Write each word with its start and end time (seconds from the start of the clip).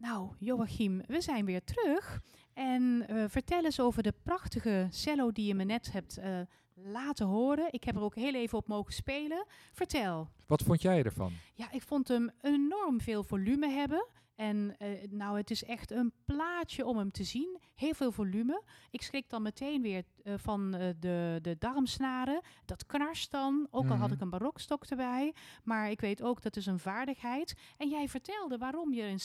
Nou, 0.00 0.30
Joachim, 0.38 1.02
we 1.06 1.20
zijn 1.20 1.44
weer 1.44 1.64
terug. 1.64 2.20
En 2.52 3.04
eh, 3.08 3.24
vertel 3.28 3.64
eens 3.64 3.80
over 3.80 4.02
de 4.02 4.14
prachtige 4.22 4.86
cello 4.90 5.32
die 5.32 5.46
je 5.46 5.54
me 5.54 5.64
net 5.64 5.92
hebt 5.92 6.16
eh, 6.16 6.40
laten 6.74 7.26
horen. 7.26 7.68
Ik 7.70 7.84
heb 7.84 7.96
er 7.96 8.02
ook 8.02 8.14
heel 8.14 8.34
even 8.34 8.58
op 8.58 8.68
mogen 8.68 8.92
spelen. 8.92 9.46
Vertel. 9.72 10.30
Wat 10.46 10.62
vond 10.62 10.82
jij 10.82 11.02
ervan? 11.02 11.32
Ja, 11.54 11.72
ik 11.72 11.82
vond 11.82 12.08
hem 12.08 12.30
enorm 12.40 13.00
veel 13.00 13.22
volume 13.22 13.68
hebben. 13.68 14.06
En 14.40 14.74
eh, 14.78 15.10
nou, 15.10 15.36
het 15.36 15.50
is 15.50 15.64
echt 15.64 15.90
een 15.90 16.12
plaatje 16.24 16.84
om 16.86 16.96
hem 16.98 17.10
te 17.10 17.24
zien. 17.24 17.58
Heel 17.74 17.94
veel 17.94 18.12
volume. 18.12 18.62
Ik 18.90 19.02
schrik 19.02 19.28
dan 19.28 19.42
meteen 19.42 19.82
weer 19.82 20.04
eh, 20.22 20.34
van 20.36 20.74
eh, 20.74 20.94
de, 20.98 21.38
de 21.42 21.56
darmsnaren. 21.58 22.40
Dat 22.64 22.86
knarst 22.86 23.30
dan. 23.30 23.66
Ook 23.70 23.88
al 23.88 23.96
had 23.96 24.06
Mhm. 24.06 24.12
ik 24.12 24.20
een 24.20 24.30
barokstok 24.30 24.84
erbij. 24.84 25.34
Maar 25.64 25.90
ik 25.90 26.00
weet 26.00 26.22
ook 26.22 26.42
dat 26.42 26.56
is 26.56 26.66
een 26.66 26.78
vaardigheid. 26.78 27.54
En 27.76 27.88
jij 27.88 28.08
vertelde 28.08 28.58
waarom 28.58 28.92
je 28.92 29.02
een 29.02 29.16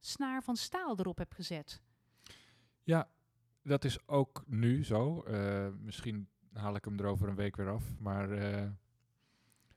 C-snaar 0.00 0.42
van 0.42 0.56
staal 0.56 0.98
erop 0.98 1.18
hebt 1.18 1.34
gezet. 1.34 1.82
Ja, 2.82 3.08
dat 3.62 3.84
is 3.84 4.08
ook 4.08 4.42
nu 4.46 4.84
zo. 4.84 5.24
Misschien 5.80 6.28
haal 6.52 6.74
ik 6.74 6.84
hem 6.84 6.98
er 6.98 7.06
over 7.06 7.28
een 7.28 7.34
week 7.34 7.56
weer 7.56 7.70
af. 7.70 7.84
Maar 7.98 8.28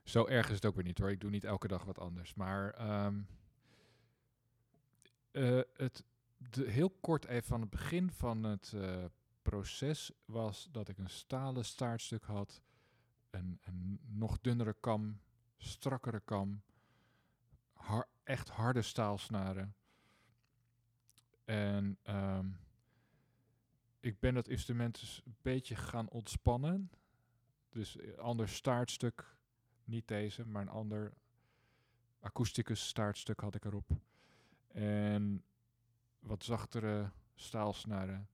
zo 0.02 0.26
erg 0.26 0.48
is 0.48 0.54
het 0.54 0.66
ook 0.66 0.74
weer 0.74 0.84
niet 0.84 0.98
hoor. 0.98 1.10
Ik 1.10 1.20
doe 1.20 1.30
niet 1.30 1.44
elke 1.44 1.68
dag 1.68 1.84
wat 1.84 1.98
anders. 1.98 2.34
Maar 2.34 2.70
ehm, 2.70 3.20
eh, 5.36 5.60
het, 5.76 6.04
de, 6.36 6.70
heel 6.70 6.90
kort 6.90 7.24
even 7.24 7.46
van 7.46 7.60
het 7.60 7.70
begin 7.70 8.10
van 8.10 8.42
het 8.42 8.72
eh, 8.72 9.04
proces 9.42 10.12
was 10.24 10.68
dat 10.70 10.88
ik 10.88 10.98
een 10.98 11.10
stalen 11.10 11.64
staartstuk 11.64 12.24
had. 12.24 12.62
Een, 13.30 13.58
een 13.62 14.00
nog 14.06 14.38
dunnere 14.40 14.76
kam, 14.80 15.20
strakkere 15.56 16.20
kam. 16.20 16.62
echt 18.24 18.48
harde 18.48 18.82
staalsnaren. 18.82 19.74
En 21.44 21.98
ehm, 22.02 22.48
ik 24.00 24.20
ben 24.20 24.34
dat 24.34 24.48
instrument 24.48 25.00
dus 25.00 25.22
een 25.24 25.36
beetje 25.42 25.76
gaan 25.76 26.08
ontspannen. 26.08 26.90
Dus 27.68 27.98
een 28.00 28.18
ander 28.18 28.48
staartstuk, 28.48 29.36
niet 29.84 30.08
deze, 30.08 30.46
maar 30.46 30.62
een 30.62 30.68
ander 30.68 31.12
akoesticus 32.20 32.86
staartstuk 32.86 33.40
had 33.40 33.54
ik 33.54 33.64
erop. 33.64 33.90
En 34.76 35.44
wat 36.18 36.44
zachtere 36.44 37.10
staalsnaren. 37.34 38.28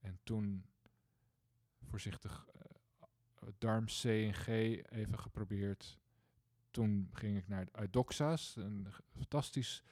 En 0.00 0.18
toen 0.22 0.64
voorzichtig 1.82 2.46
eh, 2.54 3.48
darm 3.58 3.84
C 3.84 4.04
en 4.04 4.34
G 4.34 4.46
even 4.46 5.18
geprobeerd. 5.18 5.98
Toen 6.70 7.10
ging 7.12 7.36
ik 7.36 7.48
naar 7.48 7.68
Eudoxa's, 7.72 8.56
een 8.56 8.86
fantastisch 9.16 9.82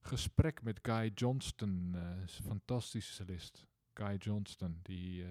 gesprek 0.00 0.62
met 0.62 0.78
Guy 0.82 1.10
Johnston, 1.14 1.90
eh, 1.94 2.20
een 2.20 2.28
fantastische 2.28 3.12
cellist. 3.12 3.66
Guy 3.94 4.16
Johnston, 4.16 4.78
die, 4.82 5.24
eh, 5.24 5.30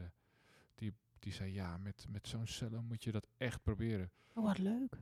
die, 0.76 0.94
die 1.20 1.34
zei 1.34 1.54
ja, 1.54 1.78
met, 1.78 2.06
met 2.10 2.28
zo'n 2.28 2.48
cello 2.48 2.82
moet 2.82 3.04
je 3.04 3.12
dat 3.12 3.28
echt 3.38 3.64
proberen. 3.64 4.12
Oh, 4.34 4.44
wat 4.44 4.58
leuk. 4.58 4.98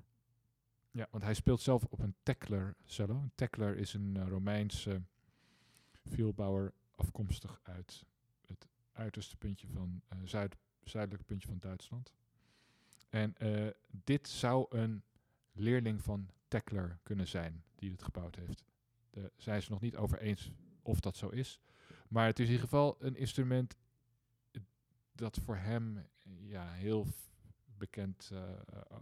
Ja, 0.91 1.07
want 1.11 1.23
hij 1.23 1.33
speelt 1.33 1.61
zelf 1.61 1.83
op 1.83 1.99
een 1.99 2.15
Tekler 2.23 2.75
cello. 2.83 3.15
Een 3.15 3.31
Tekler 3.35 3.77
is 3.77 3.93
een 3.93 4.17
eh, 4.17 4.27
Romeinse 4.27 5.01
vielbouwer 6.05 6.73
afkomstig 6.95 7.59
uit 7.63 8.05
het 8.47 8.67
uiterste 8.91 9.37
puntje 9.37 9.67
van 9.67 10.01
eh, 10.07 10.17
zuid, 10.23 10.57
zuidelijke 10.83 11.25
puntje 11.25 11.47
van 11.47 11.59
Duitsland. 11.59 12.13
En 13.09 13.35
eh, 13.37 13.67
dit 13.87 14.27
zou 14.27 14.65
een 14.77 15.03
leerling 15.51 16.03
van 16.03 16.29
Tekler 16.47 16.99
kunnen 17.03 17.27
zijn 17.27 17.63
die 17.75 17.91
het 17.91 18.03
gebouwd 18.03 18.35
heeft. 18.35 18.63
Daar 19.09 19.29
zijn 19.37 19.61
ze 19.61 19.71
nog 19.71 19.81
niet 19.81 19.95
over 19.95 20.19
eens 20.19 20.51
of 20.81 20.99
dat 20.99 21.15
zo 21.15 21.29
is. 21.29 21.59
Maar 22.07 22.25
het 22.25 22.39
is 22.39 22.45
in 22.45 22.51
ieder 22.51 22.67
geval 22.67 22.95
een 22.99 23.15
instrument 23.15 23.77
dat 25.11 25.37
voor 25.37 25.57
hem 25.57 26.05
ja, 26.39 26.71
heel 26.71 27.07
bekend 27.77 28.31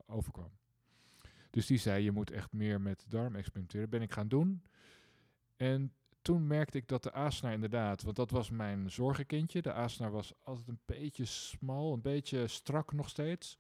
overkwam. 0.06 0.52
Dus 1.50 1.66
die 1.66 1.78
zei, 1.78 2.04
je 2.04 2.12
moet 2.12 2.32
echt 2.32 2.52
meer 2.52 2.82
met 2.82 3.06
darm 3.08 3.36
experimenteren. 3.36 3.90
Ben 3.90 4.02
ik 4.02 4.12
gaan 4.12 4.28
doen. 4.28 4.64
En 5.56 5.94
toen 6.22 6.48
merkte 6.48 6.78
ik 6.78 6.88
dat 6.88 7.04
de 7.04 7.14
aasnaar 7.14 7.54
inderdaad, 7.54 8.04
want 8.04 8.16
dat 8.16 8.32
was 8.32 8.50
mijn 8.50 8.92
zorgenkindje. 8.92 9.62
De 9.62 9.74
aasnaar 9.74 10.12
was 10.12 10.34
altijd 10.44 10.68
een 10.68 10.80
beetje 10.86 11.26
smal, 11.26 11.94
een 11.94 12.02
beetje 12.02 12.48
strak 12.48 12.94
nog 12.94 13.10
steeds. 13.10 13.58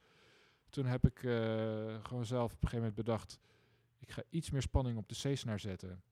Toen 0.69 0.85
heb 0.85 1.05
ik 1.05 1.23
eh, 1.23 2.03
gewoon 2.03 2.25
zelf 2.25 2.53
op 2.53 2.61
een 2.63 2.69
gegeven 2.69 2.77
moment 2.77 2.95
bedacht, 2.95 3.39
ik 3.99 4.11
ga 4.11 4.23
iets 4.29 4.49
meer 4.49 4.61
spanning 4.61 4.97
op 4.97 5.09
de 5.09 5.15
C-snaar 5.15 5.59
zetten. 5.59 6.03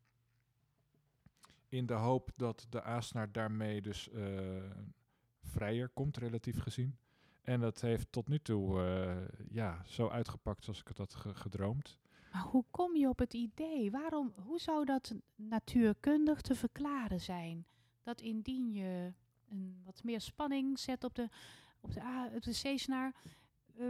In 1.70 1.86
de 1.86 1.94
hoop 1.94 2.30
dat 2.36 2.68
de 2.70 2.82
aasnaar 2.82 3.32
daarmee 3.32 3.82
dus 3.82 4.10
eh, 4.10 4.72
vrijer 5.42 5.90
komt, 5.90 6.18
relatief 6.18 6.60
gezien. 6.60 6.98
En 7.46 7.60
dat 7.60 7.82
heeft 7.82 8.12
tot 8.12 8.28
nu 8.28 8.40
toe 8.40 8.82
eh, 8.82 9.16
ja, 9.50 9.82
zo 9.86 10.08
uitgepakt 10.10 10.64
zoals 10.64 10.80
ik 10.80 10.88
het 10.88 10.98
had 10.98 11.14
ge- 11.16 11.36
gedroomd. 11.36 11.98
Maar 12.32 12.42
hoe 12.44 12.66
kom 12.72 12.96
je 12.96 13.10
op 13.10 13.20
het 13.20 13.34
idee? 13.34 13.92
Waarom, 13.92 14.34
hoe 14.36 14.60
zou 14.60 14.86
dat 14.86 15.14
natuurkundig 15.36 16.42
te 16.42 16.56
verklaren 16.56 17.22
zijn? 17.22 17.66
Dat 18.04 18.22
indien 18.22 18.72
je 18.74 19.14
een 19.50 19.82
wat 19.86 20.04
meer 20.04 20.22
spanning 20.22 20.80
zet 20.80 21.04
op 21.04 21.16
de, 21.16 21.30
op 21.80 21.94
de, 21.94 22.02
A, 22.02 22.30
op 22.36 22.44
de 22.44 22.52
C-snaar. 22.76 23.14
eh, 23.78 23.86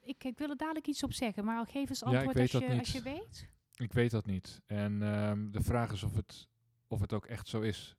ik, 0.00 0.24
ik 0.24 0.38
wil 0.38 0.50
er 0.50 0.56
dadelijk 0.56 0.86
iets 0.86 1.02
op 1.02 1.12
zeggen, 1.12 1.44
maar 1.44 1.66
geef 1.66 1.88
eens 1.88 2.00
Ja, 2.00 2.06
antwoord 2.06 2.34
weet 2.36 2.54
als, 2.54 2.64
je, 2.64 2.78
als 2.78 2.92
je 2.92 3.02
weet. 3.02 3.48
Ik 3.76 3.92
weet 3.92 4.10
dat 4.10 4.26
niet. 4.26 4.60
En 4.66 5.02
ehm, 5.02 5.50
de 5.50 5.62
vraag 5.62 5.92
is 5.92 6.02
of 6.02 6.14
het, 6.16 6.48
of 6.88 7.00
het 7.00 7.12
ook 7.12 7.26
echt 7.26 7.48
zo 7.48 7.60
is. 7.60 7.96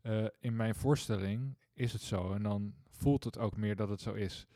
Eh, 0.00 0.26
in 0.40 0.56
mijn 0.56 0.74
voorstelling 0.74 1.56
is 1.72 1.92
het 1.92 2.02
zo. 2.02 2.32
En 2.32 2.42
dan 2.42 2.74
voelt 2.98 3.24
het 3.24 3.38
ook 3.38 3.56
meer 3.56 3.76
dat 3.76 3.88
het 3.88 4.00
zo 4.00 4.12
is. 4.12 4.46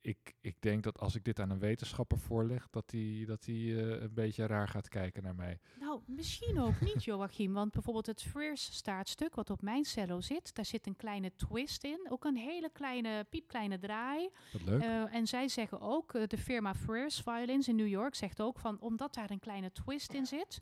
Ik, 0.00 0.34
ik 0.40 0.56
denk 0.60 0.82
dat 0.82 0.98
als 0.98 1.14
ik 1.14 1.24
dit 1.24 1.40
aan 1.40 1.50
een 1.50 1.58
wetenschapper 1.58 2.18
voorleg, 2.18 2.68
dat 2.70 2.90
hij 2.90 3.24
dat 3.26 3.44
die, 3.44 3.80
eh, 3.80 4.02
een 4.02 4.14
beetje 4.14 4.46
raar 4.46 4.68
gaat 4.68 4.88
kijken 4.88 5.22
naar 5.22 5.34
mij. 5.34 5.58
Nou, 5.80 6.00
misschien 6.06 6.60
ook 6.60 6.80
niet, 6.80 7.04
Joachim. 7.10 7.52
Want 7.52 7.72
bijvoorbeeld 7.72 8.06
het 8.06 8.22
first 8.22 8.74
staartstuk, 8.74 9.34
wat 9.34 9.50
op 9.50 9.62
mijn 9.62 9.84
cello 9.84 10.20
zit, 10.20 10.54
daar 10.54 10.64
zit 10.64 10.86
een 10.86 10.96
kleine 10.96 11.32
twist 11.36 11.84
in. 11.84 12.06
Ook 12.08 12.24
een 12.24 12.36
hele 12.36 12.70
kleine, 12.72 13.26
piepkleine 13.30 13.78
draai. 13.78 14.30
Wat 14.52 14.62
leuk. 14.62 14.80
Eh, 14.80 15.14
en 15.14 15.26
zij 15.26 15.48
zeggen 15.48 15.80
ook, 15.80 16.14
eh, 16.14 16.26
de 16.26 16.38
firma 16.38 16.74
Frears 16.74 17.20
Violins 17.20 17.68
in 17.68 17.76
New 17.76 17.88
York 17.88 18.14
zegt 18.14 18.40
ook 18.40 18.58
van, 18.58 18.80
omdat 18.80 19.14
daar 19.14 19.30
een 19.30 19.40
kleine 19.40 19.72
twist 19.72 20.12
in 20.12 20.26
zit, 20.26 20.60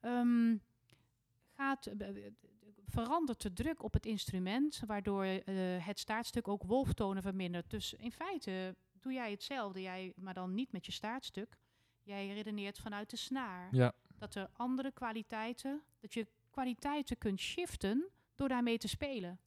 ehm, 0.00 0.56
gaat, 1.52 1.90
verandert 2.88 3.42
de 3.42 3.52
druk 3.52 3.82
op 3.82 3.92
het 3.92 4.06
instrument, 4.06 4.82
waardoor 4.86 5.24
eh, 5.24 5.42
het 5.86 5.98
staartstuk 5.98 6.48
ook 6.48 6.62
wolftonen 6.62 7.22
vermindert. 7.22 7.70
Dus 7.70 7.94
in 7.94 8.12
feite 8.12 8.76
doe 9.00 9.12
jij 9.12 9.30
hetzelfde, 9.30 9.82
jij, 9.82 10.12
maar 10.16 10.34
dan 10.34 10.54
niet 10.54 10.72
met 10.72 10.86
je 10.86 10.92
staartstuk. 10.92 11.58
Jij 12.02 12.32
redeneert 12.32 12.78
vanuit 12.78 13.10
de 13.10 13.16
snaar. 13.16 13.68
ja, 13.70 13.92
Dat 14.18 14.34
er 14.34 14.48
andere 14.52 14.92
kwaliteiten, 14.92 15.82
dat 16.00 16.14
je 16.14 16.26
kwaliteiten 16.50 17.18
kunt 17.18 17.40
shiften 17.40 18.08
door 18.34 18.48
daarmee 18.48 18.78
te 18.78 18.88
spelen. 18.88 19.38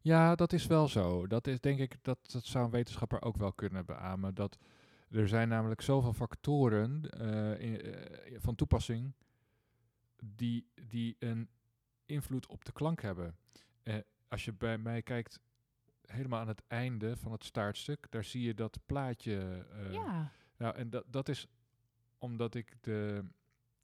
Ja, 0.00 0.34
dat 0.34 0.52
is 0.52 0.66
wel 0.66 0.88
zo. 0.88 1.26
Dat 1.26 1.46
is 1.46 1.60
denk 1.60 1.78
ik, 1.78 1.96
dat, 2.02 2.18
dat 2.32 2.44
zou 2.44 2.64
een 2.64 2.70
wetenschapper 2.70 3.22
ook 3.22 3.36
wel 3.36 3.52
kunnen 3.52 3.84
beamen. 3.84 4.34
Dat 4.34 4.58
er 5.10 5.28
zijn 5.28 5.48
namelijk 5.48 5.80
zoveel 5.80 6.12
factoren 6.12 7.10
eh, 7.10 7.60
in, 7.60 7.80
eh, 7.80 8.36
van 8.40 8.54
toepassing 8.54 9.12
die, 10.24 10.66
die 10.88 11.16
een 11.18 11.48
invloed 12.12 12.46
op 12.46 12.64
de 12.64 12.72
klank 12.72 13.02
hebben. 13.02 13.36
Eh, 13.82 13.96
als 14.28 14.44
je 14.44 14.52
bij 14.52 14.78
mij 14.78 15.02
kijkt, 15.02 15.40
helemaal 16.06 16.40
aan 16.40 16.48
het 16.48 16.62
einde 16.66 17.16
van 17.16 17.32
het 17.32 17.44
staartstuk, 17.44 18.06
daar 18.10 18.24
zie 18.24 18.42
je 18.42 18.54
dat 18.54 18.78
plaatje. 18.86 19.66
eh, 19.70 19.92
ja, 19.92 20.32
nou, 20.56 20.76
en 20.76 20.90
dat, 20.90 21.04
dat 21.06 21.28
is 21.28 21.46
omdat 22.18 22.54
ik 22.54 22.76
de 22.80 23.24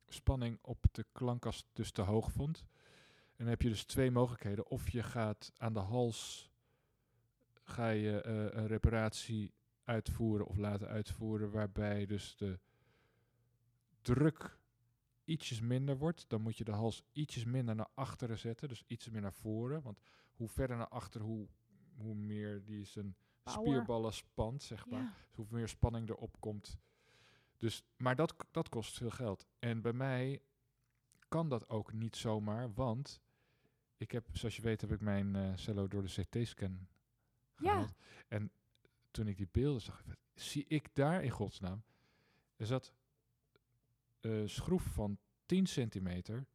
spanning 0.09 0.59
op 0.62 0.84
de 0.93 1.06
klankkast 1.12 1.67
dus 1.72 1.91
te 1.91 2.03
hoog 2.03 2.33
vond. 2.33 2.65
En 3.37 3.44
dan 3.44 3.47
heb 3.47 3.62
je 3.62 3.69
dus 3.69 3.85
twee 3.85 4.11
mogelijkheden. 4.11 4.67
Of 4.67 4.91
je 4.91 5.02
gaat 5.02 5.52
aan 5.56 5.73
de 5.73 5.81
hals, 5.81 6.50
ga 7.62 7.88
je 7.88 8.20
eh, 8.20 8.61
een 8.61 8.67
reparatie 8.67 9.52
uitvoeren 9.85 10.47
of 10.47 10.56
laten 10.56 10.88
uitvoeren, 10.88 11.50
waarbij 11.50 12.06
dus 12.06 12.37
de 12.37 12.58
druk 14.02 14.57
ietsjes 15.28 15.60
minder 15.60 15.98
wordt. 15.98 16.25
Dan 16.28 16.40
moet 16.40 16.56
je 16.56 16.64
de 16.64 16.72
hals 16.72 17.02
ietsjes 17.12 17.44
minder 17.44 17.75
naar 17.75 17.88
achteren 17.94 18.38
zetten, 18.38 18.69
dus 18.69 18.82
iets 18.86 19.08
meer 19.08 19.20
naar 19.20 19.32
voren. 19.32 19.82
Want 19.82 20.00
hoe 20.32 20.48
verder 20.48 20.76
naar 20.76 20.88
achter, 20.88 21.20
hoe, 21.20 21.48
hoe 21.96 22.14
meer 22.14 22.64
die 22.64 22.84
zijn 22.84 23.16
Power. 23.42 23.60
spierballen 23.60 24.12
spant, 24.12 24.62
zeg 24.62 24.86
maar. 24.86 25.00
ja. 25.02 25.14
Dus 25.26 25.36
hoe 25.36 25.46
meer 25.50 25.69
spanning 25.69 26.08
erop 26.08 26.40
komt. 26.40 26.78
Dus, 27.56 27.82
maar 27.96 28.16
dat, 28.16 28.34
dat 28.50 28.69
kost 28.69 28.96
veel 28.96 29.10
geld. 29.10 29.46
En 29.58 29.82
bij 29.82 29.92
mij 29.92 30.42
kan 31.28 31.48
dat 31.48 31.69
ook 31.69 31.92
niet 31.92 32.16
zomaar, 32.16 32.72
want 32.75 33.20
ik 33.96 34.10
heb, 34.10 34.28
zoals 34.32 34.56
je 34.56 34.62
weet, 34.62 34.80
heb 34.80 34.92
ik 34.92 35.00
mijn 35.00 35.36
eh, 35.36 35.52
cello 35.56 35.88
door 35.88 36.02
de 36.02 36.22
CT-scan 36.22 36.88
Ja. 37.56 37.70
gehaald. 37.70 37.94
En 38.28 38.52
toen 39.10 39.26
ik 39.26 39.36
die 39.36 39.48
beelden 39.50 39.80
zag, 39.82 40.02
zie 40.34 40.64
ik 40.69 40.94
daar 40.94 41.22
in 41.25 41.30
godsnaam, 41.30 41.82
er 42.56 42.66
zat 42.66 42.92
een 44.20 44.49
schroef 44.49 44.82
van 44.82 45.19
10 45.47 45.67
centimeter 45.67 46.47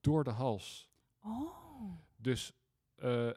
door 0.00 0.24
de 0.24 0.30
hals. 0.30 0.90
Oh. 1.22 1.98
Dus 2.16 2.52
eh, 2.94 3.30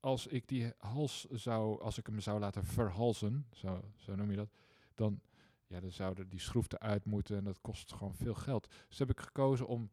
als 0.00 0.26
ik 0.26 0.48
die 0.48 0.72
hals 0.78 1.24
zou, 1.30 1.80
als 1.80 1.98
ik 1.98 2.06
hem 2.06 2.20
zou 2.20 2.40
laten 2.40 2.64
verhalzen, 2.64 3.46
zo, 3.52 3.84
zo 3.96 4.14
noem 4.14 4.30
je 4.30 4.36
dat, 4.36 4.50
dan, 4.94 5.20
ja, 5.66 5.80
dan 5.80 5.90
zouden 5.90 6.28
die 6.28 6.40
schroef 6.40 6.72
eruit 6.72 7.04
moeten 7.04 7.36
en 7.36 7.44
dat 7.44 7.60
kost 7.60 7.92
gewoon 7.92 8.14
veel 8.14 8.34
geld. 8.34 8.74
Dus 8.88 8.98
heb 8.98 9.10
ik 9.10 9.20
gekozen 9.20 9.66
om 9.66 9.90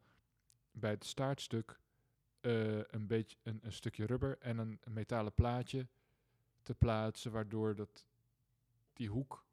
bij 0.72 0.92
het 0.92 1.06
staartstuk 1.06 1.80
eh, 2.40 2.84
een 2.84 3.08
beetje 3.08 3.38
een, 3.44 3.60
een 3.62 3.74
stukje 3.74 4.06
rubber 4.06 4.38
en 4.38 4.58
een, 4.58 4.78
een 4.82 4.94
metalen 4.94 5.34
plaatje 5.34 5.88
te 6.62 6.76
plaatsen, 6.76 7.32
waardoor 7.32 7.76
dat 7.76 8.06
die 8.94 9.10
hoek 9.10 9.46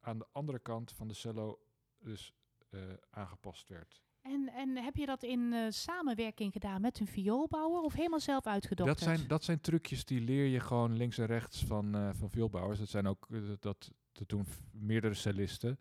aan 0.00 0.18
de 0.18 0.26
andere 0.32 0.58
kant 0.58 0.92
van 0.92 1.08
de 1.08 1.14
cello 1.14 1.58
dus 2.02 2.32
eh, 2.70 2.80
aangepast 3.10 3.68
werd. 3.68 4.02
En, 4.22 4.48
en 4.48 4.76
heb 4.76 4.96
je 4.96 5.06
dat 5.06 5.22
in 5.22 5.52
eh, 5.52 5.66
samenwerking 5.68 6.52
gedaan 6.52 6.80
met 6.80 7.00
een 7.00 7.06
vioolbouwer 7.06 7.80
of 7.80 7.92
helemaal 7.92 8.20
zelf 8.20 8.46
uitgedokterd? 8.46 8.98
Dat 8.98 9.08
zijn, 9.08 9.28
dat 9.28 9.44
zijn 9.44 9.60
trucjes 9.60 10.04
die 10.04 10.20
leer 10.20 10.46
je 10.46 10.60
gewoon 10.60 10.96
links 10.96 11.18
en 11.18 11.26
rechts 11.26 11.64
van, 11.64 11.94
eh 11.94 12.10
van 12.12 12.30
vioolbouwers. 12.30 12.78
Dat 12.78 12.88
zijn 12.88 13.06
ook, 13.06 13.26
dat, 13.60 13.90
dat 14.12 14.28
doen 14.28 14.46
meerdere 14.72 15.14
cellisten. 15.14 15.78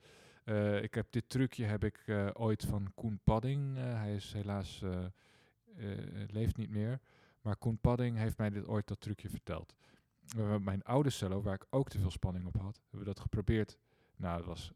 Ik 0.82 0.94
heb 0.94 1.08
dit 1.10 1.30
trucje 1.30 1.66
heb 1.66 1.84
ik 1.84 2.04
ooit 2.34 2.66
van 2.66 2.92
Koen 2.96 3.20
Padding. 3.24 3.76
hij 3.76 4.16
is 4.16 4.34
helaas 4.34 4.84
leeft 6.28 6.58
niet 6.58 6.70
meer. 6.70 7.00
Maar 7.42 7.56
Koen 7.56 7.80
Padding 7.80 8.18
heeft 8.18 8.38
mij 8.38 8.50
dit 8.50 8.68
ooit 8.68 8.88
dat 8.88 9.02
trucje 9.02 9.30
verteld. 9.30 9.76
Mijn 10.60 10.84
oude 10.84 11.10
cello, 11.10 11.42
waar 11.42 11.54
ik 11.54 11.66
ook 11.70 11.90
te 11.90 12.00
veel 12.00 12.12
spanning 12.12 12.46
op 12.46 12.58
had, 12.58 12.80
hebben 12.82 13.00
we 13.00 13.14
dat 13.14 13.20
geprobeerd. 13.20 13.78
Nou, 14.16 14.38
dat 14.38 14.46
was 14.46 14.74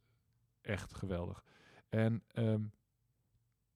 echt 0.66 0.94
geweldig. 0.94 1.44
En 1.90 2.24
ehm, 2.28 2.62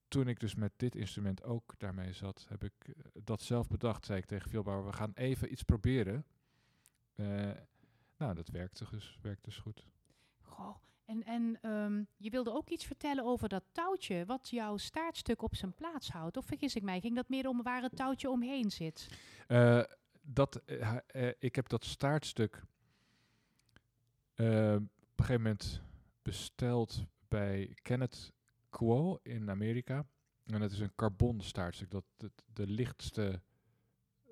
toen 0.08 0.28
ik 0.28 0.40
dus 0.40 0.56
met 0.56 0.72
dit 0.76 0.96
instrument 0.96 1.44
ook 1.44 1.74
daarmee 1.78 2.14
zat, 2.14 2.46
heb 2.50 2.64
ik 2.64 2.74
eh, 2.82 2.94
dat 3.24 3.42
zelf 3.42 3.68
bedacht. 3.68 4.06
Zei 4.06 4.20
ik 4.20 4.26
tegen 4.26 4.50
Vielbouwer, 4.50 4.86
we 4.86 4.94
gaan 4.94 5.12
even 5.14 5.52
iets 5.52 5.64
proberen. 5.64 6.26
Eh, 7.16 7.52
nou, 8.18 8.34
dat 8.34 8.50
werkte 8.50 8.86
dus, 8.90 9.20
werkte 9.22 9.50
dus 9.50 9.58
goed. 9.58 9.86
Goh. 10.42 10.76
En, 11.06 11.24
en 11.24 11.58
ehm, 11.62 12.04
je 12.18 12.30
wilde 12.30 12.52
ook 12.52 12.70
iets 12.70 12.86
vertellen 12.86 13.24
over 13.24 13.50
dat 13.50 13.64
touwtje, 13.72 14.26
wat 14.26 14.50
jouw 14.50 14.78
staartstuk 14.78 15.42
op 15.42 15.56
zijn 15.56 15.74
plaats 15.74 16.10
houdt. 16.10 16.38
Of 16.38 16.46
vergis 16.46 16.76
ik 16.76 16.84
mij, 16.84 17.00
ging 17.00 17.16
dat 17.16 17.30
meer 17.30 17.48
om 17.48 17.64
waar 17.64 17.82
het 17.82 17.96
touwtje 17.96 18.30
omheen 18.30 18.72
zit? 18.72 19.08
Eh, 19.48 19.84
dat, 20.22 20.62
ik 21.40 21.56
heb 21.56 21.70
dat 21.70 21.86
staartstuk 21.86 22.64
op 24.36 24.46
een 24.46 24.90
gegeven 25.16 25.42
moment 25.42 25.82
besteld 26.32 27.06
bij 27.28 27.76
Kenneth 27.82 28.34
Quo 28.70 29.20
in 29.24 29.50
Amerika. 29.50 30.06
En 30.46 30.60
dat 30.60 30.72
is 30.72 30.80
een 30.80 30.96
carbon 30.96 31.42
staartstuk. 31.42 31.92
Dat 31.92 32.06
de 32.54 32.68
lichtste 32.68 33.42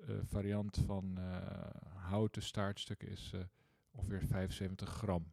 eh, 0.06 0.16
variant 0.22 0.78
van 0.86 1.18
eh, 1.18 1.70
houten 1.94 2.42
staartstukken 2.42 3.08
is 3.08 3.30
eh, 3.34 3.40
ongeveer 3.90 4.22
75 4.22 4.88
gram. 4.88 5.32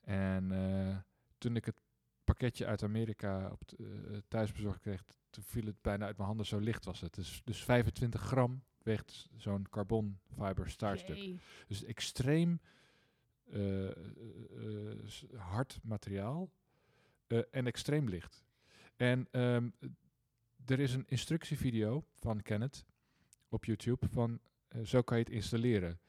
En 0.00 1.04
toen 1.38 1.56
ik 1.56 1.64
het 1.64 1.76
pakketje 2.24 2.66
uit 2.66 2.82
Amerika 2.82 3.48
op 3.50 3.62
t- 3.66 3.72
eh, 3.78 3.86
thuis 4.28 4.52
bezorgd 4.52 4.80
kreeg, 4.80 5.04
toen 5.30 5.44
viel 5.44 5.66
het 5.66 5.82
bijna 5.82 6.06
uit 6.06 6.16
mijn 6.16 6.28
handen, 6.28 6.46
zo 6.46 6.58
licht 6.58 6.84
was 6.84 7.00
het. 7.00 7.14
Dus, 7.14 7.40
dus 7.44 7.64
25 7.64 8.20
gram 8.20 8.62
weegt 8.82 9.28
zo'n 9.36 9.66
carbon 9.70 10.18
fiber 10.36 10.70
staartstuk. 10.70 11.16
Jee. 11.16 11.40
Dus 11.66 11.84
extreem 11.84 12.60
hard 15.36 15.80
materiaal 15.82 16.50
eh, 17.26 17.38
en 17.50 17.66
extreem 17.66 18.08
licht. 18.08 18.44
En 18.96 19.28
ehm, 19.30 19.70
er 20.66 20.80
is 20.80 20.94
een 20.94 21.06
instructievideo 21.08 22.04
van 22.18 22.42
Kenneth 22.42 22.84
op 23.48 23.64
YouTube 23.64 24.08
van 24.08 24.40
eh, 24.68 24.80
zo 24.84 25.02
kan 25.02 25.18
je 25.18 25.24
het 25.24 25.32
installeren. 25.32 26.00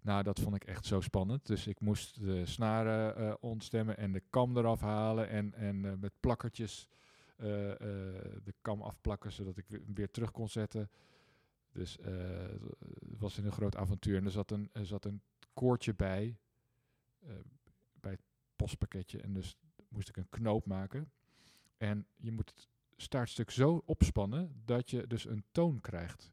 Nou, 0.00 0.22
dat 0.22 0.40
vond 0.40 0.56
ik 0.56 0.64
echt 0.64 0.86
zo 0.86 1.00
spannend. 1.00 1.46
Dus 1.46 1.66
ik 1.66 1.80
moest 1.80 2.20
de 2.24 2.46
snaren 2.46 3.16
eh, 3.16 3.34
ontstemmen 3.40 3.96
en 3.96 4.12
de 4.12 4.22
kam 4.30 4.56
eraf 4.56 4.80
halen 4.80 5.28
en, 5.28 5.54
en 5.54 5.84
eh, 5.84 5.92
met 5.98 6.12
plakkertjes 6.20 6.88
eh, 7.36 7.70
eh, 7.70 7.78
de 8.44 8.54
kam 8.62 8.82
afplakken 8.82 9.32
zodat 9.32 9.56
ik 9.56 9.64
weer, 9.94 10.10
terug 10.10 10.30
kon 10.30 10.48
zetten. 10.48 10.90
Dus 11.72 11.98
eh, 11.98 12.12
het 13.10 13.18
was 13.18 13.36
een 13.36 13.52
groot 13.52 13.76
avontuur. 13.76 14.16
En 14.16 14.24
er 14.24 14.30
zat 14.30 14.50
een, 14.50 14.70
er 14.72 14.86
zat 14.86 15.04
een 15.04 15.22
koordje 15.54 15.94
bij, 15.94 16.26
eh, 16.26 16.45
bij 18.00 18.10
het 18.10 18.22
postpakketje. 18.56 19.20
En 19.20 19.32
dus 19.32 19.56
moest 19.88 20.08
ik 20.08 20.16
een 20.16 20.28
knoop 20.28 20.66
maken. 20.66 21.10
En 21.76 22.06
je 22.16 22.30
moet 22.32 22.50
het 22.50 22.68
staartstuk 22.96 23.50
zo 23.50 23.82
opspannen 23.86 24.62
dat 24.64 24.90
je 24.90 25.06
dus 25.06 25.24
een 25.24 25.44
toon 25.52 25.80
krijgt. 25.80 26.32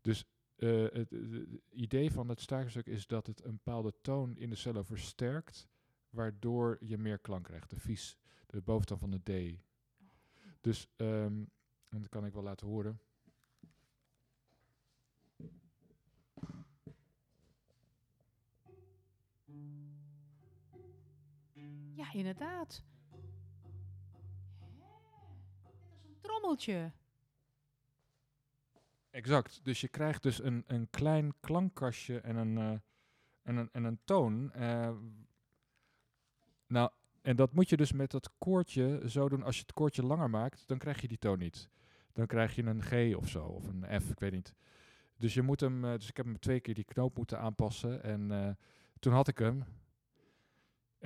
Dus 0.00 0.24
eh, 0.56 0.82
het, 0.82 1.10
het- 1.10 1.30
het 1.30 1.60
idee 1.70 2.10
van 2.12 2.28
het 2.28 2.40
staartstuk 2.40 2.86
is 2.86 3.06
dat 3.06 3.26
het 3.26 3.44
een 3.44 3.54
bepaalde 3.54 3.94
toon 4.00 4.36
in 4.36 4.50
de 4.50 4.56
cello 4.56 4.82
versterkt, 4.82 5.68
waardoor 6.10 6.76
je 6.80 6.98
meer 6.98 7.18
klank 7.18 7.44
krijgt. 7.44 7.70
De 7.70 7.80
vies, 7.80 8.16
de 8.46 8.60
boventoon 8.62 8.98
van 8.98 9.10
de 9.10 9.20
D. 9.54 9.60
Dus, 10.60 10.88
ehm, 10.96 11.44
en 11.88 12.00
dat 12.00 12.08
kan 12.08 12.26
ik 12.26 12.32
wel 12.32 12.42
laten 12.42 12.66
horen. 12.66 13.00
Ja, 21.96 22.12
inderdaad. 22.12 22.84
Dit 25.62 26.04
is 26.04 26.04
een 26.04 26.20
trommeltje. 26.20 26.92
Exact. 29.10 29.60
Dus 29.64 29.80
je 29.80 29.88
krijgt 29.88 30.22
dus 30.22 30.42
een, 30.42 30.64
een 30.66 30.90
klein 30.90 31.34
klankkastje 31.40 32.20
en 32.20 32.36
een, 32.36 32.58
eh, 32.58 32.78
en 33.42 33.56
een, 33.56 33.68
en 33.72 33.84
een 33.84 34.00
toon. 34.04 34.52
eh, 34.52 34.90
nou, 36.66 36.90
en 37.22 37.36
dat 37.36 37.52
moet 37.52 37.68
je 37.68 37.76
dus 37.76 37.92
met 37.92 38.10
dat 38.10 38.30
koordje 38.38 39.02
zo 39.06 39.28
doen. 39.28 39.42
Als 39.42 39.56
je 39.56 39.62
het 39.62 39.72
koordje 39.72 40.02
langer 40.02 40.30
maakt, 40.30 40.68
dan 40.68 40.78
krijg 40.78 41.00
je 41.00 41.08
die 41.08 41.18
toon 41.18 41.38
niet. 41.38 41.68
Dan 42.12 42.26
krijg 42.26 42.54
je 42.54 42.62
een 42.62 42.82
G 42.82 43.16
of 43.16 43.28
zo, 43.28 43.44
of 43.44 43.68
een 43.68 44.00
F, 44.00 44.10
ik 44.10 44.18
weet 44.18 44.32
niet. 44.32 44.54
Dus 45.16 45.34
je 45.34 45.42
moet 45.42 45.60
hem, 45.60 45.84
eh, 45.84 45.92
dus 45.92 46.08
ik 46.08 46.16
heb 46.16 46.26
hem 46.26 46.38
twee 46.38 46.60
keer 46.60 46.74
die 46.74 46.84
knoop 46.84 47.16
moeten 47.16 47.38
aanpassen. 47.38 48.02
En 48.02 48.58
toen 48.98 49.12
had 49.12 49.28
ik 49.28 49.38
hem. 49.38 49.64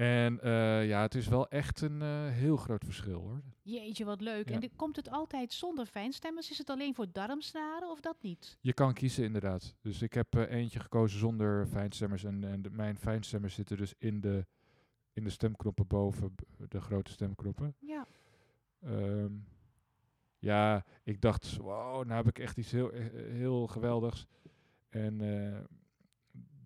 En 0.00 0.41
eh, 0.41 0.87
ja, 0.88 1.02
het 1.02 1.14
is 1.14 1.29
wel 1.29 1.49
echt 1.49 1.81
een 1.81 2.02
eh, 2.02 2.29
heel 2.29 2.56
groot 2.56 2.85
verschil 2.85 3.20
hoor. 3.20 3.41
Jeetje, 3.62 4.05
wat 4.05 4.20
leuk. 4.20 4.49
Ja. 4.49 4.55
En 4.55 4.61
de- 4.61 4.70
komt 4.76 4.97
het 4.97 5.11
altijd 5.11 5.52
zonder 5.52 5.87
fijnstemmers? 5.87 6.50
Is 6.50 6.58
het 6.58 6.70
alleen 6.70 6.95
voor 6.95 7.07
darmsnaren 7.12 7.90
of 7.90 8.00
dat 8.00 8.16
niet? 8.23 8.59
Je 8.61 8.73
kan 8.73 8.92
kiezen 8.95 9.25
inderdaad. 9.25 9.75
Dus 9.80 10.02
ik 10.02 10.12
heb 10.12 10.35
eh, 10.37 10.50
eentje 10.50 10.80
gekozen 10.80 11.19
zonder 11.19 11.66
fijnstemmers. 11.66 12.25
En, 12.25 12.45
en 12.45 12.62
de- 12.62 12.71
mijn 12.71 12.97
fijnstemmers 12.99 13.54
zitten 13.54 13.76
dus 13.76 13.95
in 13.99 14.21
de, 14.21 14.47
in 15.12 15.25
de 15.25 15.30
stemknoppen 15.30 15.87
boven 15.87 16.35
de 16.69 16.80
grote 16.80 17.11
stemknoppen. 17.11 17.75
Ja. 17.78 18.07
Ehm, 18.83 19.33
ja, 20.38 20.85
ik 21.02 21.21
dacht, 21.21 21.57
wow, 21.57 22.04
nou 22.04 22.12
heb 22.12 22.28
ik 22.28 22.38
echt 22.38 22.57
iets 22.57 22.71
heel, 22.71 22.90
heel 23.14 23.66
geweldigs. 23.66 24.26
En 24.88 25.21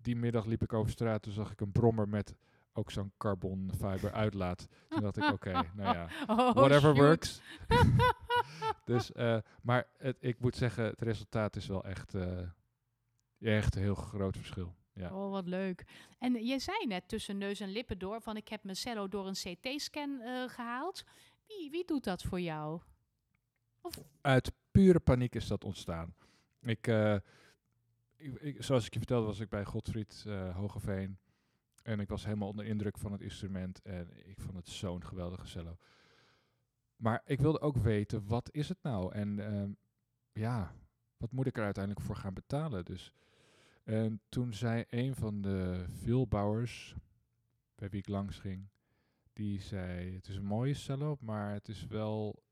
die 0.01 0.15
middag 0.15 0.45
liep 0.45 0.63
ik 0.63 0.73
over 0.73 0.91
straat, 0.91 1.21
toen 1.21 1.33
zag 1.33 1.51
ik 1.51 1.61
een 1.61 1.71
brommer 1.71 2.09
met 2.09 2.35
ook 2.77 2.91
zo'n 2.91 3.11
carbon 3.17 3.71
fiber 3.77 4.11
uitlaat. 4.11 4.67
Toen 4.87 5.01
dacht 5.01 5.17
ik, 5.17 5.31
oké, 5.31 5.51
nou 5.75 5.95
ja, 5.95 6.07
Oh, 6.27 6.53
whatever 6.53 6.81
shoot. 6.95 6.97
works. 6.97 7.41
dus, 8.85 9.11
eh, 9.11 9.37
maar 9.61 9.87
het, 9.97 10.17
ik 10.19 10.39
moet 10.39 10.55
zeggen, 10.55 10.85
het 10.85 11.01
resultaat 11.01 11.55
is 11.55 11.67
wel 11.67 11.83
echt, 11.83 12.13
eh, 12.15 12.39
echt 13.39 13.75
een 13.75 13.81
heel 13.81 13.95
groot 13.95 14.37
verschil. 14.37 14.75
Ja. 14.93 15.13
Oh, 15.15 15.31
wat 15.31 15.47
leuk. 15.47 15.83
En 16.19 16.45
je 16.45 16.59
zei 16.59 16.85
net 16.87 17.07
tussen 17.07 17.37
neus 17.37 17.59
en 17.59 17.69
lippen 17.71 17.97
door 17.99 18.21
van 18.21 18.37
ik 18.37 18.47
heb 18.47 18.63
mijn 18.63 18.75
cello 18.75 19.07
door 19.07 19.27
een 19.27 19.33
CT-scan 19.57 20.21
eh, 20.21 20.49
gehaald. 20.49 21.03
Wie, 21.47 21.69
wie 21.71 21.85
doet 21.85 22.03
dat 22.03 22.21
voor 22.23 22.39
jou? 22.41 22.81
Uit 24.21 24.51
pure 24.71 24.99
paniek 24.99 25.35
is 25.35 25.47
dat 25.47 25.63
ontstaan. 25.63 26.15
Ik, 26.61 26.87
ik, 28.17 28.33
ik- 28.41 28.63
zoals 28.63 28.85
ik 28.85 28.93
je 28.93 28.99
vertelde, 28.99 29.25
was 29.25 29.39
ik 29.39 29.49
bij 29.49 29.65
Godfried 29.65 30.25
Hogeveen. 30.53 31.17
En 31.85 31.99
ik 31.99 32.09
was 32.09 32.25
helemaal 32.25 32.47
onder 32.47 32.65
indruk 32.65 32.97
van 32.97 33.11
het 33.11 33.21
instrument. 33.21 33.81
En 33.81 34.27
ik 34.29 34.39
vond 34.39 34.55
het 34.55 34.69
zo'n 34.69 35.03
geweldige 35.03 35.47
cello. 35.47 35.77
Maar 36.95 37.21
ik 37.25 37.39
wilde 37.39 37.59
ook 37.59 37.77
weten, 37.77 38.27
wat 38.27 38.49
is 38.51 38.69
het 38.69 38.77
nou? 38.81 39.13
En 39.13 39.39
ehm, 39.39 39.71
ja, 40.31 40.75
wat 41.17 41.31
moet 41.31 41.47
ik 41.47 41.57
er 41.57 41.63
uiteindelijk 41.63 42.05
voor 42.05 42.15
gaan 42.15 42.33
betalen? 42.33 42.85
Dus, 42.85 43.13
en 43.83 44.21
toen 44.29 44.53
zei 44.53 44.85
een 44.89 45.15
van 45.15 45.41
de 45.41 45.85
veelbouwers, 45.87 46.95
bij 47.75 47.89
wie 47.89 47.99
ik 47.99 48.07
langs 48.07 48.39
ging, 48.39 48.67
die 49.33 49.61
zei, 49.61 50.15
het 50.15 50.27
is 50.27 50.35
een 50.35 50.45
mooie 50.45 50.73
cello, 50.73 51.17
maar 51.19 51.53
het 51.53 51.67
is 51.67 51.87
wel 51.87 52.43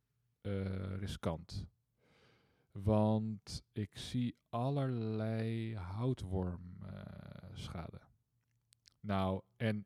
eh, 0.41 0.97
riskant. 0.97 1.65
Want 2.71 3.63
ik 3.71 3.97
zie 3.97 4.35
allerlei 4.49 5.75
houtwormschade. 5.75 8.02
Nou, 9.03 9.41
en 9.55 9.85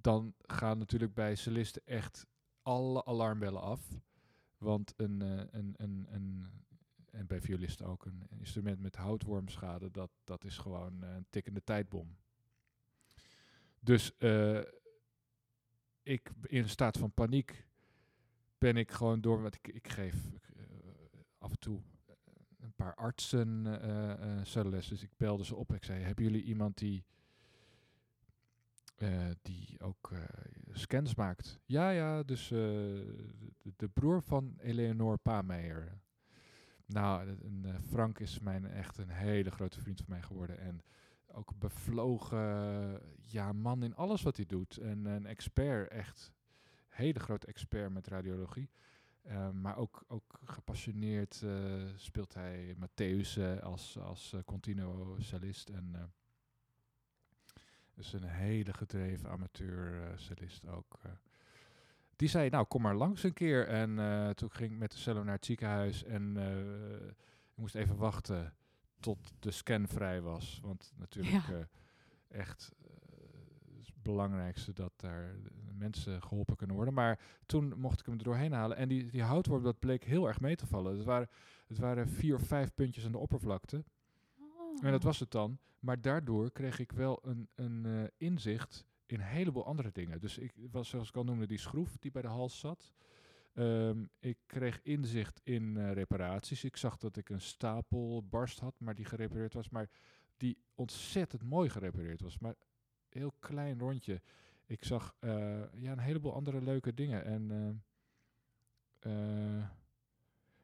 dan 0.00 0.34
gaan 0.40 0.78
natuurlijk 0.78 1.14
bij 1.14 1.34
solisten 1.34 1.82
echt 1.84 2.26
alle 2.62 3.04
alarmbellen 3.04 3.60
af. 3.60 4.00
Want 4.58 4.94
een, 4.96 5.22
eh, 5.22 5.44
een, 5.50 5.74
een, 5.76 6.06
een, 6.10 6.50
en 7.10 7.26
bij 7.26 7.40
violisten 7.40 7.86
ook, 7.86 8.04
een 8.04 8.26
instrument 8.38 8.80
met 8.80 8.96
houtwormschade, 8.96 9.90
dat, 9.90 10.10
dat 10.24 10.44
is 10.44 10.58
gewoon 10.58 11.02
eh, 11.02 11.14
een 11.14 11.26
tikkende 11.30 11.64
tijdbom. 11.64 12.16
Dus 13.80 14.16
eh, 14.16 14.60
ik 16.02 16.30
in 16.42 16.68
staat 16.68 16.98
van 16.98 17.12
paniek 17.12 17.66
ben 18.58 18.76
ik 18.76 18.90
gewoon 18.90 19.20
door, 19.20 19.42
wat 19.42 19.54
ik, 19.54 19.68
ik 19.68 19.88
geef 19.88 20.14
af 21.38 21.50
en 21.50 21.58
toe 21.58 21.80
een 22.58 22.72
paar 22.72 22.94
artsen 22.94 23.80
cellenles. 24.46 24.88
Dus 24.88 25.02
ik 25.02 25.10
belde 25.16 25.44
ze 25.44 25.56
op. 25.56 25.72
Ik 25.72 25.84
zei, 25.84 26.02
hebben 26.02 26.24
jullie 26.24 26.42
iemand 26.42 26.78
die, 26.78 27.04
eh, 29.02 29.30
die 29.42 29.80
ook 29.80 30.10
eh, 30.12 30.18
scans 30.72 31.14
maakt? 31.14 31.60
Ja, 31.66 31.90
ja, 31.90 32.22
dus 32.22 32.50
eh, 32.50 32.58
de, 33.76 33.88
broer 33.92 34.22
van 34.22 34.54
Eleonore 34.58 35.16
Pameijer. 35.16 36.00
Nou, 36.86 37.36
Frank 37.88 38.18
is 38.18 38.40
mijn 38.40 38.66
echt 38.66 38.98
een 38.98 39.10
hele 39.10 39.50
grote 39.50 39.80
vriend 39.80 39.98
van 39.98 40.08
mij 40.08 40.22
geworden. 40.22 40.58
En 40.58 40.82
ook 41.32 41.52
bevlogen 41.58 42.38
ja, 43.24 43.52
man 43.52 43.82
in 43.82 43.94
alles 43.94 44.22
wat 44.22 44.36
hij 44.36 44.46
doet. 44.46 44.76
En 44.76 45.04
een 45.04 45.26
expert, 45.26 45.90
echt 45.90 46.32
hele 46.88 47.18
grote 47.18 47.46
expert 47.46 47.92
met 47.92 48.06
radiologie. 48.06 48.70
Maar 49.52 49.76
ook, 49.76 50.04
ook 50.08 50.40
gepassioneerd 50.44 51.44
speelt 51.94 52.34
hij 52.34 52.76
Matthäus 52.76 53.60
als, 53.62 53.98
als 53.98 54.34
continuo 54.44 55.16
cellist. 55.18 55.68
En 55.68 56.12
dus 58.00 58.12
een 58.12 58.24
hele 58.28 58.72
gedreven 58.72 59.30
amateur 59.30 60.02
eh, 60.12 60.74
ook. 60.74 60.98
eh. 61.02 61.10
Die 62.16 62.28
zei, 62.28 62.48
nou 62.50 62.64
kom 62.66 62.82
maar 62.82 62.94
langs 62.94 63.22
een 63.22 63.32
keer. 63.32 63.66
En 63.68 63.98
eh, 63.98 64.30
toen 64.30 64.50
ging 64.50 64.72
ik 64.72 64.78
met 64.78 64.90
de 64.92 64.98
cello 64.98 65.22
naar 65.24 65.34
het 65.34 65.44
ziekenhuis. 65.44 66.04
En 66.04 66.36
ik 67.50 67.56
moest 67.56 67.74
even 67.74 67.96
wachten 67.96 68.54
tot 69.00 69.32
de 69.38 69.50
scan 69.50 69.88
vrij 69.88 70.20
was. 70.20 70.60
Want 70.62 70.92
natuurlijk 70.96 71.46
Ja. 71.48 71.68
echt 72.28 72.72
het 73.76 74.02
belangrijkste 74.02 74.72
dat 74.72 74.92
daar 74.96 75.34
mensen 75.78 76.22
geholpen 76.22 76.56
kunnen 76.56 76.76
worden. 76.76 76.94
Maar 76.94 77.18
toen 77.46 77.78
mocht 77.78 78.00
ik 78.00 78.06
hem 78.06 78.18
er 78.18 78.24
doorheen 78.24 78.52
halen. 78.52 78.76
En 78.76 78.88
die, 78.88 79.10
die 79.10 79.22
houtworm, 79.22 79.62
dat 79.62 79.78
bleek 79.78 80.04
heel 80.04 80.28
erg 80.28 80.40
mee 80.40 80.56
te 80.56 80.66
vallen. 80.66 80.96
Het 80.96 81.04
waren, 81.04 81.28
het 81.66 81.78
waren 81.78 82.08
vier 82.08 82.34
of 82.34 82.42
vijf 82.42 82.74
puntjes 82.74 83.04
aan 83.04 83.12
de 83.12 83.18
oppervlakte. 83.18 83.84
En 84.82 84.90
dat 84.90 85.00
Oh. 85.00 85.06
was 85.06 85.18
het 85.20 85.30
dan. 85.30 85.58
Maar 85.80 86.00
daardoor 86.00 86.52
kreeg 86.52 86.78
ik 86.78 86.92
wel 86.92 87.18
een, 87.22 87.48
een 87.54 87.86
eh, 87.86 88.04
inzicht 88.16 88.84
in 89.06 89.20
een 89.20 89.26
heleboel 89.26 89.66
andere 89.66 89.90
dingen. 89.92 90.20
Dus 90.20 90.38
ik 90.38 90.52
was, 90.70 90.88
zoals 90.88 91.08
ik 91.08 91.16
al 91.16 91.24
noemde, 91.24 91.46
die 91.46 91.58
schroef 91.58 91.96
die 91.98 92.10
bij 92.10 92.22
de 92.22 92.28
hals 92.28 92.58
zat. 92.58 92.92
Ehm, 93.52 94.04
ik 94.18 94.38
kreeg 94.46 94.80
inzicht 94.82 95.40
in 95.44 95.76
eh, 95.76 95.92
reparaties. 95.92 96.64
Ik 96.64 96.76
zag 96.76 96.96
dat 96.96 97.16
ik 97.16 97.28
een 97.28 97.40
stapel 97.40 98.24
barst 98.28 98.58
had, 98.58 98.74
maar 98.78 98.94
die 98.94 99.04
gerepareerd 99.04 99.54
was. 99.54 99.68
Maar 99.68 99.88
die 100.36 100.58
ontzettend 100.74 101.42
mooi 101.42 101.68
gerepareerd 101.68 102.20
was. 102.20 102.38
Maar 102.38 102.54
heel 103.08 103.32
klein 103.38 103.78
rondje. 103.78 104.20
Ik 104.66 104.84
zag 104.84 105.14
eh, 105.18 105.30
ja, 105.72 105.92
een 105.92 105.98
heleboel 105.98 106.34
andere 106.34 106.62
leuke 106.62 106.94
dingen. 106.94 107.24
En 107.24 107.82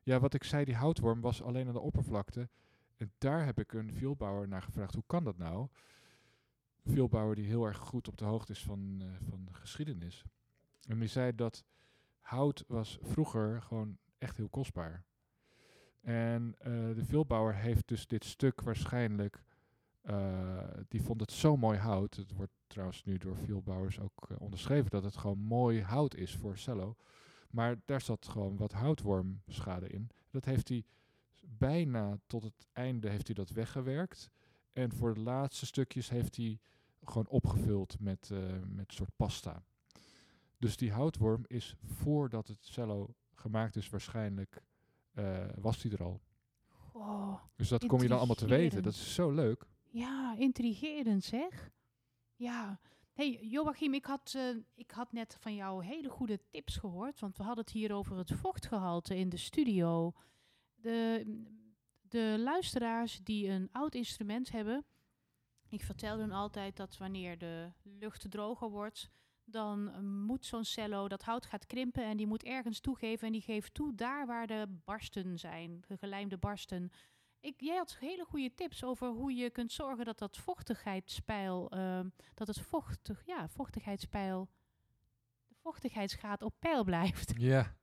ja, 0.02 0.20
wat 0.20 0.34
ik 0.34 0.44
zei, 0.44 0.64
die 0.64 0.74
houtworm 0.74 1.20
was 1.20 1.42
alleen 1.42 1.66
aan 1.66 1.72
de 1.72 1.80
oppervlakte. 1.80 2.48
En 2.96 3.12
daar 3.18 3.44
heb 3.44 3.58
ik 3.58 3.72
een 3.72 3.94
vielbouwer 3.94 4.48
naar 4.48 4.62
gevraagd. 4.62 4.94
Hoe 4.94 5.04
kan 5.06 5.24
dat 5.24 5.38
nou? 5.38 5.68
Een 6.82 6.92
vielbouwer 6.92 7.34
die 7.36 7.46
heel 7.46 7.64
erg 7.64 7.78
goed 7.78 8.08
op 8.08 8.16
de 8.16 8.24
hoogte 8.24 8.52
is 8.52 8.62
van, 8.62 8.96
eh, 9.00 9.06
van 9.28 9.44
de 9.44 9.54
geschiedenis. 9.54 10.24
En 10.88 10.98
die 10.98 11.08
zei 11.08 11.34
dat 11.34 11.64
hout 12.20 12.64
was 12.66 12.98
vroeger 13.02 13.62
gewoon 13.62 13.98
echt 14.18 14.36
heel 14.36 14.48
kostbaar. 14.48 15.04
En 16.00 16.54
eh, 16.58 16.72
de 16.94 17.04
vielbouwer 17.04 17.54
heeft 17.54 17.88
dus 17.88 18.06
dit 18.06 18.24
stuk 18.24 18.60
waarschijnlijk... 18.60 19.42
eh, 20.00 20.68
die 20.88 21.02
vond 21.02 21.20
het 21.20 21.32
zo 21.32 21.56
mooi 21.56 21.78
hout. 21.78 22.14
Het 22.14 22.32
wordt 22.32 22.52
trouwens 22.66 23.04
nu 23.04 23.18
door 23.18 23.36
vielbouwers 23.36 24.00
ook 24.00 24.28
onderschreven... 24.38 24.90
dat 24.90 25.04
het 25.04 25.16
gewoon 25.16 25.38
mooi 25.38 25.82
hout 25.82 26.14
is 26.14 26.36
voor 26.36 26.58
cello. 26.58 26.96
Maar 27.50 27.76
daar 27.84 28.00
zat 28.00 28.28
gewoon 28.28 28.56
wat 28.56 28.72
houtwormschade 28.72 29.88
in. 29.88 30.10
Dat 30.30 30.44
heeft 30.44 30.68
hij 30.68 30.84
bijna 31.40 32.18
tot 32.26 32.42
het 32.42 32.66
einde 32.72 33.08
heeft 33.08 33.26
hij 33.26 33.34
dat 33.34 33.50
weggewerkt. 33.50 34.30
En 34.72 34.92
voor 34.92 35.14
de 35.14 35.20
laatste 35.20 35.66
stukjes 35.66 36.08
heeft 36.08 36.36
hij 36.36 36.58
gewoon 37.04 37.28
opgevuld 37.28 38.00
met, 38.00 38.30
eh, 38.32 38.38
met 38.66 38.88
een 38.88 38.94
soort 38.94 39.16
pasta. 39.16 39.62
Dus 40.58 40.76
die 40.76 40.92
houtworm 40.92 41.44
is 41.46 41.74
voordat 41.84 42.48
het 42.48 42.58
cello 42.60 43.14
gemaakt 43.34 43.76
is 43.76 43.88
waarschijnlijk, 43.88 44.62
eh, 45.12 45.44
was 45.60 45.80
die 45.82 45.92
er 45.92 46.02
al. 46.02 46.20
Oh, 46.92 47.34
Dus 47.56 47.68
dat 47.68 47.86
kom 47.86 48.02
je 48.02 48.08
dan 48.08 48.16
allemaal 48.18 48.36
te 48.36 48.46
weten. 48.46 48.82
Dat 48.82 48.92
is 48.92 49.14
zo 49.14 49.30
leuk. 49.30 49.66
ja, 49.90 50.34
intrigerend 50.38 51.24
zeg. 51.24 51.70
Ja. 52.36 52.80
Hey 53.12 53.38
Joachim, 53.42 53.94
ik 53.94 54.04
had, 54.04 54.32
eh, 54.36 54.48
ik 54.74 54.90
had 54.90 55.12
net 55.12 55.36
van 55.40 55.54
jou 55.54 55.84
hele 55.84 56.08
goede 56.08 56.40
tips 56.50 56.76
gehoord. 56.76 57.20
Want 57.20 57.36
we 57.36 57.42
hadden 57.42 57.64
het 57.64 57.72
hier 57.72 57.92
over 57.92 58.16
het 58.16 58.32
vochtgehalte 58.32 59.16
in 59.16 59.28
de 59.28 59.36
studio. 59.36 60.12
De, 60.86 61.26
de 62.00 62.36
luisteraars 62.38 63.20
die 63.22 63.48
een 63.48 63.68
oud 63.72 63.94
instrument 63.94 64.50
hebben. 64.50 64.84
Ik 65.68 65.82
vertelde 65.82 66.22
hun 66.22 66.32
altijd 66.32 66.76
dat 66.76 66.96
wanneer 66.96 67.38
de 67.38 67.72
lucht 67.82 68.30
droger 68.30 68.70
wordt, 68.70 69.10
dan 69.44 70.04
moet 70.04 70.46
zo'n 70.46 70.64
cello, 70.64 71.08
dat 71.08 71.22
hout 71.22 71.46
gaat 71.46 71.66
krimpen 71.66 72.04
en 72.04 72.16
die 72.16 72.26
moet 72.26 72.42
ergens 72.42 72.80
toegeven. 72.80 73.26
En 73.26 73.32
die 73.32 73.42
geeft 73.42 73.74
toe 73.74 73.94
daar 73.94 74.26
waar 74.26 74.46
de 74.46 74.66
barsten 74.84 75.38
zijn, 75.38 75.84
de 75.86 75.96
gelijmde 75.96 76.36
barsten. 76.36 76.90
Ik, 77.40 77.60
jij 77.60 77.76
had 77.76 77.96
hele 77.98 78.24
goede 78.24 78.54
tips 78.54 78.84
over 78.84 79.08
hoe 79.08 79.34
je 79.34 79.50
kunt 79.50 79.72
zorgen 79.72 80.04
dat 80.04 80.18
dat 80.18 80.36
vochtigheidspeil, 80.36 81.70
ehm, 81.70 82.08
dat 82.34 82.46
het 82.46 82.60
vochtig, 82.60 83.22
ja, 83.24 83.48
vochtigheidspeil, 83.48 84.48
de 85.48 85.54
vochtigheidsgraad 85.54 86.42
op 86.42 86.54
peil 86.58 86.84
blijft. 86.84 87.32
Ja. 87.36 87.76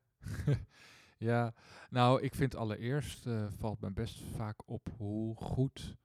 Ja, 1.23 1.53
nou, 1.89 2.21
ik 2.21 2.35
vind 2.35 2.55
allereerst 2.55 3.25
eh, 3.25 3.47
valt 3.51 3.79
me 3.79 3.91
best 3.91 4.23
vaak 4.23 4.67
op 4.69 4.89
hoe 4.97 5.35
goed 5.35 5.97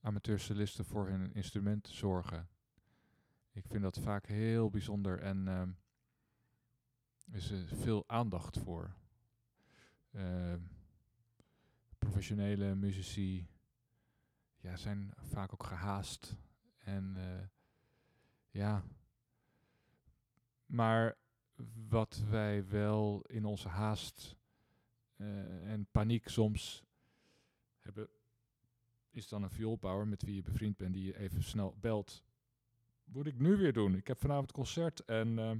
amateursolisten 0.00 0.84
voor 0.84 1.08
hun 1.08 1.32
instrument 1.32 1.88
zorgen. 1.88 2.48
Ik 3.52 3.66
vind 3.66 3.82
dat 3.82 3.98
vaak 3.98 4.26
heel 4.26 4.70
bijzonder 4.70 5.20
en 5.20 5.46
er 5.46 7.36
is 7.36 7.50
er 7.50 7.66
veel 7.66 8.04
aandacht 8.06 8.58
voor. 8.58 8.94
Ehm, 10.12 10.60
professionele 11.98 12.74
muzici 12.74 13.48
ja, 14.56 14.76
zijn 14.76 15.12
vaak 15.16 15.52
ook 15.52 15.62
gehaast. 15.62 16.36
En 16.78 17.16
eh, 17.16 17.46
ja, 18.50 18.82
maar 20.66 21.16
wat 21.88 22.22
wij 22.30 22.68
wel 22.68 23.22
in 23.26 23.44
onze 23.44 23.68
haast 23.68 24.30
eh, 24.30 24.37
en 25.64 25.86
paniek 25.90 26.28
soms 26.28 26.84
hebben, 27.80 28.08
is 29.10 29.28
dan 29.28 29.42
een 29.42 29.50
vioolbouwer 29.50 30.06
met 30.06 30.22
wie 30.22 30.34
je 30.34 30.42
bevriend 30.42 30.76
bent, 30.76 30.94
die 30.94 31.04
je 31.04 31.18
even 31.18 31.42
snel 31.42 31.76
belt. 31.80 32.24
Moet 33.04 33.26
ik 33.26 33.38
nu 33.38 33.56
weer 33.56 33.72
doen? 33.72 33.96
Ik 33.96 34.06
heb 34.06 34.20
vanavond 34.20 34.52
concert 34.52 35.04
en 35.04 35.38
eh, 35.38 35.50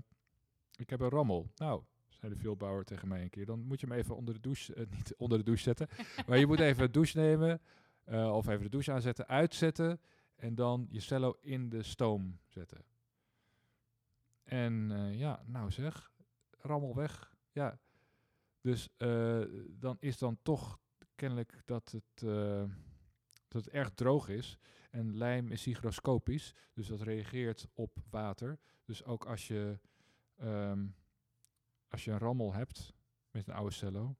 ik 0.76 0.90
heb 0.90 1.00
een 1.00 1.08
rammel. 1.08 1.50
Nou, 1.56 1.82
zei 2.08 2.32
de 2.32 2.38
vioolbouwer 2.38 2.84
tegen 2.84 3.08
mij 3.08 3.22
een 3.22 3.30
keer, 3.30 3.46
dan 3.46 3.60
moet 3.60 3.80
je 3.80 3.86
hem 3.86 3.96
even 3.96 4.16
onder 4.16 4.34
de 4.34 4.40
douche, 4.40 4.74
eh, 4.74 4.86
niet 4.96 5.14
onder 5.16 5.38
de 5.38 5.44
douche 5.44 5.62
zetten, 5.62 5.88
maar 6.26 6.38
je 6.38 6.46
moet 6.46 6.60
even 6.60 6.84
een 6.84 6.92
douche 6.92 7.18
nemen 7.18 7.60
eh, 8.04 8.34
of 8.34 8.48
even 8.48 8.62
de 8.62 8.68
douche 8.68 8.92
aanzetten, 8.92 9.26
uitzetten 9.26 10.00
en 10.36 10.54
dan 10.54 10.86
je 10.90 11.00
cello 11.00 11.36
in 11.40 11.68
de 11.68 11.82
stoom 11.82 12.38
zetten. 12.46 12.84
En 14.42 14.90
eh, 14.90 15.18
ja, 15.18 15.42
nou 15.46 15.70
zeg, 15.70 16.12
rammel 16.58 16.94
weg. 16.94 17.32
Ja. 17.52 17.78
Dus 18.60 18.88
eh, 18.96 19.42
dan 19.68 19.96
is 20.00 20.18
dan 20.18 20.38
toch 20.42 20.78
kennelijk 21.14 21.62
dat 21.64 21.90
het, 21.90 22.22
eh, 22.22 22.64
dat 23.48 23.64
het 23.64 23.68
erg 23.68 23.90
droog 23.90 24.28
is. 24.28 24.58
En 24.90 25.16
lijm 25.16 25.50
is 25.50 25.64
hygroscopisch, 25.64 26.54
dus 26.72 26.86
dat 26.86 27.00
reageert 27.00 27.68
op 27.74 27.96
water. 28.10 28.58
Dus 28.84 29.04
ook 29.04 29.26
als 29.26 29.48
je, 29.48 29.78
ehm, 30.36 30.86
als 31.88 32.04
je 32.04 32.10
een 32.10 32.18
rammel 32.18 32.54
hebt 32.54 32.92
met 33.30 33.48
een 33.48 33.54
oude 33.54 33.74
cello, 33.74 34.16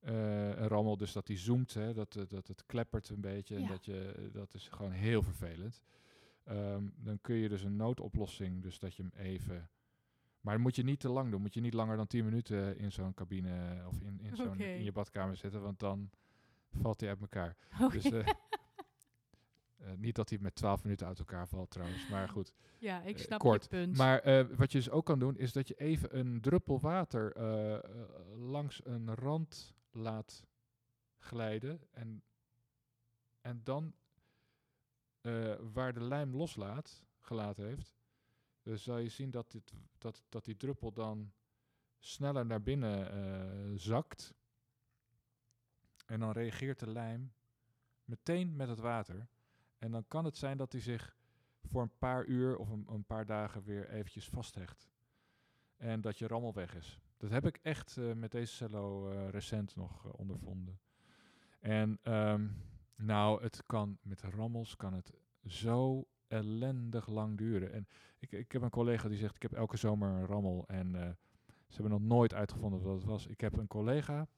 eh, 0.00 0.48
een 0.48 0.68
rammel 0.68 0.96
dus 0.96 1.12
dat 1.12 1.26
die 1.26 1.38
zoomt, 1.38 1.74
hè, 1.74 1.94
dat, 1.94 2.12
dat 2.28 2.48
het 2.48 2.66
kleppert 2.66 3.08
een 3.08 3.20
beetje, 3.20 3.56
en 3.56 3.66
dat, 3.66 3.84
je, 3.84 4.28
dat 4.32 4.54
is 4.54 4.68
gewoon 4.68 4.92
heel 4.92 5.22
vervelend. 5.22 5.82
Ehm, 6.44 6.88
dan 6.96 7.20
kun 7.20 7.34
je 7.34 7.48
dus 7.48 7.62
een 7.62 7.76
noodoplossing, 7.76 8.62
dus 8.62 8.78
dat 8.78 8.94
je 8.94 9.02
hem 9.02 9.12
even... 9.14 9.70
Maar 10.40 10.54
dat 10.54 10.62
moet 10.62 10.76
je 10.76 10.82
niet 10.82 11.00
te 11.00 11.08
lang 11.08 11.30
doen. 11.30 11.40
Moet 11.40 11.54
je 11.54 11.60
niet 11.60 11.74
langer 11.74 11.96
dan 11.96 12.06
10 12.06 12.24
minuten 12.24 12.78
in 12.78 12.92
zo'n 12.92 13.14
cabine 13.14 13.84
of 13.86 14.00
in, 14.00 14.20
in, 14.20 14.36
zo'n, 14.36 14.58
in 14.60 14.82
je 14.82 14.92
badkamer 14.92 15.36
zitten, 15.36 15.62
want 15.62 15.78
dan 15.78 16.10
valt 16.70 17.00
hij 17.00 17.08
uit 17.08 17.20
elkaar. 17.20 17.56
Dus, 17.90 18.04
eh, 18.04 18.26
Eh, 19.80 19.92
niet 19.96 20.14
dat 20.14 20.28
hij 20.28 20.38
met 20.38 20.54
12 20.54 20.82
minuten 20.82 21.06
uit 21.06 21.18
elkaar 21.18 21.48
valt 21.48 21.70
trouwens, 21.70 22.08
maar 22.08 22.28
goed. 22.28 22.52
Ja, 22.78 23.02
ik 23.02 23.16
Eh, 23.18 23.22
snap 23.24 23.38
kort. 23.40 23.62
je 23.62 23.68
punt. 23.68 23.96
Maar 23.96 24.18
eh, 24.18 24.46
wat 24.56 24.72
je 24.72 24.78
dus 24.78 24.90
ook 24.90 25.06
kan 25.06 25.18
doen, 25.18 25.36
is 25.36 25.52
dat 25.52 25.68
je 25.68 25.74
even 25.74 26.18
een 26.18 26.40
druppel 26.40 26.80
water 26.80 27.32
eh, 27.36 27.74
eh, 27.74 27.82
langs 28.36 28.80
een 28.86 29.14
rand 29.14 29.74
laat 29.90 30.46
glijden. 31.18 31.80
En, 31.90 32.22
en 33.40 33.60
dan 33.64 33.94
eh, 35.20 35.54
waar 35.72 35.92
de 35.92 36.02
lijm 36.04 36.34
loslaat, 36.36 37.04
gelaten 37.20 37.64
heeft, 37.66 37.99
dus 38.62 38.82
zal 38.82 38.98
je 38.98 39.08
zien 39.08 39.30
dat, 39.30 39.50
dit, 39.50 39.72
dat, 39.98 40.24
dat 40.28 40.44
die 40.44 40.56
druppel 40.56 40.92
dan 40.92 41.32
sneller 41.98 42.46
naar 42.46 42.62
binnen 42.62 43.12
eh, 43.12 43.72
zakt. 43.74 44.34
En 46.06 46.20
dan 46.20 46.32
reageert 46.32 46.78
de 46.78 46.90
lijm 46.90 47.32
meteen 48.04 48.56
met 48.56 48.68
het 48.68 48.78
water. 48.78 49.28
En 49.78 49.90
dan 49.90 50.04
kan 50.08 50.24
het 50.24 50.36
zijn 50.36 50.56
dat 50.56 50.72
hij 50.72 50.80
zich 50.80 51.16
voor 51.62 51.82
een 51.82 51.98
paar 51.98 52.24
uur 52.24 52.56
of 52.56 52.68
een, 52.68 52.86
een 52.88 53.04
paar 53.04 53.26
dagen 53.26 53.62
weer 53.62 53.88
eventjes 53.88 54.28
vasthecht. 54.28 54.88
En 55.76 56.00
dat 56.00 56.18
je 56.18 56.26
rammel 56.26 56.52
weg 56.52 56.74
is. 56.74 57.00
Dat 57.16 57.30
heb 57.30 57.46
ik 57.46 57.58
echt 57.62 57.96
eh, 57.96 58.12
met 58.12 58.30
deze 58.30 58.54
cello 58.54 59.10
eh, 59.10 59.28
recent 59.28 59.76
nog 59.76 60.12
ondervonden. 60.12 60.80
En 61.60 61.98
ehm, 62.02 62.48
nou, 62.96 63.42
het 63.42 63.62
kan 63.66 63.98
met 64.02 64.22
rammels 64.22 64.76
kan 64.76 64.92
het 64.92 65.12
zo 65.44 66.08
ellendig 66.30 67.08
lang 67.08 67.38
duren. 67.38 67.72
En 67.72 67.86
ik, 68.18 68.32
ik 68.32 68.52
heb 68.52 68.62
een 68.62 68.70
collega 68.70 69.08
die 69.08 69.18
zegt, 69.18 69.34
ik 69.36 69.42
heb 69.42 69.52
elke 69.52 69.76
zomer 69.76 70.10
een 70.10 70.26
rammel. 70.26 70.64
En 70.66 70.94
eh, 70.94 71.08
ze 71.68 71.82
hebben 71.82 71.90
nog 72.00 72.08
nooit 72.08 72.34
uitgevonden 72.34 72.82
wat 72.82 72.94
het 72.94 73.04
was. 73.04 73.26
Ik 73.26 73.40
heb 73.40 73.56
een 73.56 73.66
collega 73.66 74.28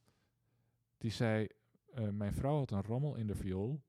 die 0.99 1.11
zei, 1.11 1.47
eh, 1.95 2.09
mijn 2.09 2.33
vrouw 2.35 2.57
had 2.59 2.71
een 2.71 2.83
rammel 2.83 3.15
in 3.17 3.27
de 3.27 3.35
viool. 3.35 3.83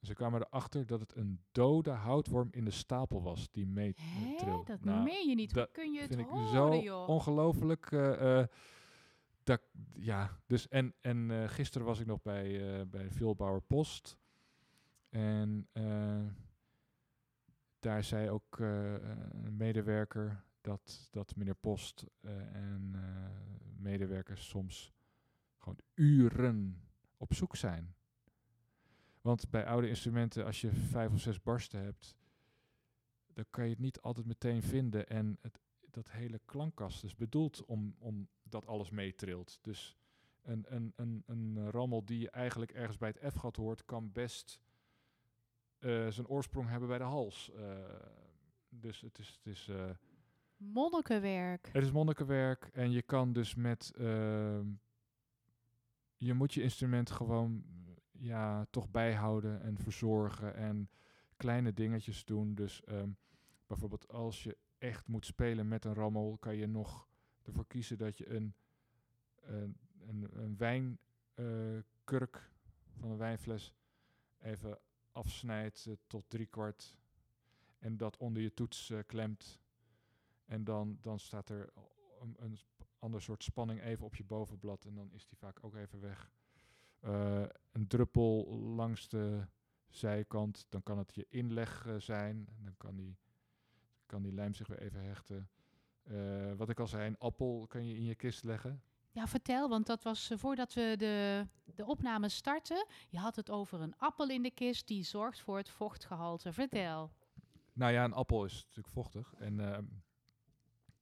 Ze 0.00 0.14
kwamen 0.14 0.40
erachter 0.40 0.86
dat 0.86 1.00
het 1.00 1.16
een 1.16 1.40
dode 1.52 1.90
houtworm 1.90 2.48
in 2.50 2.64
de 2.64 2.70
stapel 2.70 3.22
was 3.22 3.50
die 3.50 3.66
mee 3.66 3.94
Hè? 4.00 4.36
trilde. 4.36 4.64
Dat 4.64 4.84
Nou, 4.84 5.02
meen 5.02 5.28
je 5.28 5.34
niet. 5.34 5.52
Hoe 5.52 5.68
kun 5.72 5.92
je 5.92 6.00
het 6.00 6.08
vind 6.14 6.20
ik 6.20 6.26
horen, 6.26 6.48
zo 6.48 6.74
joh? 6.76 7.08
ongelooflijk. 7.08 7.92
eh, 7.92 8.38
eh, 8.40 8.46
dat, 9.44 9.60
ja, 9.92 10.38
dus 10.46 10.68
en, 10.68 10.94
en 11.00 11.30
eh, 11.30 11.48
gisteren 11.48 11.86
was 11.86 12.00
ik 12.00 12.06
nog 12.06 12.22
bij, 12.22 12.78
eh 12.80 12.86
bij 12.86 13.10
Vilbouwer 13.10 13.62
Post. 13.62 14.18
En 15.08 15.68
eh, 15.72 16.20
daar 17.80 18.04
zei 18.04 18.30
ook 18.30 18.60
eh, 18.60 18.92
een 19.44 19.56
medewerker 19.56 20.44
dat, 20.60 21.08
dat 21.10 21.36
meneer 21.36 21.54
Post 21.54 22.06
eh, 22.20 22.54
en 22.54 22.90
eh, 22.94 23.30
medewerkers 23.76 24.48
soms 24.48 24.92
gewoon 25.58 25.78
uren 25.94 26.82
op 27.16 27.34
zoek 27.34 27.56
zijn. 27.56 27.94
Want 29.20 29.50
bij 29.50 29.66
oude 29.66 29.88
instrumenten, 29.88 30.44
als 30.44 30.60
je 30.60 30.72
vijf 30.72 31.12
of 31.12 31.20
zes 31.20 31.42
barsten 31.42 31.82
hebt, 31.82 32.16
dan 33.32 33.44
kan 33.50 33.64
je 33.64 33.70
het 33.70 33.78
niet 33.78 34.00
altijd 34.00 34.26
meteen 34.26 34.62
vinden. 34.62 35.08
En 35.08 35.38
het, 35.40 35.60
dat 35.90 36.10
hele 36.10 36.40
klankkast 36.44 37.04
is 37.04 37.14
bedoeld 37.14 37.64
om, 37.64 37.94
om 37.98 38.28
dat 38.42 38.66
alles 38.66 38.90
meetrilt. 38.90 39.58
Dus 39.60 39.96
een, 40.42 40.64
een, 40.68 40.92
een, 40.96 41.22
een 41.26 41.70
rammel 41.70 42.04
die 42.04 42.30
eigenlijk 42.30 42.72
ergens 42.72 42.98
bij 42.98 43.14
het 43.18 43.32
F-gat 43.32 43.56
hoort, 43.56 43.84
kan 43.84 44.12
best 44.12 44.60
zijn 46.08 46.28
oorsprong 46.28 46.68
hebben 46.68 46.88
bij 46.88 46.98
de 46.98 47.04
hals. 47.04 47.50
Eh, 47.50 47.62
dus 48.68 49.00
het 49.00 49.18
is, 49.18 49.28
het 49.28 49.46
is 49.46 49.68
eh, 49.68 49.90
Monnikenwerk. 50.56 51.68
het 51.72 51.82
is 51.82 51.92
monnikenwerk 51.92 52.70
en 52.72 52.90
je 52.90 53.02
kan 53.02 53.32
dus 53.32 53.54
met. 53.54 53.92
ehm, 53.96 54.66
je 56.16 56.34
moet 56.34 56.54
je 56.54 56.62
instrument 56.62 57.10
gewoon 57.10 57.64
ja, 58.10 58.66
toch 58.70 58.90
bijhouden 58.90 59.62
en 59.62 59.78
verzorgen 59.78 60.54
en 60.54 60.90
kleine 61.36 61.72
dingetjes 61.72 62.24
doen. 62.24 62.54
Dus 62.54 62.84
ehm, 62.84 63.10
bijvoorbeeld 63.66 64.08
als 64.08 64.42
je 64.42 64.56
echt 64.78 65.06
moet 65.06 65.26
spelen 65.26 65.68
met 65.68 65.84
een 65.84 65.94
rammel, 65.94 66.36
kan 66.40 66.56
je 66.56 66.66
nog 66.66 67.08
ervoor 67.42 67.66
kiezen 67.66 67.98
dat 67.98 68.18
je 68.18 68.28
een, 68.28 68.54
een, 69.40 69.76
een, 70.06 70.28
een 70.32 70.56
wijnkurk 70.56 72.50
van 72.98 73.10
een 73.10 73.16
wijnfles 73.16 73.74
even 74.38 74.78
afsnijdt 75.20 75.86
eh, 75.86 75.94
tot 76.06 76.24
drie 76.28 76.46
kwart 76.46 76.96
en 77.78 77.96
dat 77.96 78.16
onder 78.16 78.42
je 78.42 78.54
toets 78.54 78.90
eh, 78.90 78.98
klemt. 79.06 79.60
En 80.44 80.64
dan, 80.64 80.98
dan 81.00 81.18
staat 81.18 81.48
er 81.48 81.72
een, 82.38 82.58
ander 82.98 83.22
soort 83.22 83.42
spanning 83.42 83.82
even 83.82 84.04
op 84.04 84.16
je 84.16 84.24
bovenblad 84.24 84.84
en 84.84 84.94
dan 84.94 85.12
is 85.12 85.26
die 85.26 85.38
vaak 85.38 85.64
ook 85.64 85.74
even 85.74 86.00
weg. 86.00 86.30
Eh, 87.00 87.44
een 87.72 87.86
druppel 87.86 88.46
langs 88.58 89.08
de 89.08 89.46
zijkant, 89.88 90.66
dan 90.68 90.82
kan 90.82 90.98
het 90.98 91.14
je 91.14 91.26
inleg 91.28 91.86
zijn. 91.98 92.48
Dan 92.58 92.76
kan 92.76 92.96
die, 92.96 93.18
kan 94.06 94.22
die 94.22 94.32
lijm 94.32 94.54
zich 94.54 94.66
weer 94.66 94.80
even 94.80 95.04
hechten. 95.04 95.50
Wat 96.56 96.68
ik 96.68 96.80
al 96.80 96.86
zei, 96.86 97.06
een 97.06 97.18
appel 97.18 97.66
kan 97.68 97.86
je 97.86 97.94
in 97.94 98.04
je 98.04 98.14
kist 98.14 98.44
leggen. 98.44 98.82
Ja, 99.12 99.26
vertel, 99.26 99.68
want 99.68 99.86
dat 99.86 100.02
was 100.02 100.30
eh, 100.30 100.38
voordat 100.38 100.74
we 100.74 100.94
de, 100.98 101.46
de 101.74 101.86
opname 101.86 102.28
starten. 102.28 102.86
Je 103.08 103.18
had 103.18 103.36
het 103.36 103.50
over 103.50 103.80
een 103.80 103.94
appel 103.96 104.28
in 104.28 104.42
de 104.42 104.50
kist 104.50 104.86
die 104.86 105.04
zorgt 105.04 105.40
voor 105.40 105.56
het 105.56 105.68
vochtgehalte. 105.68 106.52
Vertel. 106.52 107.10
Nou 107.72 107.92
ja, 107.92 108.04
een 108.04 108.12
appel 108.12 108.44
is 108.44 108.62
natuurlijk 108.62 108.94
vochtig 108.94 109.34
en 109.34 109.60
ehm, 109.60 109.84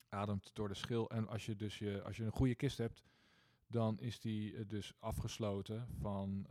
ademt 0.09 0.51
door 0.53 0.69
de 0.69 0.75
schil. 0.75 1.11
En 1.11 1.29
als 1.29 1.47
je 1.47 1.57
dus 1.57 1.79
je, 1.79 2.03
als 2.03 2.17
je 2.17 2.25
een 2.25 2.33
goede 2.33 2.55
kist 2.55 2.79
hebt, 2.79 3.03
dan 3.67 4.01
is 4.01 4.21
die 4.21 4.57
eh, 4.57 4.65
dus 4.67 4.93
afgesloten 4.99 5.89
van, 6.01 6.47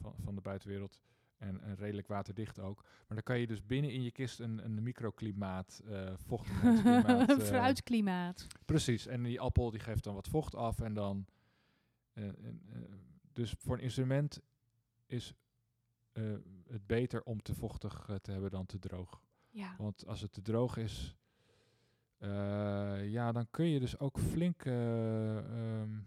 van, 0.00 0.14
van 0.24 0.34
de 0.34 0.40
buitenwereld. 0.40 1.00
En, 1.42 1.60
en 1.60 1.76
redelijk 1.76 2.08
waterdicht 2.08 2.58
ook. 2.58 2.82
Maar 2.82 3.16
dan 3.16 3.22
kan 3.22 3.38
je 3.38 3.46
dus 3.46 3.66
binnen 3.66 3.92
in 3.92 4.02
je 4.02 4.10
kist 4.10 4.40
een, 4.40 4.64
een 4.64 4.82
microklimaat, 4.82 5.82
eh 5.84 6.12
vochtigheidsklimaat... 6.16 7.30
eh, 7.40 7.46
Fruitklimaat. 7.46 8.46
Precies, 8.64 9.06
en 9.06 9.22
die 9.22 9.40
appel 9.40 9.70
die 9.70 9.80
geeft 9.80 10.04
dan 10.04 10.14
wat 10.14 10.28
vocht 10.28 10.54
af 10.54 10.80
en 10.80 10.94
dan... 10.94 11.26
eh, 12.12 12.24
en, 12.24 12.60
dus 13.32 13.54
voor 13.58 13.76
een 13.76 13.82
instrument 13.82 14.40
is 15.06 15.34
het 16.68 16.86
beter 16.86 17.22
om 17.22 17.42
te 17.42 17.54
vochtig 17.54 18.08
te 18.22 18.30
hebben 18.30 18.50
dan 18.50 18.66
te 18.66 18.78
droog. 18.78 19.20
Ja. 19.50 19.74
Want 19.78 20.06
als 20.06 20.20
het 20.20 20.32
te 20.32 20.42
droog 20.42 20.76
is, 20.76 21.16
ja, 23.04 23.32
dan 23.32 23.46
kun 23.50 23.66
je 23.66 23.80
dus 23.80 23.98
ook 23.98 24.18
flink 24.18 24.64
eh, 24.64 25.38
ehm, 25.38 25.98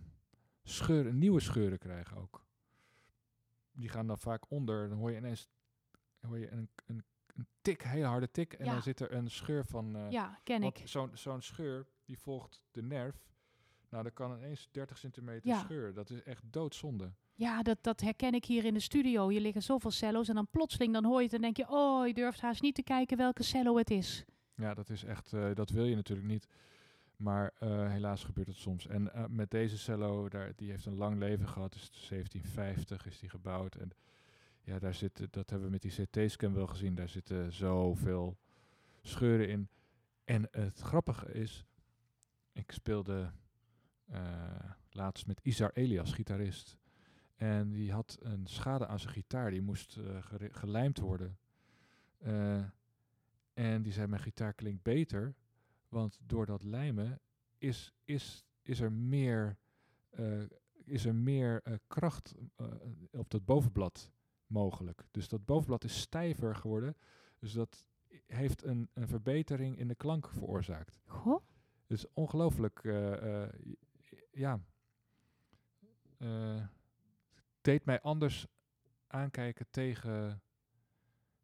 scheuren, 0.64 1.18
nieuwe 1.18 1.40
scheuren 1.40 1.78
krijgen 1.78 2.18
ook. 2.18 2.45
Die 3.76 3.90
gaan 3.90 4.08
dan 4.08 4.18
vaak 4.18 4.44
onder, 4.52 4.90
dan 4.90 4.98
hoor 4.98 5.12
je 5.12 5.18
ineens 5.18 5.48
hoor 6.22 6.40
je 6.40 6.52
een, 6.52 6.70
een, 6.86 7.04
een 7.36 7.48
tik, 7.62 7.84
een 7.84 7.90
hele 7.90 8.06
harde 8.06 8.32
tik, 8.32 8.54
en 8.54 8.66
Ja. 8.66 8.72
dan 8.72 8.82
zit 8.82 9.00
er 9.00 9.12
een 9.14 9.30
scheur 9.32 9.66
van... 9.66 9.96
eh, 9.96 10.12
ja, 10.12 10.40
ken 10.44 10.64
ik. 10.64 10.82
Zo'n 10.84 11.10
zo'n 11.14 11.42
scheur, 11.42 11.88
die 12.06 12.20
volgt 12.20 12.62
de 12.72 12.82
nerf. 12.84 13.16
Nou, 13.90 14.04
dan 14.04 14.14
kan 14.14 14.38
ineens 14.38 14.68
30 14.72 14.98
centimeter 14.98 15.48
Ja. 15.48 15.60
scheur. 15.60 15.94
Dat 15.94 16.10
is 16.10 16.24
echt 16.24 16.44
doodzonde. 16.46 17.12
Ja, 17.34 17.64
dat, 17.64 17.78
dat 17.82 18.02
herken 18.02 18.34
ik 18.34 18.46
hier 18.46 18.66
in 18.66 18.74
de 18.74 18.80
studio. 18.80 19.28
Hier 19.28 19.42
liggen 19.42 19.62
zoveel 19.64 19.92
cello's 19.92 20.28
en 20.28 20.36
dan 20.36 20.48
plotseling 20.48 20.94
dan 20.94 21.06
hoor 21.06 21.18
je 21.18 21.24
het 21.26 21.34
en 21.34 21.42
denk 21.42 21.58
je... 21.58 21.66
Oh, 21.70 22.08
je 22.08 22.14
durft 22.14 22.42
haast 22.42 22.62
niet 22.62 22.76
te 22.76 22.84
kijken 22.84 23.18
welke 23.18 23.44
cello 23.44 23.78
het 23.78 23.90
is. 23.92 24.26
Ja, 24.56 24.74
dat 24.74 24.90
is 24.90 25.04
echt, 25.04 25.34
eh, 25.34 25.54
dat 25.54 25.70
wil 25.70 25.86
je 25.86 25.96
natuurlijk 25.96 26.28
niet. 26.28 26.48
Maar 27.18 27.52
eh, 27.60 27.92
helaas 27.92 28.24
gebeurt 28.24 28.48
het 28.48 28.58
soms. 28.58 28.88
En 28.88 29.14
eh, 29.14 29.26
met 29.30 29.52
deze 29.52 29.78
cello, 29.78 30.30
daar, 30.30 30.52
die 30.56 30.70
heeft 30.70 30.86
een 30.86 30.98
lang 30.98 31.20
leven 31.20 31.48
gehad. 31.48 31.74
Dus 31.74 31.90
1750 32.10 33.06
is 33.06 33.20
die 33.20 33.30
gebouwd. 33.30 33.76
En 33.76 33.92
ja, 34.62 34.80
daar 34.80 34.94
zitten, 34.94 35.28
dat 35.32 35.50
hebben 35.50 35.68
we 35.68 35.74
met 35.74 35.82
die 35.82 36.06
CT-scan 36.06 36.54
wel 36.54 36.68
gezien. 36.68 36.96
Daar 36.96 37.10
zitten 37.10 37.54
zoveel 37.54 38.38
scheuren 39.02 39.50
in. 39.50 39.70
En 40.24 40.48
het 40.52 40.80
grappige 40.80 41.32
is, 41.32 41.66
ik 42.52 42.72
speelde 42.72 43.32
eh, 44.06 44.70
laatst 44.90 45.28
met 45.28 45.40
Isar 45.44 45.72
Elias, 45.74 46.14
gitarist. 46.14 46.78
En 47.36 47.72
die 47.72 47.92
had 47.92 48.18
een 48.22 48.48
schade 48.48 48.88
aan 48.88 49.00
zijn 49.00 49.14
gitaar. 49.14 49.52
Die 49.52 49.62
moest 49.62 49.98
eh, 49.98 50.18
gelijmd 50.52 51.00
worden. 51.00 51.38
Eh, 52.18 52.64
en 53.54 53.82
die 53.82 53.94
zei, 53.94 54.08
mijn 54.08 54.22
gitaar 54.22 54.54
klinkt 54.54 54.84
beter. 54.84 55.36
Want 55.96 56.20
door 56.26 56.46
dat 56.46 56.64
lijmen 56.64 57.22
is, 57.58 57.94
is, 58.04 58.46
is 58.62 58.80
er 58.80 58.92
meer, 58.92 59.58
eh, 60.10 60.44
is 60.84 61.06
er 61.06 61.16
meer 61.16 61.62
eh, 61.64 61.74
kracht 61.88 62.36
eh, 62.56 62.68
op 63.12 63.30
dat 63.30 63.46
bovenblad 63.46 64.12
mogelijk. 64.48 65.08
Dus 65.12 65.30
dat 65.30 65.46
bovenblad 65.46 65.84
is 65.84 66.00
stijver 66.00 66.56
geworden. 66.56 66.96
Dus 67.40 67.54
dat 67.54 67.88
heeft 68.28 68.64
een, 68.64 68.90
een 68.94 69.08
verbetering 69.08 69.78
in 69.78 69.88
de 69.88 69.96
klank 69.96 70.30
veroorzaakt. 70.30 71.00
Goh. 71.06 71.44
Dus 71.88 72.06
ongelooflijk, 72.14 72.82
ja. 74.32 74.60
Deed 77.62 77.86
mij 77.86 78.02
anders 78.02 78.48
aankijken 79.08 79.68
tegen 79.70 80.42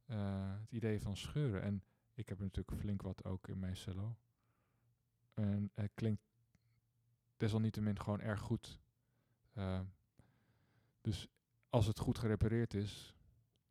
het 0.06 0.72
idee 0.72 1.02
van 1.02 1.18
scheuren. 1.18 1.62
En 1.62 1.84
ik 2.14 2.30
heb 2.30 2.40
natuurlijk 2.40 2.78
flink 2.78 3.02
wat 3.02 3.26
ook 3.26 3.48
in 3.48 3.60
mijn 3.60 3.76
cello. 3.76 4.16
En 5.42 5.72
het 5.74 5.92
klinkt 5.94 6.22
desalniettemin 7.38 8.00
gewoon 8.00 8.20
erg 8.20 8.40
goed. 8.40 8.80
Eh, 9.54 9.80
dus 11.02 11.28
als 11.70 11.86
het 11.86 12.00
goed 12.00 12.18
gerepareerd 12.18 12.74
is, 12.74 13.16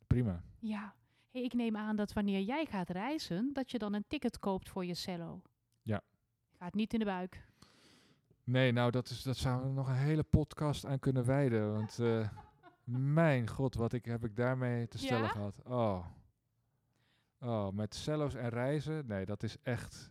prima. 0.07 0.43
Ja. 0.59 0.95
Hey, 1.31 1.43
ik 1.43 1.53
neem 1.53 1.77
aan 1.77 1.95
dat 1.95 2.13
wanneer 2.13 2.41
jij 2.41 2.65
gaat 2.65 2.89
reizen, 2.89 3.53
dat 3.53 3.71
je 3.71 3.77
dan 3.77 3.93
een 3.93 4.07
ticket 4.07 4.39
koopt 4.39 4.69
voor 4.69 4.85
je 4.85 4.93
cello. 4.93 5.41
Ja. 5.81 6.01
Gaat 6.57 6.73
niet 6.73 6.93
in 6.93 6.99
de 6.99 7.05
buik. 7.05 7.49
Nee, 8.43 8.71
nou, 8.71 8.91
dat, 8.91 9.09
is, 9.09 9.23
dat 9.23 9.37
zouden 9.37 9.67
we 9.69 9.73
nog 9.75 9.87
een 9.87 9.95
hele 9.95 10.23
podcast 10.23 10.85
aan 10.85 10.99
kunnen 10.99 11.25
wijden. 11.25 11.73
Want 11.73 11.99
eh, 11.99 12.29
mijn 13.23 13.47
god, 13.49 13.75
wat 13.75 13.93
ik, 13.93 14.05
heb 14.05 14.25
ik 14.25 14.35
daarmee 14.35 14.87
te 14.87 14.97
stellen 14.97 15.23
Ja? 15.23 15.29
gehad. 15.29 15.61
Oh. 15.63 16.05
oh, 17.39 17.69
met 17.69 17.95
cello's 17.95 18.35
en 18.35 18.49
reizen. 18.49 19.07
Nee, 19.07 19.25
dat 19.25 19.43
is 19.43 19.57
echt... 19.61 20.10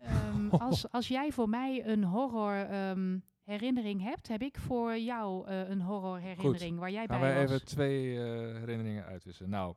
Ehm, 0.00 0.48
als, 0.66 0.90
als 0.90 1.08
jij 1.08 1.32
voor 1.32 1.48
mij 1.48 1.86
een 1.86 2.04
horror 2.04 2.54
ehm, 2.54 3.18
herinnering 3.44 4.02
hebt, 4.02 4.28
heb 4.28 4.42
ik 4.42 4.58
voor 4.58 4.98
jou 4.98 5.46
eh, 5.48 5.68
een 5.68 5.80
horror 5.80 6.18
herinnering 6.18 6.78
waar 6.78 6.90
jij 6.90 7.06
Gaan 7.06 7.20
bij 7.20 7.34
wij 7.34 7.42
was. 7.42 7.50
even 7.50 7.66
twee 7.66 8.16
eh, 8.16 8.56
herinneringen 8.58 9.04
uitwisselen. 9.04 9.50
Nou, 9.50 9.74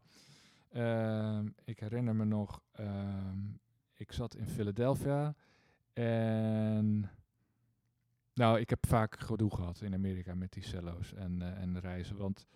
ehm, 0.71 1.47
ik 1.63 1.79
herinner 1.79 2.15
me 2.15 2.25
nog, 2.25 2.61
ik 3.93 4.11
zat 4.11 4.35
in 4.35 4.47
Philadelphia 4.47 5.35
en 5.93 7.09
nou, 8.33 8.59
ik 8.59 8.69
heb 8.69 8.87
vaak 8.87 9.19
gedoe 9.19 9.55
gehad 9.55 9.81
in 9.81 9.93
Amerika 9.93 10.35
met 10.35 10.53
die 10.53 10.63
cello's 10.63 11.13
en, 11.13 11.41
eh, 11.41 11.61
en 11.61 11.79
reizen, 11.79 12.17
want 12.17 12.47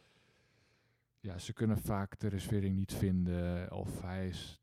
ja, 1.19 1.37
ze 1.37 1.53
kunnen 1.53 1.77
vaak 1.77 2.19
de 2.19 2.27
reservering 2.27 2.75
niet 2.75 2.93
vinden 2.93 3.71
of 3.71 4.01
hij 4.01 4.27
is, 4.27 4.59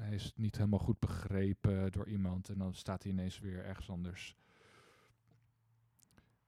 hij 0.00 0.14
is 0.14 0.32
niet 0.36 0.56
helemaal 0.56 0.78
goed 0.78 0.98
begrepen 0.98 1.92
door 1.92 2.08
iemand 2.08 2.48
en 2.48 2.58
dan 2.58 2.74
staat 2.74 3.02
hij 3.02 3.12
ineens 3.12 3.38
weer 3.38 3.64
ergens 3.64 3.90
anders. 3.90 4.36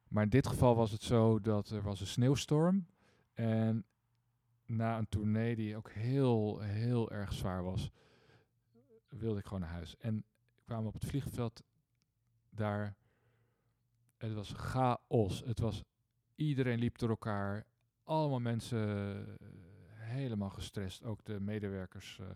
Maar 0.08 0.22
in 0.22 0.28
dit 0.28 0.46
geval 0.46 0.76
was 0.76 0.90
het 0.90 1.02
zo 1.02 1.40
dat 1.40 1.70
er 1.70 1.82
was 1.82 2.00
een 2.00 2.06
sneeuwstorm 2.06 2.86
en 3.34 3.84
na 4.66 4.98
een 4.98 5.08
tournee 5.08 5.56
die 5.56 5.76
ook 5.76 5.90
heel, 5.90 6.60
heel 6.60 7.10
erg 7.10 7.32
zwaar 7.32 7.62
was, 7.62 7.90
wilde 9.08 9.38
ik 9.38 9.44
gewoon 9.44 9.60
naar 9.60 9.70
huis. 9.70 9.96
En 9.98 10.24
kwamen 10.64 10.86
op 10.86 10.94
het 10.94 11.04
vliegveld 11.04 11.62
daar. 12.50 12.96
Het 14.16 14.32
was 14.34 14.52
chaos. 14.52 15.42
Het 15.44 15.58
was, 15.58 15.82
iedereen 16.34 16.78
liep 16.78 16.98
door 16.98 17.08
elkaar. 17.08 17.66
Allemaal 18.04 18.40
mensen 18.40 18.88
eh, 18.88 19.46
helemaal 19.96 20.50
gestrest. 20.50 21.04
Ook 21.04 21.24
de 21.24 21.40
medewerkers 21.40 22.18
eh, 22.20 22.26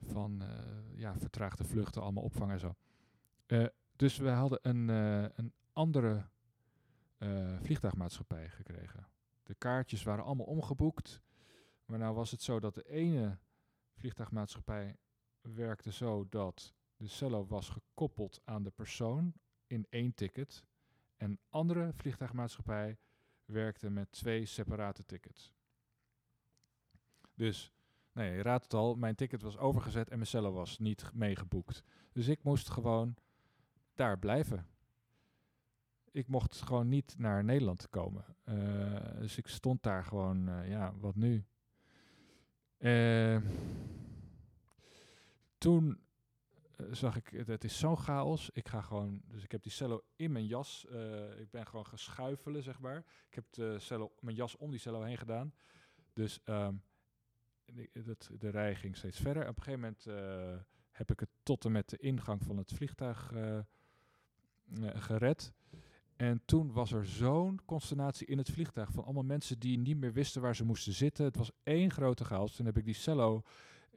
van 0.00 0.42
eh, 0.42 0.98
ja, 0.98 1.18
vertraagde 1.18 1.64
vluchten, 1.64 2.02
allemaal 2.02 2.22
opvangen 2.22 2.54
en 2.54 2.60
zo. 2.60 2.74
Eh, 3.46 3.66
dus 3.96 4.16
we 4.16 4.28
hadden 4.28 4.58
een, 4.62 4.90
eh, 4.90 5.30
een 5.34 5.52
andere 5.72 6.26
vliegtuigmaatschappij 7.62 8.48
gekregen. 8.48 9.08
De 9.42 9.54
kaartjes 9.54 10.02
waren 10.02 10.24
allemaal 10.24 10.46
omgeboekt. 10.46 11.22
Maar 11.84 11.98
nou 11.98 12.14
was 12.14 12.30
het 12.30 12.42
zo 12.42 12.60
dat 12.60 12.74
de 12.74 12.88
ene 12.88 13.38
vliegtuigmaatschappij 13.94 14.96
werkte 15.40 15.92
zo 15.92 16.26
dat 16.28 16.74
de 16.96 17.08
cello 17.08 17.46
was 17.46 17.68
gekoppeld 17.68 18.40
aan 18.44 18.62
de 18.62 18.70
persoon 18.70 19.32
in 19.66 19.86
één 19.88 20.14
ticket. 20.14 20.64
En 21.16 21.38
andere 21.48 21.92
vliegtuigmaatschappij 21.92 22.98
werkte 23.44 23.90
met 23.90 24.12
twee 24.12 24.46
separate 24.46 25.04
tickets. 25.04 25.54
Dus, 27.34 27.72
nee, 28.18 28.36
je 28.36 28.42
raadt 28.42 28.64
het 28.64 28.74
al, 28.74 28.94
mijn 28.94 29.14
ticket 29.14 29.42
was 29.42 29.58
overgezet 29.58 30.08
en 30.08 30.16
mijn 30.16 30.28
cello 30.28 30.52
was 30.52 30.78
niet 30.78 31.10
meegeboekt. 31.14 31.82
Dus 32.12 32.28
ik 32.28 32.42
moest 32.42 32.70
gewoon 32.70 33.14
daar 33.94 34.18
blijven. 34.18 34.66
Ik 36.10 36.28
mocht 36.28 36.60
gewoon 36.60 36.88
niet 36.88 37.14
naar 37.18 37.44
Nederland 37.44 37.88
komen. 37.90 38.24
Eh, 38.44 39.18
dus 39.18 39.36
ik 39.38 39.46
stond 39.48 39.82
daar 39.82 40.04
gewoon, 40.04 40.48
eh, 40.48 40.68
ja, 40.68 40.94
wat 40.96 41.14
nu? 41.14 41.44
Eh, 42.76 43.40
toen 45.58 46.00
eh, 46.76 46.86
zag 46.90 47.16
ik, 47.16 47.28
het- 47.46 47.64
is 47.64 47.78
zo'n 47.78 47.96
chaos. 47.98 48.50
Ik 48.50 48.68
ga 48.68 48.80
gewoon, 48.80 49.22
dus 49.26 49.42
ik 49.42 49.52
heb 49.52 49.62
die 49.62 49.72
cello 49.72 50.04
in 50.16 50.32
mijn 50.32 50.46
jas. 50.46 50.86
ik 51.38 51.50
ben 51.50 51.66
gewoon 51.66 51.86
gaan 51.86 51.98
schuifelen, 51.98 52.62
zeg 52.62 52.78
maar. 52.78 52.98
Ik 53.28 53.34
heb 53.34 53.44
de 53.50 53.78
cello, 53.78 54.12
mijn 54.20 54.36
jas 54.36 54.56
om 54.56 54.70
die 54.70 54.80
cello 54.80 55.02
heen 55.02 55.18
gedaan. 55.18 55.54
Dus 56.12 56.40
ehm, 56.44 56.74
dat, 58.04 58.30
de 58.38 58.48
rij 58.48 58.74
ging 58.74 58.96
steeds 58.96 59.18
verder. 59.18 59.48
Op 59.48 59.56
een 59.56 59.62
gegeven 59.62 59.80
moment 59.80 60.06
eh, 60.06 60.60
heb 60.90 61.10
ik 61.10 61.20
het 61.20 61.30
tot 61.42 61.64
en 61.64 61.72
met 61.72 61.88
de 61.88 61.98
ingang 61.98 62.42
van 62.44 62.56
het 62.56 62.72
vliegtuig 62.72 63.32
eh, 63.32 63.58
eh, 63.58 63.64
gered. 64.94 65.52
En 66.16 66.42
toen 66.44 66.72
was 66.72 66.92
er 66.92 67.06
zo'n 67.06 67.60
consternatie 67.64 68.26
in 68.26 68.38
het 68.38 68.50
vliegtuig 68.50 68.92
van 68.92 69.04
allemaal 69.04 69.22
mensen 69.22 69.58
die 69.58 69.78
niet 69.78 69.96
meer 69.96 70.12
wisten 70.12 70.42
waar 70.42 70.56
ze 70.56 70.64
moesten 70.64 70.92
zitten. 70.92 71.24
Het 71.24 71.36
was 71.36 71.50
één 71.62 71.90
grote 71.90 72.24
chaos. 72.24 72.56
Toen 72.56 72.66
heb 72.66 72.76
ik 72.76 72.84
die 72.84 72.94
cello 72.94 73.44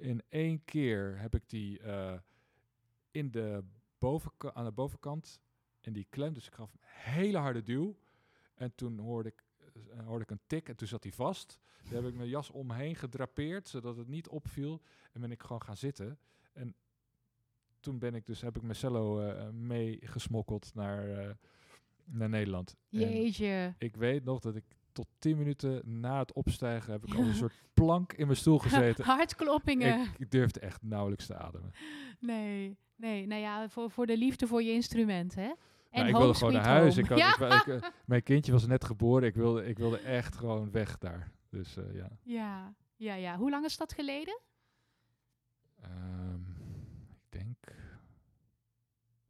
in 0.02 0.22
één 0.30 0.64
keer 0.64 1.20
heb 1.20 1.36
ik 1.36 1.50
die 1.50 1.80
eh, 1.80 2.18
in 3.12 3.32
de 3.32 3.64
aan 4.54 4.66
de 4.66 4.72
bovenkant 4.72 5.40
en 5.82 5.94
die 5.94 6.08
klem. 6.10 6.34
Dus 6.34 6.48
ik 6.48 6.54
gaf 6.54 6.74
een 6.74 6.80
hele 6.84 7.38
harde 7.38 7.64
duw. 7.64 7.96
En 8.54 8.76
toen 8.76 9.00
hoorde 9.00 9.30
ik, 9.30 9.41
eh, 9.92 10.06
hoorde 10.06 10.24
ik 10.24 10.32
een 10.32 10.42
tik 10.48 10.70
en 10.70 10.76
toen 10.76 10.88
zat 10.88 11.04
hij 11.04 11.12
vast. 11.12 11.60
Daar 11.84 12.02
heb 12.02 12.12
ik 12.12 12.18
mijn 12.18 12.30
jas 12.30 12.50
omheen 12.50 12.96
gedrapeerd, 12.96 13.68
zodat 13.68 13.98
het 13.98 14.08
niet 14.08 14.28
opviel. 14.28 14.82
En 15.12 15.22
ben 15.22 15.32
ik 15.32 15.42
gewoon 15.42 15.62
gaan 15.62 15.78
zitten. 15.78 16.20
En 16.54 16.76
toen 17.80 18.00
ben 18.00 18.16
ik 18.16 18.26
dus, 18.26 18.42
heb 18.42 18.56
ik 18.56 18.62
mijn 18.62 18.76
cello 18.76 19.20
eh 19.20 19.50
meegesmokkeld 19.50 20.72
naar, 20.74 21.10
eh, 21.10 21.34
naar 22.06 22.30
Nederland. 22.30 22.76
En 22.90 23.00
Jeetje. 23.00 23.76
ik 23.78 23.96
weet 23.96 24.24
nog 24.24 24.40
dat 24.40 24.56
ik 24.56 24.64
tot 24.92 25.08
10 25.20 25.38
minuten 25.38 26.00
na 26.00 26.20
het 26.20 26.34
opstijgen 26.34 26.92
heb 26.92 27.06
ik 27.06 27.14
al 27.14 27.24
een 27.24 27.36
soort 27.36 27.54
plank 27.74 28.14
in 28.14 28.26
mijn 28.26 28.38
stoel 28.38 28.58
gezeten. 28.60 29.06
Hartkloppingen. 29.16 30.02
ik, 30.02 30.18
ik 30.18 30.32
durfde 30.32 30.60
echt 30.60 30.82
nauwelijks 30.82 31.26
te 31.26 31.36
ademen. 31.38 31.72
Nee, 32.20 32.78
nee. 32.96 33.28
Nou 33.28 33.42
ja, 33.42 33.70
voor, 33.70 33.92
voor 33.92 34.06
de 34.06 34.18
liefde 34.18 34.48
voor 34.48 34.64
je 34.64 34.72
instrument, 34.72 35.36
hè? 35.36 35.52
En 35.92 35.98
Nou, 36.00 36.10
ik 36.10 36.16
wilde 36.16 36.34
gewoon 36.34 36.54
naar 36.54 36.66
huis. 36.66 36.98
Ik 36.98 37.06
had, 37.08 37.18
ja. 37.18 37.30
ik 37.34 37.36
wou- 37.40 37.54
ik, 37.56 37.68
eh, 37.84 37.90
mijn 38.06 38.24
kindje 38.24 38.52
was 38.52 38.66
net 38.68 38.84
geboren. 38.86 39.28
Ik 39.28 39.36
wilde, 39.36 39.66
ik 39.66 39.78
wilde 39.78 39.98
echt 40.00 40.36
gewoon 40.36 40.72
weg 40.72 40.98
daar. 40.98 41.32
Dus 41.50 41.78
eh, 41.78 41.94
ja. 41.96 42.10
ja, 42.24 42.74
ja, 42.96 43.14
ja. 43.14 43.38
Hoe 43.38 43.50
lang 43.50 43.66
is 43.66 43.78
dat 43.78 43.94
geleden? 43.94 44.40
Ehm, 45.82 46.40
ik 47.10 47.22
denk 47.30 47.58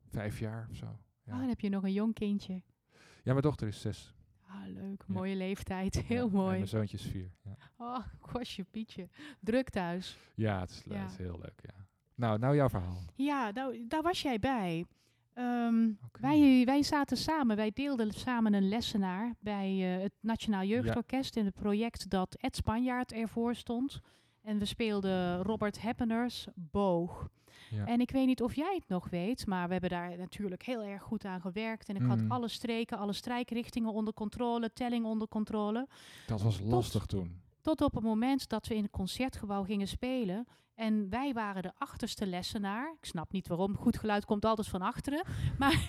vijf 0.10 0.40
jaar 0.40 0.68
of 0.72 0.76
zo. 0.78 0.86
Ja. 1.24 1.34
Oh, 1.34 1.40
dan 1.40 1.48
heb 1.50 1.60
je 1.60 1.70
nog 1.70 1.84
een 1.84 1.94
jong 1.94 2.14
kindje. 2.14 2.54
ja, 2.98 3.32
mijn 3.32 3.42
dochter 3.42 3.68
is 3.68 3.82
zes. 3.82 4.14
Ah, 4.48 4.56
leuk. 4.68 5.04
Ja. 5.08 5.14
Mooie 5.14 5.36
leeftijd. 5.36 5.96
Heel 6.02 6.26
En 6.28 6.32
mooi. 6.34 6.56
mijn 6.56 6.68
zoontje 6.68 6.98
is 6.98 7.06
vier. 7.06 7.32
Ja, 7.44 7.56
Oh, 7.78 8.00
kostje 8.32 8.64
Pietje. 8.64 9.10
Druk 9.40 9.70
thuis. 9.70 10.18
ja 10.36 10.60
het, 10.60 10.70
is, 10.70 10.84
het 10.90 11.12
is 11.12 11.18
heel 11.18 11.40
leuk. 11.42 11.60
Ja. 11.62 11.86
Nou, 12.16 12.40
nou 12.40 12.56
jouw 12.56 12.70
verhaal. 12.70 13.04
Ja, 13.16 13.52
nou, 13.52 13.88
daar 13.88 14.02
was 14.02 14.22
jij 14.22 14.40
bij. 14.40 14.86
Ehm, 15.42 15.90
wij, 16.20 16.62
wij 16.66 16.84
zaten 16.84 17.18
samen, 17.18 17.56
wij 17.56 17.72
deelden 17.74 18.12
samen 18.12 18.54
een 18.54 18.70
lessenaar 18.70 19.34
bij 19.40 19.96
eh, 19.96 20.02
het 20.02 20.14
Nationaal 20.20 20.64
Jeugdorkest 20.64 21.36
in 21.36 21.46
het 21.46 21.54
project 21.54 22.10
dat 22.10 22.36
Ed 22.40 22.56
Spanjaard 22.56 23.12
ervoor 23.14 23.56
stond. 23.56 24.00
En 24.42 24.58
we 24.60 24.66
speelden 24.66 25.44
Robert 25.44 25.82
Heppeners 25.82 26.48
Boog. 26.56 27.30
Ja. 27.70 27.86
En 27.86 28.00
ik 28.02 28.12
weet 28.12 28.26
niet 28.26 28.42
of 28.42 28.56
jij 28.56 28.76
het 28.76 28.88
nog 28.88 29.10
weet, 29.10 29.46
maar 29.46 29.66
we 29.66 29.72
hebben 29.72 29.90
daar 29.90 30.18
natuurlijk 30.18 30.64
heel 30.66 30.84
erg 30.84 31.02
goed 31.02 31.26
aan 31.26 31.42
gewerkt. 31.42 31.90
En 31.90 31.96
ik 31.96 32.02
had 32.02 32.22
Mhm. 32.22 32.32
alle 32.32 32.48
streken, 32.48 32.98
alle 32.98 33.14
strijkrichtingen 33.14 33.92
onder 33.94 34.14
controle, 34.14 34.74
telling 34.74 35.06
onder 35.06 35.28
controle. 35.28 35.88
Dat 36.28 36.42
was 36.42 36.60
lastig 36.60 37.06
toen. 37.06 37.42
Tot 37.62 37.82
op 37.82 37.94
het 37.94 38.04
moment 38.04 38.50
dat 38.50 38.68
we 38.68 38.76
in 38.76 38.82
het 38.84 38.92
concertgebouw 38.92 39.64
gingen 39.64 39.88
spelen. 39.88 40.48
En 40.82 41.10
wij 41.10 41.34
waren 41.34 41.62
de 41.62 41.72
achterste 41.78 42.26
lessenaar. 42.28 42.96
Ik 43.00 43.06
snap 43.06 43.32
niet 43.32 43.48
waarom. 43.48 43.76
Goed 43.78 43.98
geluid 43.98 44.26
komt 44.26 44.46
altijd 44.46 44.68
van 44.68 44.82
achteren. 44.82 45.24
Maar, 45.58 45.88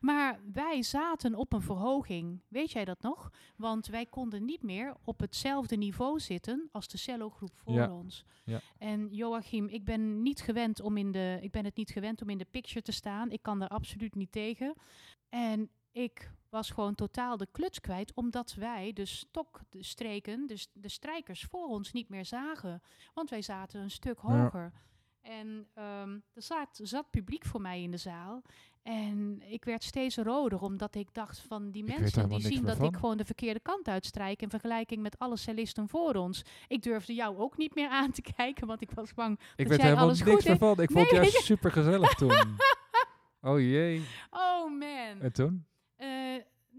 maar 0.00 0.40
wij 0.52 0.82
zaten 0.82 1.34
op 1.34 1.52
een 1.52 1.62
verhoging. 1.62 2.42
Weet 2.48 2.72
jij 2.72 2.84
dat 2.84 3.00
nog? 3.00 3.30
Want 3.56 3.86
wij 3.86 4.06
konden 4.06 4.44
niet 4.44 4.62
meer 4.62 4.94
op 5.04 5.20
hetzelfde 5.20 5.76
niveau 5.76 6.20
zitten 6.20 6.68
als 6.72 6.88
de 6.88 6.98
cellogroep 6.98 7.50
voor 7.56 7.72
Ja. 7.72 7.92
ons. 7.92 8.24
Ja. 8.44 8.60
En 8.78 9.08
Joachim, 9.10 9.68
ik 9.68 9.84
ben, 9.84 10.22
niet 10.22 10.40
gewend 10.40 10.80
om 10.80 10.96
in 10.96 11.12
de, 11.12 11.38
ik 11.40 11.50
ben 11.50 11.64
het 11.64 11.76
niet 11.76 11.90
gewend 11.90 12.22
om 12.22 12.28
in 12.30 12.38
de 12.38 12.46
picture 12.50 12.82
te 12.82 12.92
staan. 12.92 13.30
Ik 13.30 13.42
kan 13.42 13.58
daar 13.58 13.68
absoluut 13.68 14.14
niet 14.14 14.32
tegen. 14.32 14.74
En 15.28 15.70
ik 15.92 16.30
was 16.54 16.70
gewoon 16.70 16.94
totaal 16.94 17.36
de 17.36 17.48
kluts 17.52 17.80
kwijt, 17.80 18.12
omdat 18.14 18.54
wij 18.54 18.92
de 18.92 19.04
stokstreken, 19.04 20.46
dus 20.46 20.68
de 20.72 20.88
strijkers 20.88 21.42
voor 21.50 21.66
ons 21.66 21.92
niet 21.92 22.08
meer 22.08 22.24
zagen. 22.24 22.82
Want 23.14 23.30
wij 23.30 23.42
zaten 23.42 23.80
een 23.80 23.90
stuk 23.90 24.18
Ja. 24.22 24.42
hoger. 24.42 24.72
En 25.22 25.66
ehm, 25.74 26.18
er 26.32 26.42
zat, 26.42 26.80
zat 26.82 27.10
publiek 27.10 27.44
voor 27.44 27.60
mij 27.60 27.82
in 27.82 27.90
de 27.90 27.96
zaal. 27.96 28.42
En 28.82 29.42
ik 29.46 29.64
werd 29.64 29.82
steeds 29.84 30.16
roder, 30.16 30.60
omdat 30.60 30.94
ik 30.94 31.14
dacht 31.14 31.38
van 31.38 31.70
die 31.70 31.84
Ik 31.84 31.98
mensen 31.98 32.28
die 32.28 32.40
zien 32.40 32.64
dat 32.64 32.82
ik 32.82 32.96
gewoon 32.96 33.16
de 33.16 33.24
verkeerde 33.24 33.60
kant 33.60 33.88
uitstrijk 33.88 34.42
in 34.42 34.50
vergelijking 34.50 35.02
met 35.02 35.18
alle 35.18 35.36
cellisten 35.36 35.88
voor 35.88 36.14
ons. 36.14 36.42
Ik 36.68 36.82
durfde 36.82 37.14
jou 37.14 37.38
ook 37.38 37.56
niet 37.56 37.74
meer 37.74 37.88
aan 37.88 38.10
te 38.10 38.22
kijken, 38.36 38.66
want 38.66 38.80
ik 38.80 38.90
was 38.90 39.14
bang. 39.14 39.32
Ik 39.38 39.40
Dat 39.56 39.66
weet 39.66 39.68
jij 39.76 39.78
helemaal 39.78 40.04
alles 40.04 40.18
niks 40.22 40.30
goed. 40.44 40.80
Ik 40.80 40.90
vond 40.90 41.10
het 41.10 41.20
juist 41.20 41.44
super 41.44 41.70
gezellig 41.70 42.14
toen. 42.14 42.32
Oh 43.40 43.60
jee. 43.60 44.04
Oh 44.30 44.78
man. 44.78 45.20
En 45.20 45.32
toen? 45.32 45.66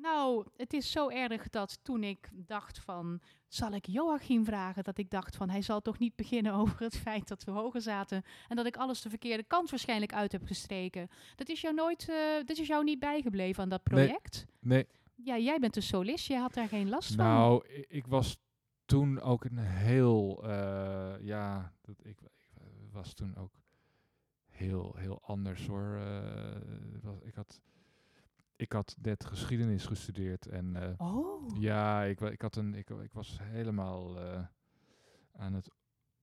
Nou, 0.06 0.46
het 0.58 0.74
is 0.74 0.92
zo 0.92 1.10
erg 1.10 1.50
dat 1.50 1.80
toen 1.84 2.04
ik 2.04 2.30
dacht 2.34 2.80
van, 2.80 3.22
zal 3.48 3.72
ik 3.72 3.86
Joachim 3.86 4.46
vragen? 4.46 4.84
Dat 4.84 4.98
ik 4.98 5.10
dacht 5.10 5.36
van, 5.36 5.50
hij 5.50 5.62
zal 5.62 5.82
toch 5.82 6.00
niet 6.00 6.16
beginnen 6.16 6.54
over 6.62 6.80
het 6.80 6.98
feit 6.98 7.28
dat 7.28 7.44
we 7.44 7.52
hoger 7.52 7.82
zaten 7.82 8.24
en 8.48 8.56
dat 8.56 8.66
ik 8.66 8.78
alles 8.78 9.02
de 9.02 9.10
verkeerde 9.10 9.44
kant 9.44 9.70
waarschijnlijk 9.70 10.14
uit 10.14 10.32
heb 10.32 10.46
gestreken. 10.46 11.08
Dat 11.36 11.50
is 11.50 11.62
jou 11.62 11.76
nooit, 11.76 12.12
dat 12.46 12.58
is 12.58 12.68
jou 12.68 12.84
niet 12.84 13.00
bijgebleven 13.00 13.64
aan 13.64 13.70
dat 13.70 13.84
project? 13.84 14.46
Nee, 14.60 14.88
Ja, 15.16 15.38
jij 15.38 15.60
bent 15.60 15.76
een 15.76 15.82
solist, 15.82 16.28
jij 16.28 16.40
had 16.40 16.54
daar 16.54 16.68
geen 16.68 16.90
last 16.90 17.16
van. 17.16 17.26
nou, 17.26 17.66
ik 17.88 18.08
was 18.08 18.38
toen 18.86 19.22
ook 19.22 19.44
een 19.44 19.58
heel, 19.58 20.44
eh, 20.44 21.14
ja, 21.22 21.74
dat, 21.82 21.96
ik, 22.04 22.20
ik 22.82 22.92
was 22.92 23.14
toen 23.14 23.36
ook 23.36 23.60
heel, 24.48 24.96
heel 24.98 25.22
anders 25.24 25.68
hoor. 25.68 25.96
Eh, 25.96 27.02
was, 27.02 27.16
ik, 27.24 27.36
had, 27.36 27.62
ik 28.56 28.72
had 28.72 28.96
net 29.02 29.26
geschiedenis 29.26 29.86
gestudeerd 29.86 30.48
en 30.48 30.76
eh, 30.76 31.16
Oh, 31.16 31.58
ja, 31.60 32.04
ik, 32.04 32.20
ik, 32.22 32.42
had 32.42 32.56
een, 32.56 32.74
ik, 32.74 32.90
ik 32.90 33.14
was 33.14 33.40
helemaal 33.42 34.20
eh, 34.20 34.46
aan 35.32 35.54
het 35.54 35.70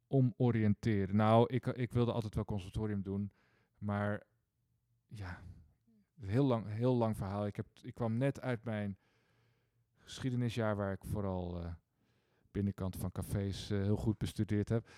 omoriënteren. 0.07 1.17
Nou, 1.17 1.47
ik, 1.49 1.67
ik 1.67 1.93
wilde 1.93 2.13
altijd 2.13 2.35
wel 2.35 2.45
conservatorium 2.45 3.03
doen, 3.03 3.33
maar 3.79 4.23
ja, 5.07 5.43
heel 6.21 6.45
lang, 6.45 6.67
heel 6.69 6.95
lang 6.95 7.17
verhaal. 7.17 7.47
Ik, 7.47 7.57
heb, 7.57 7.67
ik 7.83 7.95
kwam 7.95 8.17
net 8.17 8.41
uit 8.41 8.65
mijn 8.65 8.97
geschiedenisjaar, 9.99 10.77
waar 10.77 10.93
ik 10.93 11.05
vooral 11.05 11.63
eh, 11.63 11.73
binnenkant 12.51 12.97
van 12.97 13.13
cafés 13.13 13.69
heel 13.69 13.97
goed 13.97 14.19
bestudeerd 14.19 14.69
heb. 14.69 14.89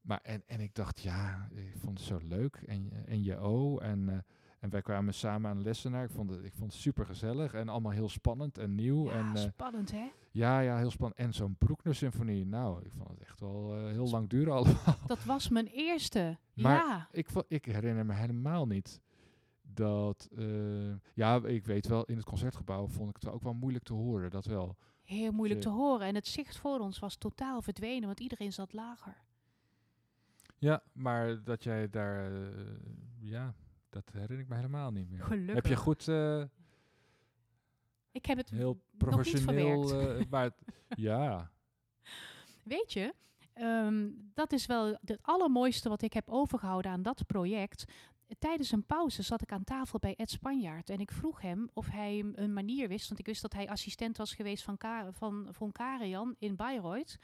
Maar 0.00 0.20
en, 0.22 0.42
en 0.46 0.60
ik 0.60 0.74
dacht, 0.74 1.00
ja, 1.00 1.48
ik 1.54 1.76
vond 1.78 1.98
het 1.98 2.06
zo 2.06 2.18
leuk. 2.22 2.56
En, 2.56 3.06
en 3.06 3.22
je 3.22 3.36
O. 3.36 3.78
En, 3.78 4.24
en 4.60 4.70
wij 4.70 4.82
kwamen 4.82 5.14
samen 5.14 5.50
aan 5.50 5.56
de 5.56 5.62
lessenaar. 5.64 6.04
Ik 6.04 6.10
vond 6.10 6.30
het, 6.30 6.44
ik 6.44 6.54
vond 6.54 6.72
het 6.72 6.80
super 6.80 7.06
gezellig 7.06 7.54
en 7.54 7.68
allemaal 7.68 7.92
heel 7.92 8.08
spannend 8.08 8.58
en 8.58 8.74
nieuw. 8.74 9.04
ja, 9.04 9.12
en, 9.12 9.36
eh, 9.36 9.42
spannend 9.42 9.90
hè? 9.92 10.10
ja, 10.30 10.60
ja, 10.60 10.76
heel 10.78 10.90
spannend. 10.90 11.20
En 11.20 11.32
zo'n 11.32 11.56
Broekner-symfonie. 11.58 12.46
Nou, 12.46 12.84
ik 12.84 12.92
vond 12.96 13.08
het 13.08 13.20
echt 13.20 13.40
wel 13.40 13.76
eh, 13.76 13.84
heel 13.90 14.08
lang 14.10 14.28
duren 14.28 14.52
allemaal. 14.52 14.96
Dat 15.06 15.24
was 15.24 15.48
mijn 15.48 15.66
eerste. 15.66 16.38
Maar- 16.54 16.74
ja. 16.86 17.08
ik, 17.12 17.28
ik 17.48 17.64
herinner 17.64 18.06
me 18.06 18.14
helemaal 18.14 18.66
niet 18.66 19.00
dat... 19.62 20.28
eh, 20.36 20.92
ja, 21.14 21.44
ik 21.44 21.66
weet 21.66 21.86
wel, 21.86 22.04
in 22.04 22.16
het 22.16 22.24
concertgebouw 22.26 22.86
vond 22.86 23.10
ik 23.10 23.16
het 23.20 23.28
ook 23.30 23.42
wel 23.42 23.54
moeilijk 23.54 23.84
te 23.84 23.92
horen. 23.92 24.30
Dat 24.30 24.44
wel. 24.44 24.76
Heel 25.02 25.32
moeilijk 25.32 25.60
te 25.60 25.68
horen. 25.68 26.06
En 26.06 26.14
het 26.14 26.26
zicht 26.26 26.58
voor 26.58 26.78
ons 26.78 26.98
was 26.98 27.16
totaal 27.16 27.62
verdwenen, 27.62 28.06
want 28.06 28.20
iedereen 28.20 28.52
zat 28.52 28.72
lager. 28.72 29.16
Ja, 30.58 30.82
maar 30.92 31.42
dat 31.44 31.62
jij 31.64 31.90
daar... 31.90 32.32
ja, 33.20 33.54
dat 33.90 34.10
herinner 34.12 34.38
ik 34.38 34.48
me 34.48 34.54
helemaal 34.54 34.90
niet 34.90 35.10
meer. 35.10 35.22
Gelukkig. 35.24 35.54
Heb 35.54 35.66
je 35.66 35.76
goed... 35.76 36.08
eh, 36.08 36.42
Ik 38.12 38.26
heb 38.26 38.36
het 38.36 38.50
heel 38.50 38.66
nog 38.66 38.76
niet 38.76 38.98
professioneel... 38.98 40.00
eh, 40.00 40.24
maar 40.30 40.42
het- 40.42 40.62
ja, 41.08 41.50
Weet 42.64 42.92
je, 42.92 43.14
ehm, 43.52 44.08
dat 44.34 44.52
is 44.52 44.66
wel 44.66 44.86
het 45.04 45.18
allermooiste 45.22 45.88
wat 45.88 46.02
ik 46.02 46.12
heb 46.12 46.28
overgehouden 46.28 46.90
aan 46.90 47.02
dat 47.02 47.26
project. 47.26 47.84
Tijdens 48.38 48.72
een 48.72 48.86
pauze 48.86 49.22
zat 49.22 49.42
ik 49.42 49.52
aan 49.52 49.64
tafel 49.64 49.98
bij 49.98 50.14
Ed 50.16 50.30
Spanjaard 50.30 50.90
en 50.90 50.98
ik 51.00 51.10
vroeg 51.12 51.40
hem 51.40 51.70
of 51.72 51.88
hij 51.88 52.24
een 52.34 52.52
manier 52.52 52.88
wist, 52.88 53.08
want 53.08 53.20
ik 53.20 53.26
wist 53.26 53.42
dat 53.42 53.52
hij 53.52 53.68
assistent 53.68 54.16
was 54.16 54.34
geweest 54.34 54.62
van, 54.64 54.76
Ka 54.76 55.12
van 55.12 55.48
Von 55.50 55.72
Karajan 55.72 56.34
in 56.38 56.56
Bayreuth. 56.56 57.16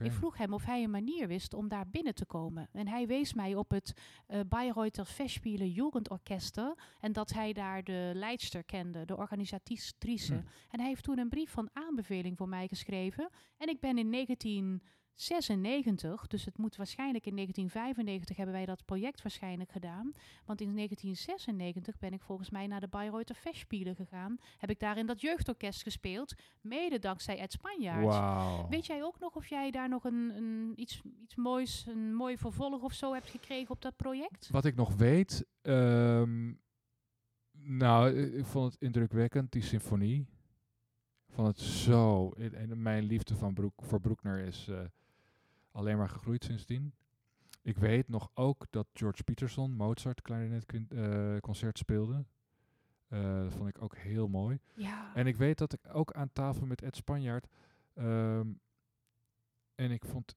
Ik 0.00 0.12
vroeg 0.12 0.36
hem 0.36 0.52
of 0.52 0.64
hij 0.64 0.82
een 0.82 0.90
manier 0.90 1.28
wist 1.28 1.54
om 1.54 1.68
daar 1.68 1.88
binnen 1.88 2.14
te 2.14 2.24
komen. 2.24 2.68
En 2.72 2.88
hij 2.88 3.06
wees 3.06 3.34
mij 3.34 3.54
op 3.54 3.70
het 3.70 3.92
eh 4.26 4.40
Bayreuther 4.48 5.04
Festspiele 5.04 5.72
Jugendorchester 5.72 6.74
en 7.00 7.12
dat 7.12 7.32
hij 7.32 7.52
daar 7.52 7.84
de 7.84 8.12
leidster 8.14 8.64
kende, 8.64 9.04
de 9.04 9.16
organisatrice. 9.16 10.34
Hm. 10.34 10.40
En 10.70 10.78
hij 10.80 10.88
heeft 10.88 11.04
toen 11.04 11.18
een 11.18 11.28
brief 11.28 11.50
van 11.50 11.70
aanbeveling 11.72 12.36
voor 12.36 12.48
mij 12.48 12.68
geschreven. 12.68 13.30
En 13.56 13.68
ik 13.68 13.80
ben 13.80 13.98
in 13.98 14.08
1996, 15.18 16.26
dus 16.26 16.44
het 16.44 16.58
moet 16.58 16.76
waarschijnlijk 16.76 17.26
in 17.26 17.34
1995 17.34 18.36
hebben 18.36 18.54
wij 18.54 18.66
dat 18.66 18.84
project 18.84 19.22
waarschijnlijk 19.22 19.72
gedaan. 19.72 20.12
Want 20.44 20.60
in 20.60 20.74
1996 20.74 21.98
ben 21.98 22.12
ik 22.12 22.22
volgens 22.22 22.50
mij 22.50 22.66
naar 22.66 22.80
de 22.80 22.88
Bayreuther 22.88 23.34
Festspiele 23.34 23.94
gegaan. 23.94 24.36
Heb 24.56 24.70
ik 24.70 24.78
daar 24.80 24.98
in 24.98 25.06
dat 25.06 25.20
jeugdorkest 25.20 25.82
gespeeld, 25.82 26.34
mede 26.60 26.98
dankzij 26.98 27.38
Ed 27.38 27.52
Spanjaard. 27.52 28.04
Weet 28.68 28.86
jij 28.86 29.02
ook 29.04 29.18
nog 29.18 29.34
of 29.36 29.46
jij 29.46 29.70
daar 29.70 29.88
nog 29.88 30.04
een, 30.04 30.30
een, 30.36 30.72
iets, 30.80 31.02
iets 31.22 31.34
moois, 31.34 31.86
een 31.88 32.14
mooi 32.14 32.36
vervolg 32.38 32.82
of 32.82 32.92
zo 32.92 33.12
hebt 33.12 33.30
gekregen 33.30 33.70
op 33.70 33.80
dat 33.82 33.96
project? 33.96 34.48
Wat 34.50 34.64
ik 34.64 34.74
nog 34.74 34.94
weet, 34.94 35.46
ehm, 35.62 36.52
nou, 37.52 38.16
i- 38.18 38.36
ik 38.38 38.46
vond 38.46 38.72
het 38.72 38.82
indrukwekkend, 38.82 39.52
die 39.52 39.62
symfonie. 39.62 40.26
Vond 41.30 41.46
het 41.48 41.60
zo. 41.60 42.30
En- 42.30 42.54
En 42.54 42.82
mijn 42.82 43.04
liefde 43.04 43.36
van 43.36 43.54
Broek, 43.54 43.82
voor 43.82 44.00
Broekner 44.00 44.38
is 44.38 44.68
eh, 44.68 44.80
alleen 45.78 45.96
maar 45.96 46.08
gegroeid 46.08 46.44
sindsdien. 46.44 46.94
Ik 47.62 47.76
weet 47.76 48.08
nog 48.08 48.30
ook 48.34 48.66
dat 48.70 48.86
George 48.92 49.22
Peterson 49.22 49.72
Mozart 49.72 50.22
clarinetconcert 50.22 51.40
concert 51.40 51.78
speelde. 51.78 52.24
Eh, 53.08 53.42
dat 53.42 53.52
vond 53.52 53.68
ik 53.68 53.82
ook 53.82 53.96
heel 53.96 54.28
mooi. 54.28 54.60
Ja. 54.74 55.14
En 55.14 55.26
ik 55.26 55.36
weet 55.36 55.58
dat 55.58 55.72
ik 55.72 55.80
ook 55.92 56.12
aan 56.12 56.32
tafel 56.32 56.66
met 56.66 56.82
Ed 56.82 56.96
Spanjaard. 56.96 57.48
ehm, 57.94 58.52
en 59.74 59.90
ik 59.90 60.04
vond, 60.04 60.36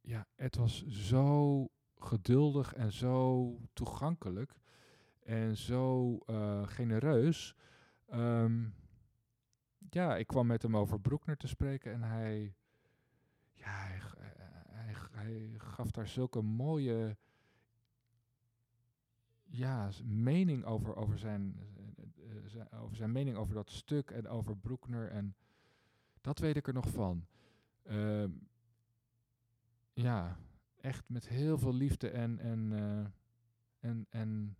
ja, 0.00 0.26
Ed 0.34 0.56
was 0.56 0.86
zo 0.86 1.68
geduldig 1.96 2.74
en 2.74 2.92
zo 2.92 3.52
toegankelijk. 3.72 4.54
En 5.22 5.56
zo 5.56 6.16
eh, 6.26 6.66
genereus. 6.66 7.54
Ehm, 8.06 8.64
ja, 9.90 10.16
ik 10.16 10.26
kwam 10.26 10.46
met 10.46 10.62
hem 10.62 10.76
over 10.76 11.00
Broekner 11.00 11.36
te 11.36 11.46
spreken 11.46 11.92
en 11.92 12.02
hij, 12.02 12.54
ja, 13.52 13.68
hij, 13.68 13.96
eh, 13.96 14.15
hij, 15.16 15.54
gaf 15.56 15.90
daar 15.90 16.08
zulke 16.08 16.42
mooie 16.42 17.16
ja, 19.44 19.90
mening 20.04 20.64
over, 20.64 20.96
over, 20.96 21.18
zijn, 21.18 21.56
eh, 21.58 22.36
eh, 22.36 22.44
zijn, 22.46 22.70
over 22.70 22.96
zijn 22.96 23.12
mening 23.12 23.36
over 23.36 23.54
dat 23.54 23.70
stuk 23.70 24.10
en 24.10 24.28
over 24.28 24.56
Broekner. 24.56 25.10
En 25.10 25.36
dat 26.20 26.38
weet 26.38 26.56
ik 26.56 26.66
er 26.66 26.74
nog 26.74 26.88
van. 26.88 27.26
Ehm, 27.82 28.30
ja, 29.92 30.38
echt 30.80 31.08
met 31.08 31.28
heel 31.28 31.58
veel 31.58 31.74
liefde 31.74 32.10
en, 32.10 32.38
en, 32.38 32.72
eh, 32.72 33.06
en, 33.90 34.06
en 34.10 34.56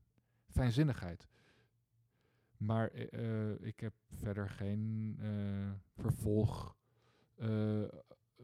fijnzinnigheid. 0.48 1.28
Maar 2.56 2.90
eh, 2.90 3.50
eh, 3.50 3.60
ik 3.60 3.80
heb 3.80 3.94
verder 4.10 4.50
geen 4.50 5.16
eh, 5.20 5.70
vervolg 6.02 6.76
eh, 7.34 7.82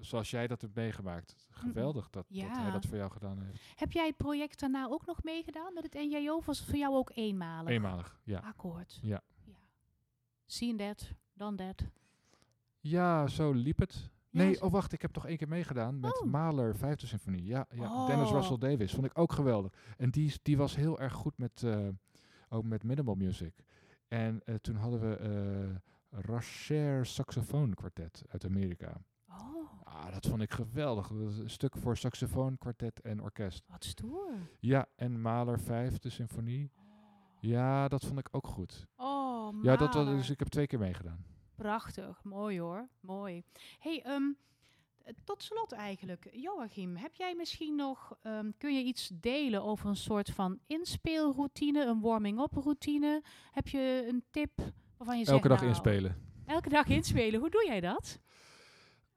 zoals 0.00 0.30
jij 0.30 0.46
dat 0.46 0.60
hebt 0.60 0.74
meegemaakt. 0.74 1.46
Geweldig 1.50 2.10
dat, 2.10 2.26
dat 2.28 2.56
hij 2.56 2.70
dat 2.70 2.86
voor 2.86 2.96
jou 2.96 3.10
gedaan 3.10 3.42
heeft. 3.42 3.62
Heb 3.76 3.92
jij 3.92 4.06
het 4.06 4.16
project 4.16 4.60
daarna 4.60 4.86
ook 4.88 5.06
nog 5.06 5.22
meegedaan 5.22 5.74
met 5.74 5.82
het 5.82 5.94
NJO? 5.94 6.36
Of 6.36 6.46
was 6.46 6.58
het 6.58 6.68
voor 6.68 6.78
jou 6.78 6.94
ook 6.94 7.10
eenmalig? 7.14 7.68
Eenmalig, 7.70 8.20
ja. 8.24 8.38
Akkoord. 8.38 8.98
Ja. 9.02 9.22
ja. 9.44 9.52
Seen 10.46 10.76
that, 10.76 11.12
done 11.32 11.56
that. 11.56 11.86
Ja, 12.80 13.26
zo 13.26 13.52
liep 13.52 13.78
het. 13.78 14.10
Ja, 14.30 14.42
Nee, 14.42 14.54
zo- 14.54 14.64
oh 14.64 14.72
wacht, 14.72 14.92
ik 14.92 15.02
heb 15.02 15.12
toch 15.12 15.26
één 15.26 15.36
keer 15.36 15.48
meegedaan 15.48 16.00
met 16.00 16.20
Oh. 16.22 16.26
Mahler, 16.30 16.76
Vijfde 16.76 17.06
Symfonie. 17.06 17.44
Ja, 17.44 17.66
ja. 17.74 18.06
Dennis 18.06 18.28
Oh. 18.28 18.34
Russell 18.34 18.58
Davis, 18.58 18.92
vond 18.92 19.06
ik 19.06 19.18
ook 19.18 19.32
geweldig. 19.32 19.72
En 19.96 20.10
die, 20.10 20.34
die 20.42 20.56
was 20.56 20.76
heel 20.76 21.00
erg 21.00 21.12
goed 21.12 21.38
met, 21.38 21.62
eh, 21.62 21.88
ook 22.48 22.64
met 22.64 22.82
minimal 22.82 23.14
music. 23.14 23.54
En 24.08 24.40
eh, 24.44 24.54
toen 24.54 24.76
hadden 24.76 25.00
we 25.00 25.16
eh 25.16 26.20
Racher 26.20 27.06
Saxofoon 27.06 27.74
Quartet 27.74 28.22
uit 28.28 28.44
Amerika. 28.44 29.00
Oh, 29.40 29.70
Ah, 29.84 30.12
dat 30.12 30.26
vond 30.26 30.42
ik 30.42 30.52
geweldig. 30.52 31.08
Dat 31.08 31.28
is 31.30 31.38
een 31.38 31.50
stuk 31.50 31.76
voor 31.76 31.96
saxofoon, 31.96 32.58
kwartet 32.58 33.00
en 33.00 33.22
orkest. 33.22 33.62
wat 33.68 33.84
stoer. 33.84 34.30
Ja, 34.60 34.86
en 34.96 35.20
Mahler 35.20 35.60
Vijfde 35.60 36.08
Symfonie. 36.10 36.70
Ja, 37.40 37.88
dat 37.88 38.04
vond 38.04 38.18
ik 38.18 38.28
ook 38.30 38.46
goed. 38.46 38.86
Oh, 38.96 39.62
Ja, 39.62 39.76
dat 39.76 39.94
was, 39.94 40.06
dus 40.06 40.30
ik 40.30 40.38
heb 40.38 40.48
twee 40.48 40.66
keer 40.66 40.78
meegedaan. 40.78 41.24
Prachtig, 41.54 42.24
mooi 42.24 42.60
hoor, 42.60 42.88
mooi. 43.00 43.42
hey, 43.78 44.02
ehm, 44.02 44.22
eh, 45.02 45.14
tot 45.24 45.42
slot 45.42 45.72
eigenlijk, 45.72 46.28
Joachim, 46.32 46.96
heb 46.96 47.14
jij 47.14 47.34
misschien 47.34 47.74
nog, 47.74 48.16
ehm, 48.22 48.50
kun 48.58 48.74
je 48.76 48.82
iets 48.84 49.10
delen 49.14 49.62
over 49.62 49.88
een 49.88 49.96
soort 49.96 50.30
van 50.30 50.58
inspeelroutine, 50.66 51.84
een 51.86 52.00
warming-up 52.00 52.52
routine? 52.52 53.22
Heb 53.50 53.68
je 53.68 54.04
een 54.08 54.24
tip 54.30 54.50
waarvan 54.96 55.18
je 55.18 55.24
zegt, 55.24 55.36
Elke 55.36 55.48
dag 55.48 55.58
nou, 55.58 55.68
inspelen. 55.70 56.16
Elke 56.46 56.68
dag 56.68 56.86
inspelen, 56.86 57.40
hoe 57.40 57.50
doe 57.50 57.64
jij 57.66 57.80
dat? 57.80 58.20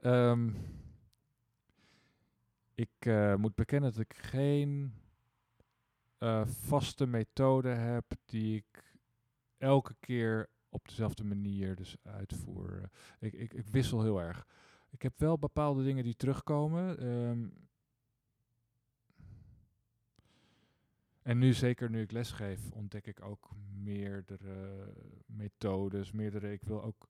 Ehm, 0.05 0.49
ik 2.75 2.89
eh, 2.99 3.35
moet 3.35 3.55
bekennen 3.55 3.91
dat 3.91 3.99
ik 3.99 4.13
geen 4.13 4.93
eh, 6.17 6.45
vaste 6.47 7.05
methode 7.05 7.69
heb 7.69 8.05
die 8.25 8.55
ik 8.55 8.97
elke 9.57 9.95
keer 9.99 10.49
op 10.69 10.87
dezelfde 10.87 11.23
manier 11.23 11.75
dus 11.75 11.95
uitvoer. 12.03 12.89
Ik, 13.19 13.33
ik, 13.33 13.53
ik 13.53 13.67
wissel 13.67 14.01
heel 14.01 14.21
erg. 14.21 14.47
Ik 14.89 15.01
heb 15.01 15.19
wel 15.19 15.39
bepaalde 15.39 15.83
dingen 15.83 16.03
die 16.03 16.15
terugkomen. 16.15 16.99
ehm, 16.99 17.47
en 21.21 21.37
nu, 21.37 21.53
zeker 21.53 21.89
nu 21.89 22.01
ik 22.01 22.11
lesgeef, 22.11 22.71
ontdek 22.71 23.07
ik 23.07 23.21
ook 23.21 23.49
meerdere 23.83 24.87
methodes, 25.25 26.11
meerdere. 26.11 26.51
Ik 26.51 26.63
wil 26.63 26.83
ook 26.83 27.09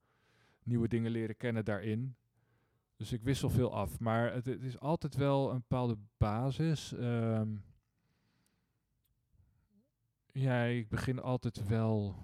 nieuwe 0.64 0.88
dingen 0.88 1.12
leren 1.12 1.38
kennen 1.38 1.66
daarin. 1.66 2.16
Dus 2.96 3.12
ik 3.12 3.24
wissel 3.24 3.50
veel 3.50 3.74
af. 3.74 4.00
Maar 4.00 4.34
het, 4.34 4.46
het 4.46 4.64
is 4.64 4.80
altijd 4.80 5.16
wel 5.16 5.50
een 5.50 5.58
bepaalde 5.58 5.98
basis. 6.18 6.94
Ehm, 6.94 7.56
ja, 10.32 10.64
ik 10.64 10.90
begin 10.90 11.20
altijd 11.20 11.68
wel. 11.68 12.16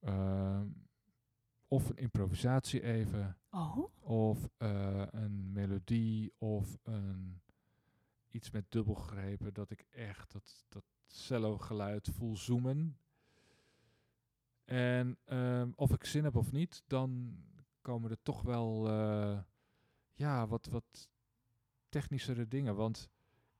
ehm, 0.00 0.66
of 1.68 1.88
een 1.88 1.96
improvisatie 1.96 2.82
even. 2.82 3.36
Oh, 3.50 3.78
Of 4.00 4.48
eh, 4.56 5.02
een 5.10 5.52
melodie 5.52 6.32
of 6.38 6.78
een, 6.82 7.40
iets 8.30 8.50
met 8.50 8.70
dubbelgrepen. 8.70 9.54
Dat 9.54 9.70
ik 9.70 9.86
echt 9.90 10.32
dat, 10.32 10.64
dat 10.68 10.84
cello 11.06 11.58
geluid 11.58 12.08
voel 12.12 12.36
zoomen. 12.36 12.98
En 14.64 15.18
ehm, 15.24 15.70
of 15.74 15.92
ik 15.92 16.04
zin 16.04 16.24
heb 16.24 16.36
of 16.36 16.52
niet, 16.52 16.82
dan 16.86 17.36
komen 17.86 18.10
er 18.10 18.22
toch 18.22 18.42
wel 18.42 18.88
eh, 18.88 19.38
ja, 20.14 20.46
wat, 20.46 20.66
wat 20.66 21.08
technischere 21.88 22.48
dingen. 22.48 22.76
Want 22.76 23.10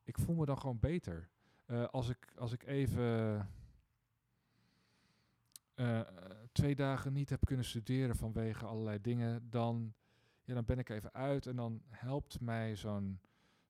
ik 0.03 0.19
voel 0.19 0.35
me 0.35 0.45
dan 0.47 0.59
gewoon 0.59 0.79
beter. 0.79 1.31
Eh, 1.65 1.85
als, 1.85 2.09
ik, 2.09 2.33
als 2.37 2.53
ik 2.53 2.63
even 2.67 3.49
eh, 5.75 6.01
twee 6.53 6.75
dagen 6.75 7.13
niet 7.13 7.31
heb 7.31 7.45
kunnen 7.45 7.65
studeren 7.65 8.17
vanwege 8.17 8.67
allerlei 8.67 9.01
dingen, 9.01 9.51
dan, 9.51 9.95
ja, 10.45 10.55
dan 10.55 10.65
ben 10.65 10.79
ik 10.79 10.89
even 10.89 11.13
uit 11.13 11.47
en 11.47 11.57
dan 11.57 11.83
helpt 11.89 12.41
mij 12.41 12.77
zo'n 12.77 13.21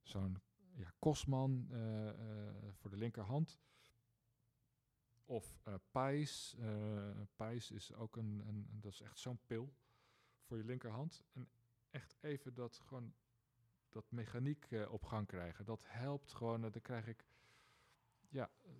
zo'n 0.03 0.37
ja, 0.75 0.93
kostman 0.99 1.67
voor 2.73 2.91
de 2.91 2.97
linkerhand. 2.97 3.59
Of 5.25 5.59
eh 5.65 5.75
Pais 7.37 7.71
is 7.71 7.95
ook 7.95 8.17
een, 8.17 8.43
een- 8.47 8.69
dat 8.81 8.93
is 8.93 9.01
echt 9.01 9.19
zo'n 9.19 9.39
pil 9.47 9.75
voor 10.47 10.57
je 10.57 10.65
linkerhand. 10.65 11.23
En 11.33 11.49
echt 11.91 12.17
even 12.21 12.55
dat 12.55 12.81
gewoon 12.85 13.15
dat 13.91 14.11
mechaniek 14.11 14.67
eh, 14.71 14.93
op 14.93 15.05
gang 15.05 15.27
krijgen. 15.27 15.65
Dat 15.65 15.85
helpt 15.87 16.33
gewoon. 16.33 16.65
eh, 16.65 16.73
dan 16.73 16.83
krijg 16.83 17.07
ik 17.07 17.27
ja, 18.29 18.51
eh, 18.63 18.71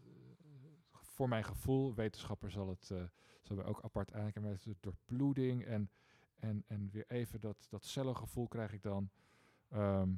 voor 0.91 1.29
mijn 1.29 1.45
gevoel, 1.45 1.95
wetenschapper 1.95 2.51
zal 2.51 2.69
het 2.69 2.93
zal 3.43 3.65
ook 3.65 3.83
apart 3.83 4.13
aankijken, 4.13 4.43
maar 4.43 4.51
het 4.51 4.67
is 4.67 4.81
door 4.81 4.97
bloeding 5.05 5.65
en, 5.65 5.91
en, 6.37 6.65
en 6.67 6.91
weer 6.91 7.05
even 7.09 7.41
dat, 7.41 7.67
dat 7.69 7.85
cellengevoel 7.85 8.49
krijg 8.49 8.73
ik 8.73 8.83
dan. 8.83 9.11
Ehm, 9.69 10.15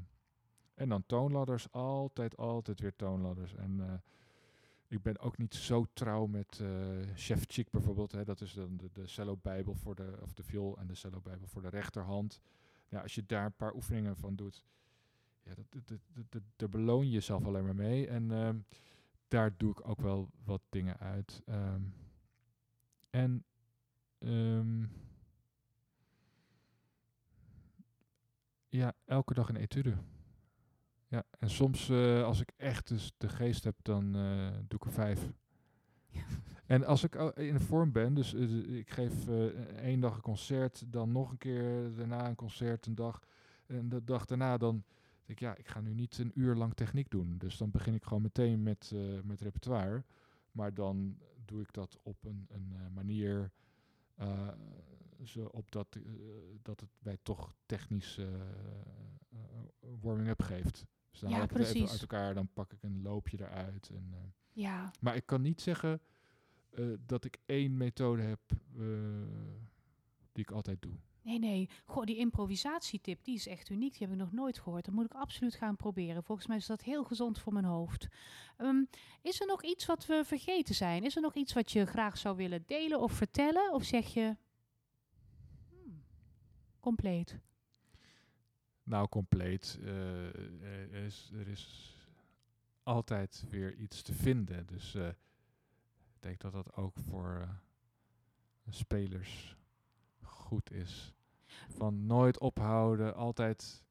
en 0.75 0.89
dan 0.89 1.07
toonladders, 1.07 1.73
altijd, 1.73 2.37
altijd 2.37 2.81
weer 2.81 2.97
toonladders. 2.97 3.55
En 3.55 4.03
ik 4.89 5.03
ben 5.03 5.19
ook 5.19 5.39
niet 5.39 5.55
zo 5.55 5.87
trouw 5.93 6.27
met 6.27 6.61
eh 6.61 6.69
Chef 7.15 7.45
Chick 7.47 7.71
bijvoorbeeld. 7.71 8.13
Hè, 8.13 8.25
dat 8.25 8.41
is 8.41 8.53
dan 8.53 8.77
de, 8.77 8.91
de 8.93 9.07
cello-bijbel 9.07 9.75
voor 9.75 9.95
de, 9.95 10.19
of 10.23 10.33
de 10.33 10.43
viool 10.43 10.79
en 10.79 10.87
de 10.87 10.95
cello-bijbel 10.95 11.47
voor 11.47 11.63
de 11.63 11.69
rechterhand. 11.69 12.41
Ja, 12.89 13.01
als 13.01 13.15
je 13.15 13.27
daar 13.27 13.45
een 13.45 13.57
paar 13.57 13.75
oefeningen 13.75 14.17
van 14.17 14.37
doet, 14.37 14.65
ja, 15.43 15.55
daar 16.57 16.69
beloon 16.69 17.07
je 17.07 17.13
jezelf 17.13 17.45
alleen 17.45 17.65
maar 17.65 17.75
mee. 17.75 18.07
En 18.07 18.31
ehm, 18.31 18.59
daar 19.29 19.57
doe 19.57 19.71
ik 19.71 19.89
ook 19.89 20.01
wel 20.01 20.31
wat 20.45 20.63
dingen 20.69 20.99
uit. 20.99 21.43
Ehm, 21.45 21.83
en 23.11 23.45
ehm, 24.19 24.87
ja, 28.69 28.95
elke 29.05 29.35
dag 29.35 29.49
een 29.49 29.57
etude. 29.57 29.97
Ja, 31.09 31.25
en 31.39 31.51
soms 31.51 31.89
eh, 31.89 32.25
als 32.25 32.41
ik 32.41 32.53
echt 32.57 32.89
dus 32.89 33.13
de 33.17 33.29
geest 33.29 33.65
heb, 33.65 33.77
dan 33.83 34.15
eh, 34.17 34.51
doe 34.69 34.79
ik 34.79 34.85
er 34.85 34.93
vijf. 34.93 35.31
En 36.67 36.85
als 36.85 37.05
ik 37.05 37.15
in 37.35 37.55
de 37.55 37.61
vorm 37.61 37.93
ben, 37.93 38.15
dus 38.15 38.35
eh, 38.35 38.77
ik 38.77 38.91
geef 38.91 39.29
één 39.77 40.01
dag 40.01 40.15
een 40.15 40.23
concert, 40.23 40.85
dan 40.93 41.13
nog 41.13 41.31
een 41.31 41.39
keer 41.39 41.95
daarna 41.95 42.29
een 42.29 42.35
concert 42.35 42.87
een 42.87 42.95
dag. 42.95 43.23
En 43.67 43.89
de 43.89 44.05
dag 44.05 44.25
daarna 44.25 44.57
dan 44.57 44.85
denk 45.25 45.39
ik, 45.39 45.41
ja, 45.41 45.57
ik 45.57 45.69
ga 45.69 45.81
nu 45.81 45.95
niet 45.95 46.19
een 46.19 46.33
uur 46.35 46.55
lang 46.55 46.75
techniek 46.75 47.11
doen. 47.11 47.39
Dus 47.39 47.57
dan 47.57 47.71
begin 47.71 47.95
ik 47.95 48.05
gewoon 48.05 48.23
meteen 48.23 48.63
met, 48.63 48.95
met 49.25 49.41
repertoire. 49.41 50.05
Maar 50.53 50.75
dan 50.75 51.19
doe 51.45 51.61
ik 51.61 51.73
dat 51.73 51.99
op 52.03 52.25
een, 52.25 52.47
een 52.49 52.93
manier 52.95 53.51
zo 55.25 55.45
op 55.45 55.73
dat, 55.73 55.99
dat 56.63 56.81
het 56.81 56.91
mij 56.99 57.19
toch 57.23 57.55
technisch 57.67 58.21
warming-up 60.01 60.43
geeft. 60.43 60.87
Dus 61.11 61.21
dan 61.21 61.31
Ja, 61.31 61.35
haal 61.37 61.45
ik 61.45 61.51
het 61.51 61.59
even 61.59 61.73
precies. 61.73 61.91
uit 61.91 62.01
elkaar, 62.01 62.35
dan 62.35 62.49
pak 62.53 62.73
ik 62.73 62.83
een 62.83 63.03
loopje 63.03 63.39
eruit. 63.41 63.91
En, 63.91 64.09
eh, 64.13 64.19
ja. 64.53 64.91
maar 65.01 65.17
ik 65.17 65.27
kan 65.27 65.43
niet 65.43 65.61
zeggen 65.61 66.01
eh, 66.71 66.87
dat 67.07 67.25
ik 67.25 67.39
één 67.47 67.77
methode 67.77 68.23
heb 68.23 68.41
eh, 68.77 68.87
die 70.33 70.43
ik 70.45 70.51
altijd 70.51 70.83
doe. 70.83 70.95
Nee, 71.23 71.39
nee. 71.39 71.69
Goh, 71.87 72.05
die 72.05 72.17
improvisatietip, 72.17 73.25
die 73.25 73.35
is 73.35 73.47
echt 73.47 73.69
uniek. 73.69 73.99
Die 73.99 74.07
heb 74.07 74.17
ik 74.17 74.23
nog 74.23 74.33
nooit 74.33 74.59
gehoord. 74.59 74.85
Dat 74.85 74.95
moet 74.95 75.05
ik 75.05 75.15
absoluut 75.15 75.55
gaan 75.55 75.77
proberen. 75.77 76.23
Volgens 76.25 76.47
mij 76.47 76.57
is 76.57 76.67
dat 76.67 76.83
heel 76.83 77.05
gezond 77.05 77.39
voor 77.39 77.53
mijn 77.53 77.65
hoofd. 77.65 78.07
Ehm, 78.57 78.85
is 79.23 79.41
er 79.41 79.47
nog 79.47 79.63
iets 79.63 79.87
wat 79.87 80.07
we 80.07 80.23
vergeten 80.25 80.75
zijn? 80.75 81.05
Is 81.05 81.17
er 81.17 81.23
nog 81.23 81.35
iets 81.35 81.53
wat 81.53 81.73
je 81.73 81.87
graag 81.87 82.19
zou 82.19 82.37
willen 82.37 82.63
delen 82.67 83.01
of 83.01 83.13
vertellen? 83.13 83.73
Of 83.73 83.85
zeg 83.85 84.07
je... 84.15 84.37
hmm, 85.71 86.03
compleet. 86.81 87.39
Nou, 88.89 89.09
compleet. 89.09 89.79
eh, 89.83 90.27
er, 90.63 90.93
is, 91.05 91.31
er 91.35 91.49
is 91.49 91.97
altijd 92.83 93.45
weer 93.51 93.75
iets 93.75 94.03
te 94.03 94.13
vinden. 94.15 94.67
Dus 94.67 94.95
eh, 94.95 95.09
ik 95.09 96.21
denk 96.21 96.41
dat 96.41 96.53
dat 96.53 96.75
ook 96.75 96.97
voor 96.99 97.39
eh, 97.41 97.49
spelers 98.69 99.57
goed 100.23 100.73
is. 100.73 101.15
Van 101.69 102.07
nooit 102.07 102.39
ophouden, 102.39 103.15
altijd, 103.15 103.85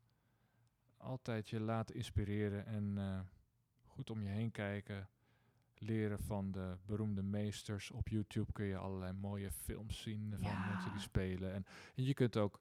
altijd 0.98 1.50
je 1.50 1.60
laten 1.60 1.96
inspireren 1.96 2.66
en 2.66 2.98
goed 3.86 4.10
om 4.10 4.22
je 4.22 4.30
heen 4.30 4.52
kijken. 4.52 5.10
Leren 5.78 6.20
van 6.20 6.52
de 6.52 6.78
beroemde 6.86 7.24
meesters. 7.24 7.92
Op 7.92 8.08
YouTube 8.08 8.52
kun 8.52 8.66
je 8.66 8.78
allerlei 8.78 9.14
mooie 9.14 9.52
films 9.52 10.02
zien 10.02 10.34
van 10.38 10.52
Ja. 10.52 10.68
mensen 10.70 10.92
die 10.92 11.02
spelen. 11.02 11.54
En, 11.54 11.66
en 11.96 12.04
je 12.04 12.14
kunt 12.14 12.38
ook 12.38 12.60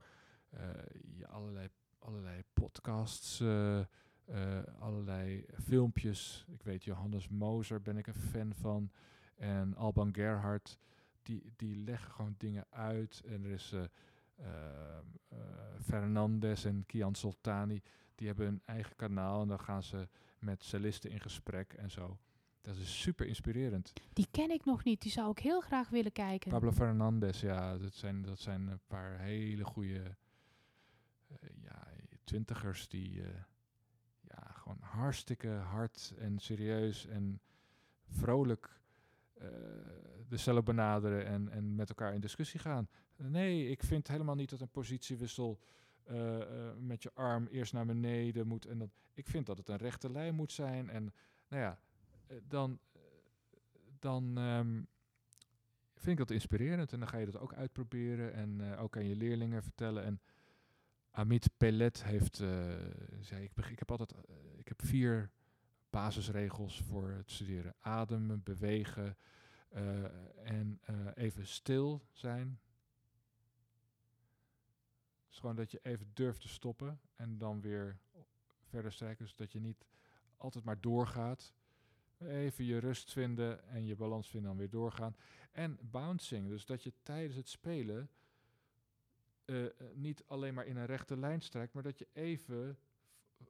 je 1.18 1.26
allerlei, 1.26 1.68
allerlei 2.06 2.42
podcasts, 2.52 3.40
eh, 3.40 3.78
eh, 3.78 3.86
allerlei 4.78 5.44
filmpjes. 5.62 6.44
Ik 6.48 6.62
weet, 6.62 6.84
Johannes 6.84 7.28
Moser 7.28 7.82
ben 7.82 7.96
ik 7.96 8.06
een 8.06 8.14
fan 8.14 8.52
van. 8.54 8.90
En 9.36 9.74
Alban 9.74 10.14
Gerhard, 10.14 10.78
die, 11.22 11.52
die 11.56 11.76
leggen 11.76 12.10
gewoon 12.10 12.34
dingen 12.38 12.66
uit. 12.70 13.22
En 13.26 13.44
er 13.44 13.50
is 13.50 13.72
eh 14.36 14.44
Fernandes 15.82 16.64
en 16.64 16.86
Kian 16.86 17.14
Soltani, 17.14 17.82
die 18.14 18.26
hebben 18.26 18.46
een 18.46 18.62
eigen 18.64 18.96
kanaal. 18.96 19.42
En 19.42 19.48
dan 19.48 19.60
gaan 19.60 19.82
ze 19.82 20.08
met 20.38 20.64
cellisten 20.64 21.10
in 21.10 21.20
gesprek 21.20 21.72
en 21.72 21.90
zo. 21.90 22.18
Dat 22.60 22.76
is 22.76 23.00
super 23.00 23.26
inspirerend. 23.26 23.92
Die 24.12 24.26
ken 24.30 24.50
ik 24.50 24.64
nog 24.64 24.84
niet. 24.84 25.02
Die 25.02 25.10
zou 25.10 25.30
ik 25.30 25.38
heel 25.38 25.60
graag 25.60 25.88
willen 25.88 26.12
kijken. 26.12 26.50
Pablo 26.50 26.72
Fernandes, 26.72 27.40
ja, 27.40 27.78
dat 27.78 27.94
zijn, 27.94 28.22
dat 28.22 28.38
zijn 28.38 28.66
een 28.68 28.80
paar 28.86 29.18
hele 29.18 29.64
goede 29.64 30.16
twintigers 32.26 32.88
die 32.88 33.22
eh, 33.22 33.28
ja, 34.20 34.52
gewoon 34.52 34.78
hartstikke 34.80 35.48
hard 35.48 36.14
en 36.18 36.38
serieus 36.38 37.06
en 37.06 37.40
vrolijk 38.08 38.80
eh, 39.34 39.48
de 40.28 40.36
cellen 40.36 40.64
benaderen 40.64 41.26
en, 41.26 41.48
en 41.48 41.74
met 41.74 41.88
elkaar 41.88 42.14
in 42.14 42.20
discussie 42.20 42.60
gaan. 42.60 42.88
Nee, 43.16 43.68
ik 43.68 43.82
vind 43.82 44.08
helemaal 44.08 44.34
niet 44.34 44.50
dat 44.50 44.60
een 44.60 44.70
positiewissel 44.70 45.60
eh, 46.04 46.38
met 46.78 47.02
je 47.02 47.10
arm 47.14 47.46
eerst 47.46 47.72
naar 47.72 47.86
beneden 47.86 48.46
moet. 48.46 48.66
En 48.66 48.78
dat, 48.78 48.90
ik 49.14 49.26
vind 49.26 49.46
dat 49.46 49.58
het 49.58 49.68
een 49.68 49.76
rechte 49.76 50.10
lijn 50.10 50.34
moet 50.34 50.52
zijn. 50.52 50.90
En 50.90 51.12
nou 51.48 51.62
ja, 51.62 51.78
dan, 52.48 52.78
dan 53.98 54.38
ehm, 54.38 54.82
vind 55.94 56.18
ik 56.18 56.26
dat 56.26 56.30
inspirerend. 56.30 56.92
En 56.92 56.98
dan 56.98 57.08
ga 57.08 57.18
je 57.18 57.26
dat 57.26 57.38
ook 57.38 57.54
uitproberen 57.54 58.32
en 58.32 58.76
ook 58.76 58.96
aan 58.96 59.08
je 59.08 59.16
leerlingen 59.16 59.62
vertellen. 59.62 60.04
En 60.04 60.20
Amit 61.16 61.50
Pellet 61.56 62.04
heeft, 62.04 62.40
eh, 62.40 62.48
zei, 63.20 63.44
ik, 63.44 63.66
ik 63.66 63.78
heb 63.78 63.90
altijd, 63.90 64.12
eh, 64.12 64.34
ik 64.58 64.68
heb 64.68 64.82
vier 64.84 65.30
basisregels 65.90 66.82
voor 66.82 67.10
het 67.10 67.30
studeren. 67.30 67.74
Ademen, 67.80 68.42
bewegen 68.42 69.16
eh, 69.68 70.04
en 70.50 70.80
even 71.14 71.46
stil 71.46 72.02
zijn. 72.12 72.60
Dus 75.28 75.38
gewoon 75.38 75.56
dat 75.56 75.70
je 75.70 75.80
even 75.82 76.10
durft 76.14 76.40
te 76.40 76.48
stoppen 76.48 77.00
en 77.14 77.38
dan 77.38 77.60
weer 77.60 77.98
verder 78.68 78.92
strijken. 78.92 79.24
Dus 79.24 79.34
dat 79.34 79.52
je 79.52 79.60
niet 79.60 79.86
altijd 80.36 80.64
maar 80.64 80.80
doorgaat. 80.80 81.52
Even 82.18 82.64
je 82.64 82.78
rust 82.78 83.12
vinden 83.12 83.68
en 83.68 83.86
je 83.86 83.96
balans 83.96 84.28
vinden 84.28 84.50
en 84.50 84.56
weer 84.56 84.70
doorgaan. 84.70 85.16
En 85.52 85.78
bouncing, 85.82 86.48
dus 86.48 86.66
dat 86.66 86.82
je 86.82 86.92
tijdens 87.02 87.36
het 87.36 87.48
spelen 87.48 88.10
eh, 89.46 89.64
eh, 89.64 89.70
niet 89.94 90.22
alleen 90.26 90.54
maar 90.54 90.66
in 90.66 90.76
een 90.76 90.86
rechte 90.86 91.16
lijn 91.16 91.40
strijkt, 91.40 91.72
maar 91.74 91.82
dat 91.82 91.98
je 91.98 92.08
even, 92.12 92.78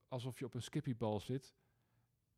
alsof 0.08 0.38
je 0.38 0.44
op 0.44 0.54
een 0.54 0.62
skippiebal 0.62 1.20
zit, 1.20 1.54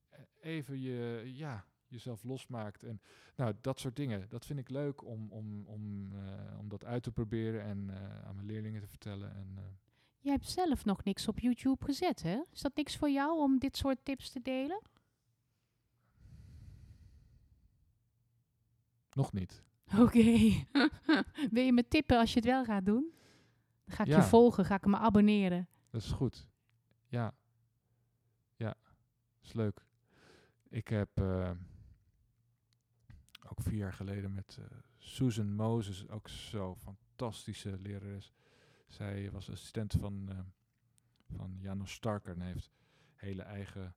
eh, 0.08 0.20
even 0.40 0.80
je, 0.80 1.22
ja, 1.24 1.64
jezelf 1.86 2.22
losmaakt. 2.22 2.82
En 2.82 3.00
nou, 3.36 3.54
dat 3.60 3.80
soort 3.80 3.96
dingen, 3.96 4.28
dat 4.28 4.46
vind 4.46 4.58
ik 4.58 4.68
leuk 4.68 5.04
om, 5.04 5.32
om, 5.32 5.66
om, 5.66 6.12
om 6.58 6.68
dat 6.68 6.84
uit 6.84 7.02
te 7.02 7.12
proberen 7.12 7.62
en 7.62 7.90
aan 8.24 8.34
mijn 8.34 8.46
leerlingen 8.46 8.80
te 8.80 8.88
vertellen. 8.88 9.34
En, 9.34 9.76
Jij 10.20 10.32
hebt 10.32 10.48
zelf 10.48 10.84
nog 10.84 11.04
niks 11.04 11.28
op 11.28 11.38
YouTube 11.38 11.84
gezet, 11.84 12.22
hè? 12.22 12.42
Is 12.52 12.60
dat 12.60 12.76
niks 12.76 12.96
voor 12.96 13.10
jou 13.10 13.38
om 13.38 13.58
dit 13.58 13.76
soort 13.76 14.04
tips 14.04 14.30
te 14.30 14.42
delen? 14.42 14.80
nog 19.18 19.32
niet. 19.32 19.62
Oké. 19.98 20.20
Wil 21.54 21.64
je 21.64 21.72
me 21.72 21.88
tippen 21.88 22.18
als 22.18 22.32
je 22.32 22.36
het 22.36 22.48
wel 22.48 22.64
gaat 22.64 22.86
doen? 22.86 23.12
Ga 23.88 24.02
ik 24.02 24.08
Ja. 24.08 24.16
je 24.16 24.22
volgen, 24.22 24.64
ga 24.64 24.74
ik 24.74 24.86
me 24.86 24.96
abonneren. 24.96 25.68
Dat 25.90 26.02
is 26.02 26.10
goed. 26.10 26.48
Ja. 27.06 27.34
Ja, 28.56 28.74
is 29.42 29.52
leuk. 29.52 29.86
Ik 30.68 30.88
heb 30.88 31.08
eh, 31.14 31.50
ook 33.48 33.60
vier 33.62 33.76
jaar 33.78 33.92
geleden 33.92 34.34
met 34.34 34.56
eh, 34.60 34.64
Susan 34.98 35.54
Moses, 35.54 36.08
ook 36.08 36.28
zo 36.28 36.74
fantastische 36.76 37.78
lerares. 37.78 38.32
Zij 38.86 39.30
was 39.30 39.50
assistent 39.50 39.92
van, 39.92 40.28
eh, 40.28 40.38
van 41.36 41.56
Janos 41.60 41.92
Starker 41.92 42.34
en 42.34 42.40
heeft 42.40 42.70
hele 43.14 43.42
eigen 43.42 43.94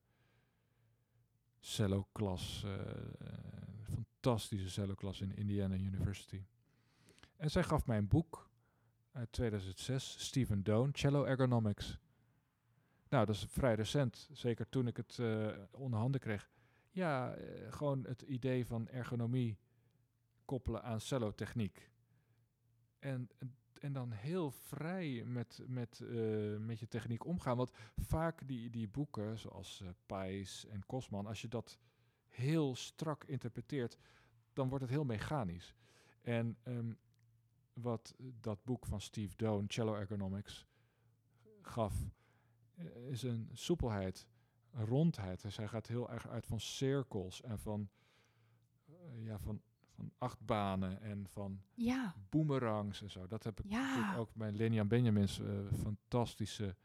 cello-klas, 1.60 2.66
fantastische 3.84 4.70
cello-klas 4.70 5.22
in 5.22 5.36
Indiana 5.36 5.76
University. 5.76 6.44
En 7.36 7.52
zij 7.52 7.64
gaf 7.64 7.86
mij 7.86 7.98
een 7.98 8.08
boek 8.08 8.51
uit 9.12 9.32
2006, 9.32 10.16
Stephen 10.20 10.64
Doan, 10.64 10.90
Cello 10.94 11.24
Ergonomics. 11.24 12.00
Nou, 13.10 13.26
dat 13.26 13.36
is 13.36 13.46
vrij 13.50 13.76
recent, 13.76 14.30
zeker 14.32 14.70
toen 14.70 14.88
ik 14.88 14.98
het 14.98 15.20
eh 15.20 15.48
onder 15.72 16.00
handen 16.00 16.22
kreeg. 16.22 16.50
Ja, 16.92 17.34
eh, 17.34 17.72
gewoon 17.74 18.06
het 18.06 18.22
idee 18.22 18.66
van 18.66 18.88
ergonomie 18.88 19.58
koppelen 20.46 20.84
aan 20.84 21.02
cellotechniek. 21.02 21.92
En, 23.00 23.30
en 23.80 23.94
dan 23.94 24.12
heel 24.12 24.52
vrij 24.52 25.24
met, 25.26 25.62
met, 25.68 26.00
eh, 26.00 26.58
met 26.58 26.80
je 26.80 26.88
techniek 26.88 27.26
omgaan. 27.26 27.58
Want 27.58 27.72
vaak 27.98 28.48
die, 28.48 28.70
die 28.70 28.88
boeken, 28.88 29.40
zoals 29.40 29.84
Pijs 30.06 30.66
en 30.66 30.86
Kosman, 30.86 31.26
als 31.26 31.42
je 31.42 31.48
dat 31.48 31.80
heel 32.28 32.76
strak 32.76 33.24
interpreteert, 33.24 33.98
dan 34.54 34.70
wordt 34.70 34.84
het 34.84 34.94
heel 34.94 35.06
mechanisch. 35.06 35.76
En 36.22 36.58
ehm, 36.64 36.92
wat 37.74 38.16
dat 38.40 38.64
boek 38.64 38.86
van 38.86 39.02
Steve 39.02 39.36
Doan, 39.36 39.66
Cello 39.68 39.96
Ergonomics, 39.96 40.68
gaf, 41.62 42.12
eh, 42.76 43.08
is 43.10 43.24
een 43.24 43.50
soepelheid, 43.54 44.28
een 44.72 44.86
rondheid. 44.86 45.42
Dus 45.42 45.58
hij 45.58 45.68
gaat 45.68 45.88
heel 45.88 46.10
erg 46.10 46.28
uit 46.28 46.46
van 46.46 46.60
cirkels 46.60 47.42
en 47.42 47.60
van, 47.60 47.90
eh, 48.86 49.26
ja, 49.26 49.40
van, 49.40 49.62
van 49.90 50.12
achtbanen 50.18 51.02
en 51.02 51.28
van 51.28 51.62
Ja, 51.74 52.16
boomerangs 52.30 53.02
en 53.02 53.10
zo. 53.12 53.28
Dat 53.28 53.44
heb 53.44 53.60
ik 53.60 53.66
ja. 53.70 54.16
ook 54.16 54.34
bij 54.34 54.52
Lenian 54.52 54.88
Benjamins, 54.88 55.40
eh, 55.40 55.72
fantastische 55.82 56.76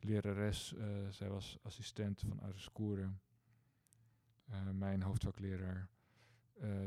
lerares. 0.00 0.74
zij 1.10 1.28
was 1.28 1.58
assistent 1.62 2.20
van 2.20 2.40
Aris 2.40 2.72
Koeren, 2.72 3.20
mijn 4.72 5.02
hoofdvakleraar 5.02 5.88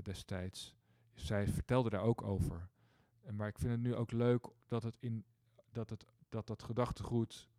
destijds. 0.02 0.76
Zij 1.14 1.48
vertelde 1.48 1.90
daar 1.90 2.02
ook 2.02 2.22
over. 2.22 2.70
Maar 3.34 3.48
ik 3.48 3.60
vind 3.60 3.72
het 3.72 3.82
nu 3.82 3.96
ook 3.96 4.12
leuk 4.12 4.48
dat 4.68 4.84
het 4.84 4.96
in 5.00 5.26
dat 5.72 5.90
het 5.90 6.06
dat 6.30 6.48
dat 6.48 6.64
gedachtegoed 6.64 7.50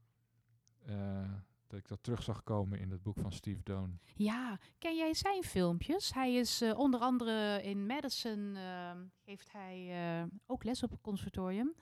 eh, 0.84 1.32
dat 1.66 1.78
ik 1.78 1.88
dat 1.88 2.02
terug 2.02 2.22
zag 2.22 2.42
komen 2.42 2.78
in 2.78 2.90
het 2.90 3.02
boek 3.02 3.18
van 3.18 3.32
Steve 3.32 3.62
Doan. 3.62 3.98
Ja, 4.14 4.58
ken 4.78 4.96
jij 4.96 5.14
zijn 5.14 5.42
filmpjes? 5.42 6.14
Hij 6.14 6.34
is 6.34 6.60
eh, 6.60 6.78
onder 6.78 7.00
andere 7.00 7.62
in 7.62 7.86
Madison, 7.86 8.56
ehm, 8.56 8.98
geeft 9.24 9.52
hij 9.52 9.88
eh, 9.90 10.26
ook 10.46 10.64
les 10.64 10.82
op 10.82 10.90
het 10.90 11.00
conservatorium. 11.00 11.74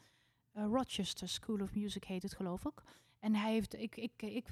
Rochester 0.53 1.29
School 1.29 1.61
of 1.61 1.75
Music 1.75 2.05
heet 2.05 2.23
het 2.23 2.35
geloof 2.35 2.65
ik. 2.65 2.83
En 3.19 3.35
hij 3.35 3.53
heeft, 3.53 3.75
ik, 3.75 3.97
ik, 3.97 4.23
ik 4.23 4.47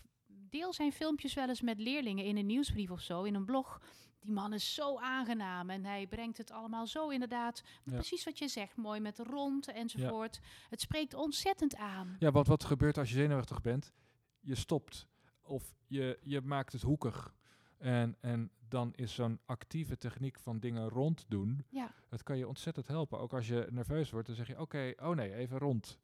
deel 0.51 0.73
zijn 0.73 0.93
filmpjes 0.93 1.35
wel 1.35 1.49
eens 1.49 1.61
met 1.61 1.79
leerlingen 1.79 2.25
in 2.25 2.37
een 2.37 2.47
nieuwsbrief 2.47 2.91
of 2.91 3.01
zo, 3.01 3.23
in 3.23 3.35
een 3.35 3.45
blog. 3.45 3.81
Die 4.21 4.33
man 4.33 4.53
is 4.53 4.75
zo 4.75 4.99
aangenaam 4.99 5.71
en 5.71 5.85
hij 5.85 6.07
brengt 6.07 6.39
het 6.39 6.51
allemaal 6.51 6.87
zo 6.87 7.09
inderdaad, 7.09 7.63
Ja. 7.85 7.93
precies 7.93 8.25
wat 8.25 8.39
je 8.39 8.49
zegt, 8.49 8.77
mooi 8.77 9.01
met 9.01 9.19
rond 9.19 9.69
enzovoort. 9.73 10.41
Het 10.69 10.81
spreekt 10.81 11.15
ontzettend 11.15 11.77
aan. 11.77 12.17
Ja, 12.19 12.31
want 12.31 12.47
wat 12.47 12.65
gebeurt 12.65 12.99
als 12.99 13.09
je 13.09 13.15
zenuwachtig 13.15 13.61
bent? 13.61 13.93
Je 14.41 14.55
stopt 14.55 15.07
of 15.43 15.75
je, 15.87 16.19
je 16.23 16.41
maakt 16.41 16.73
het 16.73 16.83
hoekig. 16.83 17.35
En, 17.79 18.17
en 18.21 18.51
dan 18.69 18.93
is 18.95 19.15
zo'n 19.15 19.41
actieve 19.45 19.97
techniek 19.97 20.39
van 20.41 20.59
dingen 20.59 20.89
rond 20.89 21.25
doen, 21.29 21.65
Ja, 21.71 21.95
dat 22.09 22.23
kan 22.23 22.39
je 22.39 22.49
ontzettend 22.49 22.87
helpen. 22.87 23.19
Ook 23.19 23.33
als 23.33 23.49
je 23.49 23.67
nerveus 23.71 24.11
wordt, 24.11 24.27
dan 24.27 24.37
zeg 24.37 24.47
je, 24.47 24.61
oké, 24.61 24.93
oh 24.97 25.15
nee, 25.15 25.35
even 25.35 25.59
rond. 25.59 25.99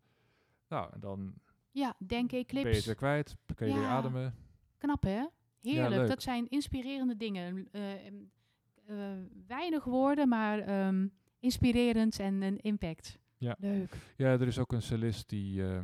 Nou, 0.68 0.92
en 0.92 1.00
dan 1.00 1.34
ja 1.72 1.94
denk 1.98 2.28
ben 2.30 2.38
je 2.38 2.44
het 2.46 2.56
eclipse. 2.56 2.86
weer 2.86 2.94
kwijt, 2.94 3.36
kan 3.54 3.66
je 3.68 3.74
weer 3.74 3.82
Ja. 3.82 3.88
ademen. 3.88 4.34
Knap 4.78 5.02
hè? 5.02 5.26
Heerlijk. 5.60 5.90
leuk. 5.90 6.08
dat 6.08 6.22
zijn 6.22 6.48
inspirerende 6.48 7.16
dingen. 7.16 7.68
Eh, 7.72 8.06
eh, 8.06 9.18
weinig 9.46 9.84
woorden, 9.84 10.28
maar 10.28 10.58
ehm, 10.58 11.06
inspirerend 11.40 12.18
en 12.18 12.42
een 12.42 12.58
impact. 12.60 13.18
Ja. 13.36 13.56
Leuk. 13.58 13.96
Ja, 14.16 14.26
er 14.32 14.46
is 14.46 14.58
ook 14.58 14.72
een 14.72 14.82
cellist 14.82 15.28
die, 15.28 15.64
eh 15.64 15.80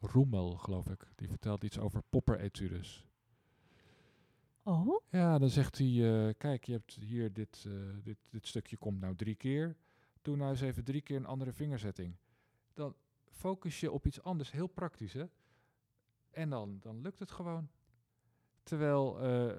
Roemel, 0.00 0.50
geloof 0.56 0.88
ik, 0.90 1.06
die 1.14 1.28
vertelt 1.28 1.64
iets 1.64 1.78
over 1.78 2.02
popper-etudes. 2.10 3.06
Oh, 4.62 5.00
Ja, 5.10 5.38
dan 5.38 5.48
zegt 5.48 5.78
hij, 5.78 6.34
kijk, 6.38 6.64
je 6.64 6.72
hebt 6.72 6.94
hier 6.94 7.32
dit, 7.32 7.68
dit, 8.02 8.16
dit 8.30 8.46
stukje 8.46 8.76
komt 8.76 9.00
nou 9.00 9.16
drie 9.16 9.34
keer. 9.34 9.76
Doe 10.22 10.36
nou 10.36 10.50
eens 10.50 10.60
even 10.60 10.84
drie 10.84 11.00
keer 11.00 11.16
een 11.16 11.26
andere 11.26 11.52
vingerzetting. 11.52 12.16
Dan 12.74 12.94
focus 13.42 13.80
je 13.80 13.90
op 13.90 14.06
iets 14.06 14.22
anders, 14.22 14.50
heel 14.50 14.66
praktisch 14.66 15.12
hè. 15.12 15.24
En 16.30 16.50
dan, 16.50 16.78
dan 16.80 17.00
lukt 17.00 17.18
het 17.18 17.30
gewoon. 17.30 17.68
Terwijl, 18.62 19.20
eh, 19.20 19.56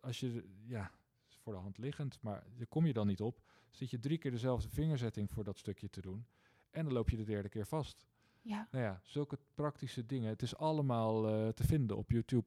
als 0.00 0.20
je, 0.20 0.44
ja, 0.66 0.90
voor 1.26 1.52
de 1.52 1.58
hand 1.58 1.78
liggend, 1.78 2.18
maar 2.22 2.46
daar 2.56 2.66
kom 2.66 2.86
je 2.86 2.92
dan 2.92 3.06
niet 3.06 3.20
op. 3.20 3.40
Zit 3.70 3.90
je 3.90 3.98
drie 3.98 4.18
keer 4.18 4.30
dezelfde 4.30 4.68
vingerzetting 4.68 5.30
voor 5.30 5.44
dat 5.44 5.58
stukje 5.58 5.90
te 5.90 6.00
doen. 6.00 6.26
En 6.70 6.84
dan 6.84 6.92
loop 6.92 7.10
je 7.10 7.16
de 7.16 7.24
derde 7.24 7.48
keer 7.48 7.66
vast. 7.66 8.06
ja. 8.42 8.68
Nou 8.70 8.84
ja, 8.84 9.00
zulke 9.02 9.38
praktische 9.54 10.06
dingen. 10.06 10.28
Het 10.28 10.42
is 10.42 10.56
allemaal 10.56 11.28
eh, 11.28 11.48
te 11.48 11.64
vinden 11.64 11.96
op 11.96 12.10
YouTube 12.10 12.46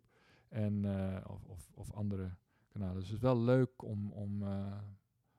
en, 0.50 0.86
eh, 0.86 1.26
of, 1.28 1.46
of, 1.46 1.72
of 1.74 1.92
andere 1.92 2.36
kanalen. 2.68 2.96
Dus 2.96 3.06
het 3.06 3.16
is 3.16 3.22
wel 3.22 3.38
leuk 3.38 3.82
om, 3.84 4.12
om, 4.12 4.44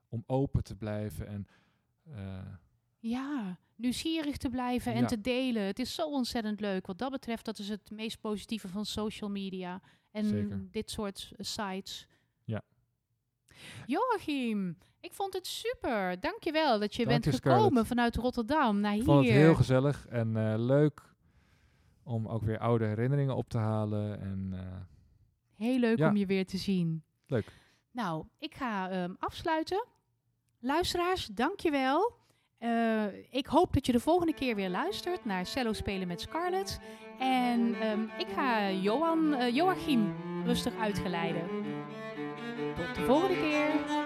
om 0.09 0.23
open 0.27 0.63
te 0.63 0.75
blijven 0.75 1.27
en 1.27 1.47
Ja, 2.99 3.59
nieuwsgierig 3.79 4.37
te 4.37 4.49
blijven 4.49 4.93
en 4.93 5.01
Ja. 5.01 5.07
te 5.07 5.21
delen. 5.21 5.63
Het 5.63 5.79
is 5.79 5.95
zo 5.95 6.09
ontzettend 6.09 6.59
leuk. 6.59 6.85
Wat 6.87 6.97
dat 6.97 7.11
betreft, 7.11 7.45
dat 7.45 7.59
is 7.59 7.69
het 7.69 7.91
meest 7.91 8.19
positieve 8.19 8.67
van 8.67 8.85
social 8.85 9.29
media 9.29 9.81
en 10.11 10.25
Zeker. 10.25 10.67
dit 10.71 10.91
soort 10.91 11.31
sites. 11.37 12.07
Ja. 12.43 12.61
Joachim, 13.85 14.77
ik 14.99 15.13
vond 15.13 15.33
het 15.33 15.47
super. 15.47 16.19
Dankjewel 16.19 16.79
dat 16.79 16.95
je 16.95 17.05
Dank 17.05 17.21
bent 17.23 17.35
je, 17.35 17.41
gekomen 17.41 17.85
vanuit 17.85 18.15
Rotterdam 18.15 18.79
naar 18.79 18.91
ik 18.91 18.97
hier. 18.97 19.05
vond 19.05 19.25
het 19.25 19.35
heel 19.35 19.55
gezellig 19.55 20.07
en 20.07 20.35
eh, 20.37 20.53
leuk 20.57 21.01
om 22.03 22.27
ook 22.27 22.43
weer 22.43 22.59
oude 22.59 22.85
herinneringen 22.85 23.35
op 23.35 23.49
te 23.49 23.57
halen. 23.57 24.21
En 24.21 24.49
eh, 24.53 24.77
Heel 25.55 25.79
leuk 25.79 25.97
Ja. 25.97 26.09
om 26.09 26.15
je 26.17 26.25
weer 26.25 26.45
te 26.45 26.57
zien. 26.57 27.03
Leuk. 27.27 27.51
Nou, 27.91 28.25
ik 28.37 28.55
ga 28.55 28.89
ehm, 28.89 29.13
afsluiten. 29.19 29.85
Luisteraars, 30.59 31.25
dankjewel. 31.25 32.17
Eh 32.59 32.89
ik 33.29 33.45
hoop 33.45 33.73
dat 33.73 33.85
je 33.85 33.91
de 33.91 33.99
volgende 33.99 34.33
keer 34.33 34.55
weer 34.55 34.69
luistert 34.69 35.25
naar 35.25 35.45
Cello 35.45 35.73
Spelen 35.73 36.07
met 36.07 36.21
Scarlett. 36.21 36.79
En 37.19 37.75
ehm, 37.81 38.01
ik 38.17 38.27
ga 38.35 38.71
Johan, 38.71 39.33
eh, 39.33 39.55
Joachim 39.55 40.15
rustig 40.45 40.73
uitgeleiden. 40.79 41.47
Tot 42.75 42.95
de 42.95 43.01
volgende 43.01 43.35
keer. 43.35 43.98